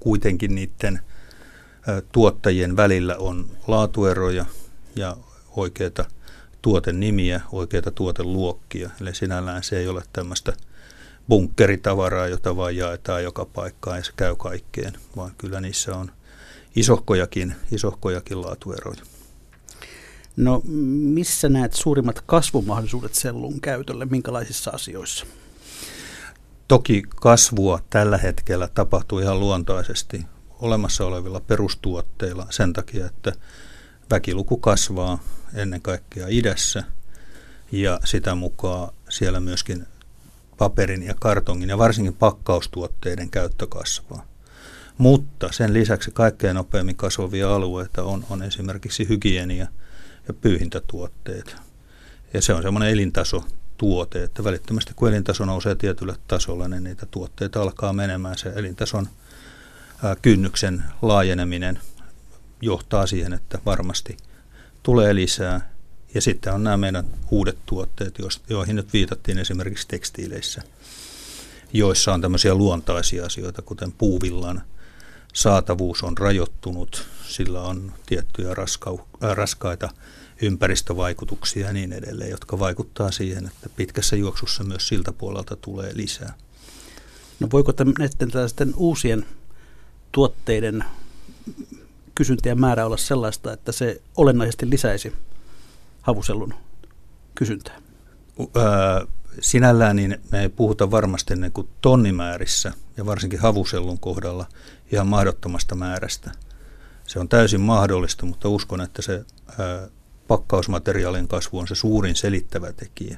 kuitenkin 0.00 0.54
niiden 0.54 1.00
tuottajien 2.12 2.76
välillä 2.76 3.16
on 3.16 3.50
laatueroja 3.66 4.46
ja 4.96 5.16
oikeita 5.56 6.04
tuotenimiä, 6.62 7.40
oikeita 7.52 7.90
tuoteluokkia. 7.90 8.90
Eli 9.00 9.14
sinällään 9.14 9.62
se 9.62 9.78
ei 9.78 9.88
ole 9.88 10.02
tämmöistä 10.12 10.52
bunkkeritavaraa, 11.28 12.26
jota 12.26 12.56
vaan 12.56 12.76
jaetaan 12.76 13.24
joka 13.24 13.44
paikkaan 13.44 13.96
ja 13.96 14.04
se 14.04 14.12
käy 14.16 14.36
kaikkeen, 14.36 14.92
vaan 15.16 15.32
kyllä 15.38 15.60
niissä 15.60 15.96
on 15.96 16.10
isohkojakin, 16.76 17.54
isohkojakin 17.72 18.42
laatueroja. 18.42 19.02
No 20.36 20.62
missä 21.14 21.48
näet 21.48 21.72
suurimmat 21.72 22.20
kasvumahdollisuudet 22.26 23.14
sellun 23.14 23.60
käytölle, 23.60 24.04
minkälaisissa 24.04 24.70
asioissa? 24.70 25.26
Toki 26.68 27.02
kasvua 27.16 27.80
tällä 27.90 28.18
hetkellä 28.18 28.68
tapahtuu 28.68 29.18
ihan 29.18 29.40
luontaisesti 29.40 30.26
olemassa 30.60 31.06
olevilla 31.06 31.40
perustuotteilla 31.40 32.46
sen 32.50 32.72
takia, 32.72 33.06
että 33.06 33.32
väkiluku 34.10 34.56
kasvaa 34.56 35.18
ennen 35.54 35.82
kaikkea 35.82 36.26
idässä 36.28 36.84
ja 37.72 38.00
sitä 38.04 38.34
mukaan 38.34 38.94
siellä 39.08 39.40
myöskin 39.40 39.86
paperin 40.58 41.02
ja 41.02 41.14
kartongin 41.20 41.68
ja 41.68 41.78
varsinkin 41.78 42.14
pakkaustuotteiden 42.14 43.30
käyttö 43.30 43.66
kasvaa. 43.66 44.31
Mutta 44.98 45.52
sen 45.52 45.72
lisäksi 45.72 46.10
kaikkein 46.10 46.54
nopeammin 46.54 46.96
kasvavia 46.96 47.54
alueita 47.54 48.02
on, 48.02 48.24
on 48.30 48.42
esimerkiksi 48.42 49.08
hygienia 49.08 49.66
ja 50.28 50.34
pyyhintätuotteet. 50.34 51.56
Ja 52.34 52.42
se 52.42 52.54
on 52.54 52.62
semmoinen 52.62 52.90
elintaso 52.90 53.44
tuote, 53.78 54.22
että 54.22 54.44
välittömästi 54.44 54.92
kun 54.96 55.08
elintaso 55.08 55.44
nousee 55.44 55.74
tietylle 55.74 56.16
tasolle, 56.28 56.68
niin 56.68 56.84
niitä 56.84 57.06
tuotteita 57.06 57.62
alkaa 57.62 57.92
menemään. 57.92 58.38
Se 58.38 58.52
elintason 58.56 59.08
kynnyksen 60.22 60.84
laajeneminen 61.02 61.80
johtaa 62.60 63.06
siihen, 63.06 63.32
että 63.32 63.58
varmasti 63.66 64.16
tulee 64.82 65.14
lisää. 65.14 65.72
Ja 66.14 66.20
sitten 66.20 66.52
on 66.52 66.64
nämä 66.64 66.76
meidän 66.76 67.04
uudet 67.30 67.58
tuotteet, 67.66 68.18
joihin 68.48 68.76
nyt 68.76 68.92
viitattiin 68.92 69.38
esimerkiksi 69.38 69.88
tekstiileissä, 69.88 70.62
joissa 71.72 72.14
on 72.14 72.20
tämmöisiä 72.20 72.54
luontaisia 72.54 73.26
asioita, 73.26 73.62
kuten 73.62 73.92
puuvillan 73.92 74.62
saatavuus 75.32 76.02
on 76.02 76.18
rajoittunut, 76.18 77.06
sillä 77.28 77.62
on 77.62 77.92
tiettyjä 78.06 78.54
raskau- 78.54 79.24
äh, 79.24 79.36
raskaita 79.36 79.90
ympäristövaikutuksia 80.42 81.66
ja 81.66 81.72
niin 81.72 81.92
edelleen, 81.92 82.30
jotka 82.30 82.58
vaikuttaa 82.58 83.10
siihen, 83.10 83.46
että 83.46 83.68
pitkässä 83.76 84.16
juoksussa 84.16 84.64
myös 84.64 84.88
siltä 84.88 85.12
puolelta 85.12 85.56
tulee 85.56 85.90
lisää. 85.94 86.34
No 87.40 87.48
voiko 87.52 87.72
näiden 87.98 88.30
tällaisten 88.30 88.72
uusien 88.76 89.26
tuotteiden 90.12 90.84
kysyntien 92.14 92.60
määrä 92.60 92.86
olla 92.86 92.96
sellaista, 92.96 93.52
että 93.52 93.72
se 93.72 94.02
olennaisesti 94.16 94.70
lisäisi 94.70 95.12
havusellun 96.02 96.54
kysyntää? 97.34 97.82
Öö, 98.56 99.06
sinällään 99.40 99.96
niin 99.96 100.18
me 100.30 100.42
ei 100.42 100.48
puhuta 100.48 100.90
varmasti 100.90 101.36
niin 101.36 101.52
kuin 101.52 101.68
tonnimäärissä 101.80 102.72
ja 102.96 103.06
varsinkin 103.06 103.40
havusellun 103.40 103.98
kohdalla 103.98 104.46
ihan 104.92 105.06
mahdottomasta 105.06 105.74
määrästä. 105.74 106.32
Se 107.06 107.18
on 107.18 107.28
täysin 107.28 107.60
mahdollista, 107.60 108.26
mutta 108.26 108.48
uskon, 108.48 108.80
että 108.80 109.02
se 109.02 109.24
ää, 109.58 109.88
pakkausmateriaalin 110.28 111.28
kasvu 111.28 111.58
on 111.58 111.68
se 111.68 111.74
suurin 111.74 112.16
selittävä 112.16 112.72
tekijä, 112.72 113.16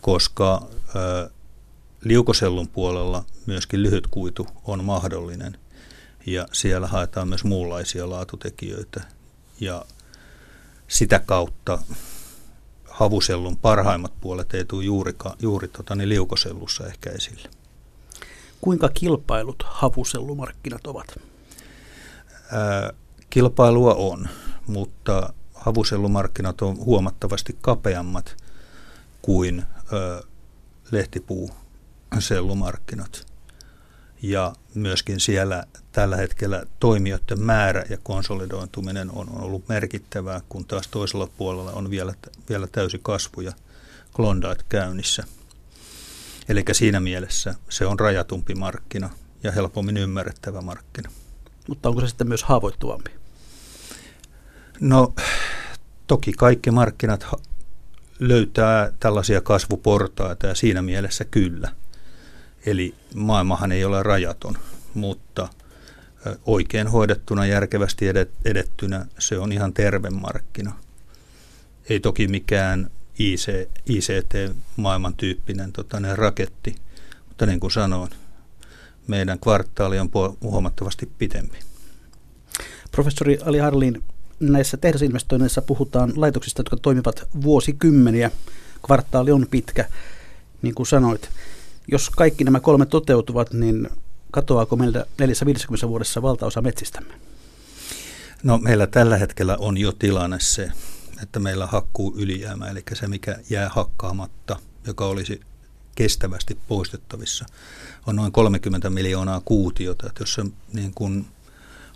koska 0.00 0.68
ää, 0.94 1.30
liukosellun 2.04 2.68
puolella 2.68 3.24
myöskin 3.46 3.82
lyhyt 3.82 4.06
kuitu 4.06 4.46
on 4.64 4.84
mahdollinen 4.84 5.58
ja 6.26 6.48
siellä 6.52 6.86
haetaan 6.86 7.28
myös 7.28 7.44
muunlaisia 7.44 8.10
laatutekijöitä 8.10 9.00
ja 9.60 9.84
sitä 10.88 11.18
kautta 11.26 11.78
havusellun 12.88 13.56
parhaimmat 13.56 14.12
puolet 14.20 14.54
ei 14.54 14.64
tule 14.64 14.84
juurika, 14.84 15.36
juuri 15.42 15.68
tota, 15.68 15.94
niin 15.94 16.08
liukosellussa 16.08 16.86
ehkä 16.86 17.10
esille. 17.10 17.48
Kuinka 18.60 18.88
kilpailut 18.88 19.62
havusellumarkkinat 19.66 20.86
ovat? 20.86 21.20
Ää, 22.52 22.92
kilpailua 23.30 23.94
on, 23.94 24.28
mutta 24.66 25.32
havusellumarkkinat 25.54 26.62
on 26.62 26.76
huomattavasti 26.76 27.58
kapeammat 27.60 28.36
kuin 29.22 29.64
ö, 29.92 30.22
lehtipuusellumarkkinat. 30.90 33.26
Ja 34.22 34.52
myöskin 34.74 35.20
siellä 35.20 35.64
tällä 35.92 36.16
hetkellä 36.16 36.62
toimijoiden 36.80 37.40
määrä 37.40 37.84
ja 37.90 37.98
konsolidointuminen 38.02 39.10
on 39.10 39.40
ollut 39.40 39.68
merkittävää, 39.68 40.40
kun 40.48 40.64
taas 40.64 40.88
toisella 40.88 41.28
puolella 41.38 41.72
on 41.72 41.90
vielä, 41.90 42.14
vielä 42.48 42.66
täysi 42.66 43.00
kasvu 43.02 43.40
ja 43.40 43.52
Klondike 44.12 44.64
käynnissä. 44.68 45.24
Eli 46.48 46.64
siinä 46.72 47.00
mielessä 47.00 47.54
se 47.68 47.86
on 47.86 48.00
rajatumpi 48.00 48.54
markkina 48.54 49.10
ja 49.42 49.52
helpommin 49.52 49.96
ymmärrettävä 49.96 50.60
markkina. 50.60 51.10
Mutta 51.68 51.88
onko 51.88 52.00
se 52.00 52.08
sitten 52.08 52.28
myös 52.28 52.42
haavoittuvampi? 52.42 53.10
No 54.80 55.14
toki 56.06 56.32
kaikki 56.32 56.70
markkinat 56.70 57.26
löytää 58.18 58.92
tällaisia 59.00 59.40
kasvuportaita 59.40 60.46
ja 60.46 60.54
siinä 60.54 60.82
mielessä 60.82 61.24
kyllä. 61.24 61.72
Eli 62.66 62.94
maailmahan 63.14 63.72
ei 63.72 63.84
ole 63.84 64.02
rajaton, 64.02 64.58
mutta 64.94 65.48
oikein 66.46 66.86
hoidettuna, 66.86 67.46
järkevästi 67.46 68.06
edettynä 68.44 69.06
se 69.18 69.38
on 69.38 69.52
ihan 69.52 69.72
terve 69.72 70.10
markkina. 70.10 70.76
Ei 71.88 72.00
toki 72.00 72.28
mikään 72.28 72.90
IC, 73.18 73.68
ICT-maailman 73.86 75.14
tyyppinen 75.14 75.72
tota, 75.72 75.98
raketti, 76.14 76.74
mutta 77.28 77.46
niin 77.46 77.60
kuin 77.60 77.70
sanoin, 77.70 78.10
meidän 79.06 79.38
kvartaali 79.38 79.98
on 79.98 80.10
huomattavasti 80.42 81.08
pitempi. 81.18 81.58
Professori 82.92 83.38
Ali 83.44 83.58
Harlin, 83.58 84.02
näissä 84.40 84.76
tehdasinvestoinneissa 84.76 85.62
puhutaan 85.62 86.12
laitoksista, 86.16 86.60
jotka 86.60 86.76
toimivat 86.76 87.28
vuosikymmeniä. 87.42 88.30
Kvartaali 88.86 89.30
on 89.30 89.46
pitkä, 89.50 89.88
niin 90.62 90.74
kuin 90.74 90.86
sanoit. 90.86 91.30
Jos 91.88 92.10
kaikki 92.10 92.44
nämä 92.44 92.60
kolme 92.60 92.86
toteutuvat, 92.86 93.52
niin 93.52 93.88
katoaako 94.30 94.76
meiltä 94.76 95.06
450 95.18 95.88
vuodessa 95.88 96.22
valtaosa 96.22 96.62
metsistämme? 96.62 97.14
No 98.42 98.58
meillä 98.58 98.86
tällä 98.86 99.16
hetkellä 99.16 99.56
on 99.56 99.78
jo 99.78 99.92
tilanne 99.92 100.36
se, 100.40 100.72
että 101.22 101.40
meillä 101.40 101.66
hakkuu 101.66 102.14
ylijäämä, 102.16 102.68
eli 102.68 102.82
se 102.94 103.08
mikä 103.08 103.38
jää 103.50 103.68
hakkaamatta, 103.68 104.56
joka 104.86 105.06
olisi 105.06 105.40
kestävästi 105.94 106.58
poistettavissa, 106.68 107.46
on 108.06 108.16
noin 108.16 108.32
30 108.32 108.90
miljoonaa 108.90 109.42
kuutiota. 109.44 110.06
Että 110.06 110.22
jos 110.22 110.34
se 110.34 110.44
niin 110.72 110.94
kuin 110.94 111.26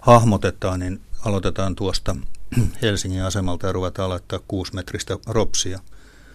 hahmotetaan, 0.00 0.80
niin 0.80 1.00
aloitetaan 1.24 1.74
tuosta 1.74 2.16
Helsingin 2.82 3.22
asemalta 3.22 3.66
ja 3.66 3.72
ruvetaan 3.72 4.06
aloittaa 4.06 4.40
6 4.48 4.74
metristä 4.74 5.18
ropsia, 5.26 5.80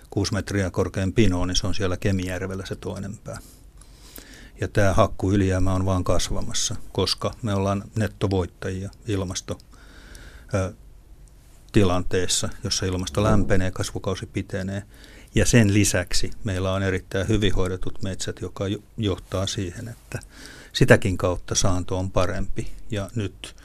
6 0.09 0.33
metriä 0.33 0.69
korkein 0.69 1.13
pino, 1.13 1.45
niin 1.45 1.55
se 1.55 1.67
on 1.67 1.75
siellä 1.75 1.97
Kemijärvellä 1.97 2.65
se 2.65 2.75
toinen 2.75 3.17
pää. 3.17 3.39
Ja 4.61 4.67
tämä 4.67 4.93
hakku 4.93 5.31
ylijäämä 5.31 5.73
on 5.73 5.85
vaan 5.85 6.03
kasvamassa, 6.03 6.75
koska 6.91 7.33
me 7.41 7.53
ollaan 7.53 7.83
nettovoittajia 7.95 8.89
ilmasto 9.07 9.57
tilanteessa, 11.71 12.49
jossa 12.63 12.85
ilmasto 12.85 13.23
lämpenee, 13.23 13.71
kasvukausi 13.71 14.25
pitenee. 14.25 14.83
Ja 15.35 15.45
sen 15.45 15.73
lisäksi 15.73 16.31
meillä 16.43 16.73
on 16.73 16.83
erittäin 16.83 17.27
hyvin 17.27 17.55
hoidetut 17.55 18.03
metsät, 18.03 18.41
joka 18.41 18.65
johtaa 18.97 19.47
siihen, 19.47 19.87
että 19.87 20.19
sitäkin 20.73 21.17
kautta 21.17 21.55
saanto 21.55 21.97
on 21.97 22.11
parempi. 22.11 22.71
Ja 22.91 23.09
nyt 23.15 23.55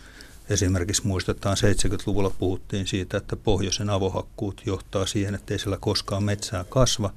esimerkiksi 0.50 1.07
muistetaan 1.07 1.57
70-luvulla 1.57 2.30
puhuttiin 2.30 2.86
siitä, 2.86 3.16
että 3.16 3.36
pohjoisen 3.36 3.90
avohakkuut 3.90 4.62
johtaa 4.66 5.07
siihen, 5.07 5.34
että 5.34 5.55
ei 5.55 5.59
siellä 5.59 5.78
koskaan 5.80 6.24
metsää 6.24 6.64
kasva. 6.68 7.12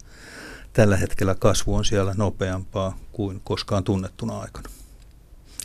Tällä 0.74 0.98
hetkellä 0.98 1.36
kasvu 1.36 1.76
on 1.76 1.86
siellä 1.86 2.14
nopeampaa 2.18 2.98
kuin 3.12 3.42
koskaan 3.44 3.84
tunnettuna 3.84 4.40
aikana. 4.40 4.70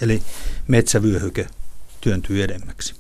Eli 0.01 0.23
metsävyöhyke 0.69 1.47
työntyy 2.01 2.45
edemmäksi. 2.45 3.00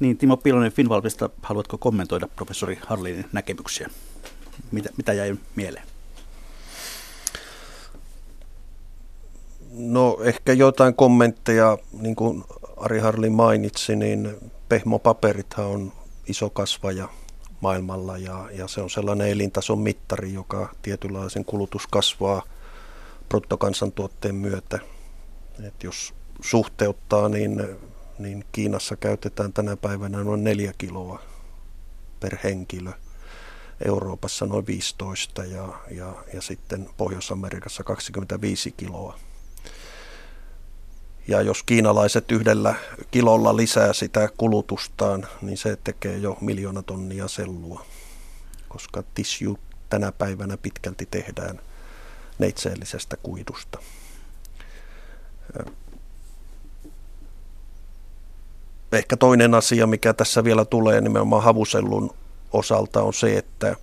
Niin, 0.00 0.18
Timo 0.18 0.36
Pilonen 0.36 0.72
Finvalvista, 0.72 1.30
haluatko 1.42 1.78
kommentoida 1.78 2.28
professori 2.36 2.78
Harlinin 2.86 3.24
näkemyksiä? 3.32 3.90
Mitä, 4.72 4.88
mitä 4.96 5.12
jäi 5.12 5.36
mieleen? 5.56 5.86
No 9.72 10.18
ehkä 10.22 10.52
jotain 10.52 10.94
kommentteja, 10.94 11.78
niin 12.00 12.16
kuin 12.16 12.44
Ari 12.76 12.98
Harlin 12.98 13.32
mainitsi, 13.32 13.96
niin 13.96 14.36
pehmopaperithan 14.68 15.66
on 15.66 15.92
iso 16.26 16.50
kasvaja 16.50 17.08
maailmalla 17.60 18.18
ja, 18.18 18.48
ja 18.52 18.68
se 18.68 18.80
on 18.80 18.90
sellainen 18.90 19.28
elintason 19.28 19.78
mittari, 19.78 20.32
joka 20.32 20.74
tietynlaisen 20.82 21.44
kulutus 21.44 21.86
kasvaa 21.86 22.42
bruttokansantuotteen 23.28 24.34
myötä. 24.34 24.78
Et 25.66 25.82
jos 25.82 26.14
suhteuttaa, 26.40 27.28
niin 27.28 27.62
niin 28.22 28.44
Kiinassa 28.52 28.96
käytetään 28.96 29.52
tänä 29.52 29.76
päivänä 29.76 30.24
noin 30.24 30.44
neljä 30.44 30.72
kiloa 30.78 31.22
per 32.20 32.36
henkilö. 32.44 32.92
Euroopassa 33.84 34.46
noin 34.46 34.66
15 34.66 35.44
ja, 35.44 35.68
ja, 35.90 36.14
ja 36.34 36.42
sitten 36.42 36.90
Pohjois-Amerikassa 36.96 37.84
25 37.84 38.70
kiloa. 38.70 39.18
Ja 41.28 41.42
jos 41.42 41.62
kiinalaiset 41.62 42.30
yhdellä 42.32 42.74
kilolla 43.10 43.56
lisää 43.56 43.92
sitä 43.92 44.28
kulutustaan, 44.36 45.26
niin 45.42 45.58
se 45.58 45.78
tekee 45.84 46.16
jo 46.18 46.38
miljoona 46.40 46.82
tonnia 46.82 47.28
sellua, 47.28 47.86
koska 48.68 49.02
tissue 49.14 49.58
tänä 49.88 50.12
päivänä 50.12 50.56
pitkälti 50.56 51.06
tehdään 51.10 51.60
neitseellisestä 52.38 53.16
kuidusta. 53.16 53.78
Ehkä 58.92 59.16
toinen 59.16 59.54
asia, 59.54 59.86
mikä 59.86 60.14
tässä 60.14 60.44
vielä 60.44 60.64
tulee 60.64 61.00
nimenomaan 61.00 61.42
havusellun 61.42 62.10
osalta 62.52 63.02
on 63.02 63.14
se, 63.14 63.38
että 63.38 63.76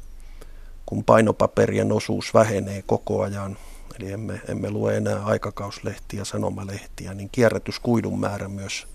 kun 0.86 1.04
painopaperien 1.04 1.92
osuus 1.92 2.34
vähenee 2.34 2.82
koko 2.82 3.22
ajan, 3.22 3.58
eli 4.00 4.12
emme, 4.12 4.42
emme 4.48 4.72
lue 4.72 4.98
enää 4.98 5.26
aikakauslehtiä, 5.26 6.26
sanomalehtiä, 6.26 7.14
niin 7.14 7.30
kierrätyskuidun 7.32 8.20
määrä 8.20 8.48
myös 8.48 8.88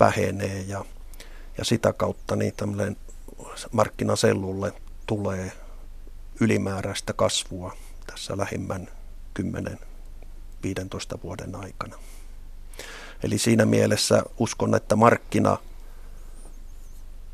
vähenee 0.00 0.60
ja, 0.60 0.84
ja 1.58 1.64
sitä 1.64 1.92
kautta 1.92 2.36
niin 2.36 2.52
tämmöinen 2.56 2.96
markkinasellulle 3.72 4.72
tulee 5.06 5.52
ylimääräistä 6.40 7.12
kasvua 7.12 7.76
tässä 8.06 8.36
lähimmän 8.36 8.88
10-15 9.40 9.42
vuoden 11.22 11.54
aikana. 11.54 11.96
Eli 13.24 13.38
siinä 13.38 13.64
mielessä 13.66 14.22
uskon, 14.38 14.74
että 14.74 14.96
markkina, 14.96 15.58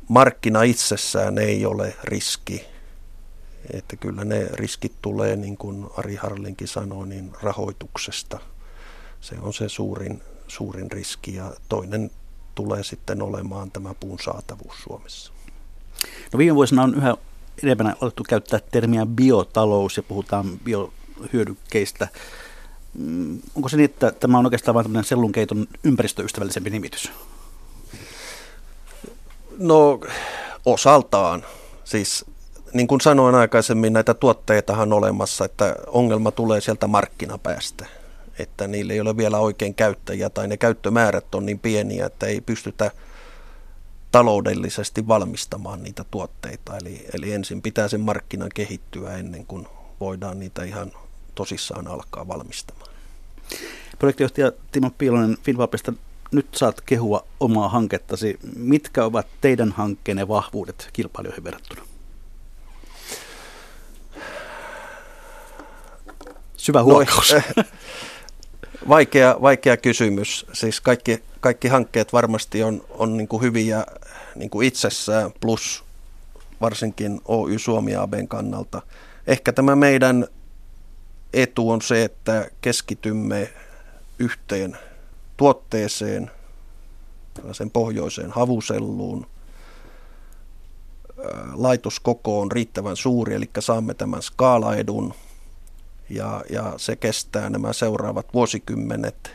markkina 0.07 0.63
itsessään 0.63 1.37
ei 1.37 1.65
ole 1.65 1.95
riski. 2.03 2.63
Että 3.73 3.95
kyllä 3.95 4.25
ne 4.25 4.47
riskit 4.53 4.93
tulee, 5.01 5.35
niin 5.35 5.57
kuin 5.57 5.87
Ari 5.97 6.15
Harlinkin 6.15 6.67
sanoi, 6.67 7.07
niin 7.07 7.31
rahoituksesta. 7.41 8.39
Se 9.21 9.35
on 9.41 9.53
se 9.53 9.69
suurin, 9.69 10.21
suurin 10.47 10.91
riski 10.91 11.35
ja 11.35 11.53
toinen 11.69 12.11
tulee 12.55 12.83
sitten 12.83 13.21
olemaan 13.21 13.71
tämä 13.71 13.93
puun 13.93 14.19
saatavuus 14.19 14.83
Suomessa. 14.83 15.33
No 16.33 16.37
viime 16.37 16.55
vuosina 16.55 16.83
on 16.83 16.95
yhä 16.95 17.17
enemmän 17.63 17.95
alettu 18.01 18.23
käyttää 18.23 18.59
termiä 18.71 19.05
biotalous 19.05 19.97
ja 19.97 20.03
puhutaan 20.03 20.59
biohyödykkeistä. 20.59 22.07
Mm, 22.93 23.39
onko 23.55 23.69
se 23.69 23.77
niin, 23.77 23.89
että 23.89 24.11
tämä 24.11 24.37
on 24.37 24.45
oikeastaan 24.45 24.75
vain 24.75 24.83
tämmöinen 24.83 25.03
sellunkeiton 25.03 25.67
ympäristöystävällisempi 25.83 26.69
nimitys? 26.69 27.11
No 29.57 29.99
osaltaan. 30.65 31.45
Siis 31.83 32.25
niin 32.73 32.87
kuin 32.87 33.01
sanoin 33.01 33.35
aikaisemmin, 33.35 33.93
näitä 33.93 34.13
tuotteitahan 34.13 34.93
on 34.93 34.97
olemassa, 34.97 35.45
että 35.45 35.75
ongelma 35.87 36.31
tulee 36.31 36.61
sieltä 36.61 36.87
markkinapäästä. 36.87 37.85
Että 38.39 38.67
niillä 38.67 38.93
ei 38.93 39.01
ole 39.01 39.17
vielä 39.17 39.39
oikein 39.39 39.75
käyttäjiä 39.75 40.29
tai 40.29 40.47
ne 40.47 40.57
käyttömäärät 40.57 41.35
on 41.35 41.45
niin 41.45 41.59
pieniä, 41.59 42.05
että 42.05 42.25
ei 42.25 42.41
pystytä 42.41 42.91
taloudellisesti 44.11 45.07
valmistamaan 45.07 45.83
niitä 45.83 46.05
tuotteita. 46.11 46.77
Eli, 46.77 47.07
eli 47.13 47.33
ensin 47.33 47.61
pitää 47.61 47.87
sen 47.87 48.01
markkinan 48.01 48.49
kehittyä 48.55 49.17
ennen 49.17 49.45
kuin 49.45 49.67
voidaan 49.99 50.39
niitä 50.39 50.63
ihan 50.63 50.91
tosissaan 51.35 51.87
alkaa 51.87 52.27
valmistamaan. 52.27 52.91
Projektijohtaja 53.99 54.51
Timo 54.71 54.89
Piilonen 54.97 55.37
Finvapista, 55.43 55.93
nyt 56.31 56.47
saat 56.55 56.81
kehua 56.81 57.25
omaa 57.39 57.69
hankettasi. 57.69 58.39
Mitkä 58.55 59.05
ovat 59.05 59.27
teidän 59.41 59.71
hankkeenne 59.71 60.27
vahvuudet 60.27 60.89
kilpailijoihin 60.93 61.43
verrattuna? 61.43 61.81
Syvä 66.57 66.83
huokaus. 66.83 67.33
No, 67.55 67.63
vaikea, 68.89 69.35
vaikea 69.41 69.77
kysymys. 69.77 70.45
Siis 70.53 70.81
kaikki, 70.81 71.23
kaikki 71.39 71.67
hankkeet 71.67 72.13
varmasti 72.13 72.63
on, 72.63 72.85
on 72.89 73.17
niin 73.17 73.27
kuin 73.27 73.41
hyviä 73.41 73.85
niin 74.35 74.49
kuin 74.49 74.67
itsessään, 74.67 75.31
plus 75.39 75.83
varsinkin 76.61 77.21
Oy 77.25 77.59
Suomi 77.59 77.95
ABn 77.95 78.27
kannalta. 78.27 78.81
Ehkä 79.27 79.53
tämä 79.53 79.75
meidän 79.75 80.27
etu 81.33 81.69
on 81.69 81.81
se, 81.81 82.03
että 82.03 82.51
keskitymme 82.61 83.53
yhteen 84.19 84.77
tuotteeseen, 85.37 86.31
sen 87.51 87.69
pohjoiseen 87.69 88.31
havuselluun. 88.31 89.27
Laitoskoko 91.53 92.41
on 92.41 92.51
riittävän 92.51 92.95
suuri, 92.95 93.35
eli 93.35 93.49
saamme 93.59 93.93
tämän 93.93 94.21
skaalaedun 94.21 95.13
ja, 96.09 96.43
ja 96.49 96.73
se 96.77 96.95
kestää 96.95 97.49
nämä 97.49 97.73
seuraavat 97.73 98.33
vuosikymmenet. 98.33 99.31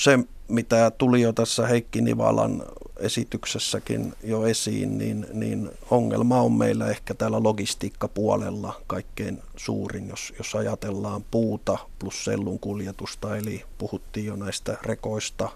Se, 0.00 0.18
mitä 0.48 0.90
tuli 0.90 1.22
jo 1.22 1.32
tässä 1.32 1.66
Heikki 1.66 2.00
Nivalan 2.00 2.62
esityksessäkin 2.98 4.14
jo 4.24 4.46
esiin, 4.46 4.98
niin, 4.98 5.26
niin 5.32 5.70
ongelma 5.90 6.40
on 6.40 6.52
meillä 6.52 6.88
ehkä 6.88 7.14
täällä 7.14 7.42
logistiikkapuolella 7.42 8.80
kaikkein 8.86 9.42
suurin, 9.56 10.08
jos, 10.08 10.32
jos 10.38 10.54
ajatellaan 10.54 11.24
puuta 11.30 11.78
plus 11.98 12.24
sellun 12.24 12.58
kuljetusta, 12.58 13.36
eli 13.36 13.64
puhuttiin 13.78 14.26
jo 14.26 14.36
näistä 14.36 14.76
rekoista, 14.82 15.48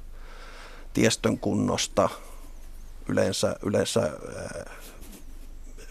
tiestön 0.94 1.38
kunnosta, 1.38 2.08
yleensä, 3.08 3.56
yleensä 3.62 4.10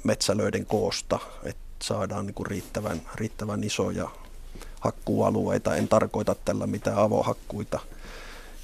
metsälöiden 0.04 0.66
koosta, 0.66 1.20
että 1.44 1.62
saadaan 1.84 2.26
niin 2.26 2.36
kuin 2.36 2.48
riittävän, 2.48 3.02
riittävän 3.16 3.64
isoja 3.64 4.10
hakkuualueita. 4.80 5.76
En 5.76 5.88
tarkoita 5.88 6.36
tällä 6.46 6.68
mitään 6.68 6.98
avohakkuita. 6.98 7.80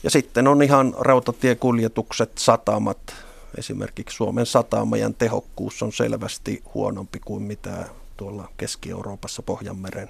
Ja 0.08 0.12
sitten 0.12 0.47
on 0.47 0.62
ihan 0.62 0.95
rautatiekuljetukset, 0.99 2.32
satamat. 2.38 3.16
Esimerkiksi 3.58 4.16
Suomen 4.16 4.45
satamajan 4.45 5.14
tehokkuus 5.14 5.84
on 5.84 5.93
selvästi 5.93 6.64
huonompi 6.74 7.20
kuin 7.26 7.43
mitä 7.43 7.86
tuolla 8.18 8.49
Keski-Euroopassa 8.58 9.41
Pohjanmeren 9.41 10.10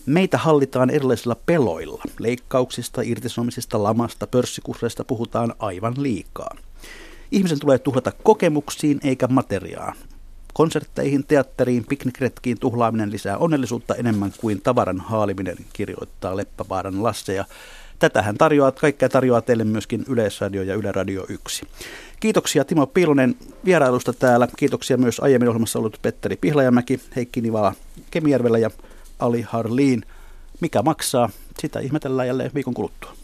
Meitä 0.06 0.38
hallitaan 0.38 0.90
erilaisilla 0.90 1.36
peloilla. 1.46 2.02
Leikkauksista, 2.18 3.02
irtisanomisista, 3.02 3.82
lamasta, 3.82 4.26
pörssikurseista 4.26 5.04
puhutaan 5.04 5.54
aivan 5.58 5.94
liikaa. 5.96 6.56
Ihmisen 7.32 7.60
tulee 7.60 7.78
tuhlata 7.78 8.12
kokemuksiin 8.22 9.00
eikä 9.04 9.26
materiaan. 9.26 9.96
Konsertteihin, 10.52 11.24
teatteriin, 11.26 11.84
piknikretkiin 11.88 12.60
tuhlaaminen 12.60 13.10
lisää 13.10 13.38
onnellisuutta 13.38 13.94
enemmän 13.94 14.32
kuin 14.40 14.62
tavaran 14.62 15.00
haaliminen, 15.00 15.56
kirjoittaa 15.72 16.36
Leppävaaran 16.36 17.02
Lasse. 17.02 17.34
Ja 17.34 17.44
Tätähän 18.00 18.38
tarjoaa, 18.38 18.72
kaikkea 18.72 19.08
tarjoaa 19.08 19.40
teille 19.40 19.64
myöskin 19.64 20.04
Yleisradio 20.08 20.62
ja 20.62 20.74
Yle 20.74 20.92
Radio 20.92 21.24
1. 21.28 21.66
Kiitoksia 22.20 22.64
Timo 22.64 22.86
Piilonen 22.86 23.34
vierailusta 23.64 24.12
täällä. 24.12 24.48
Kiitoksia 24.56 24.96
myös 24.96 25.20
aiemmin 25.20 25.48
ohjelmassa 25.48 25.78
ollut 25.78 25.98
Petteri 26.02 26.36
Pihlajamäki, 26.36 27.00
Heikki 27.16 27.40
Nivala 27.40 27.74
Kemijärvellä 28.10 28.58
ja 28.58 28.70
Ali 29.18 29.42
Harliin. 29.42 30.02
Mikä 30.60 30.82
maksaa? 30.82 31.30
Sitä 31.58 31.80
ihmetellään 31.80 32.28
jälleen 32.28 32.50
viikon 32.54 32.74
kuluttua. 32.74 33.19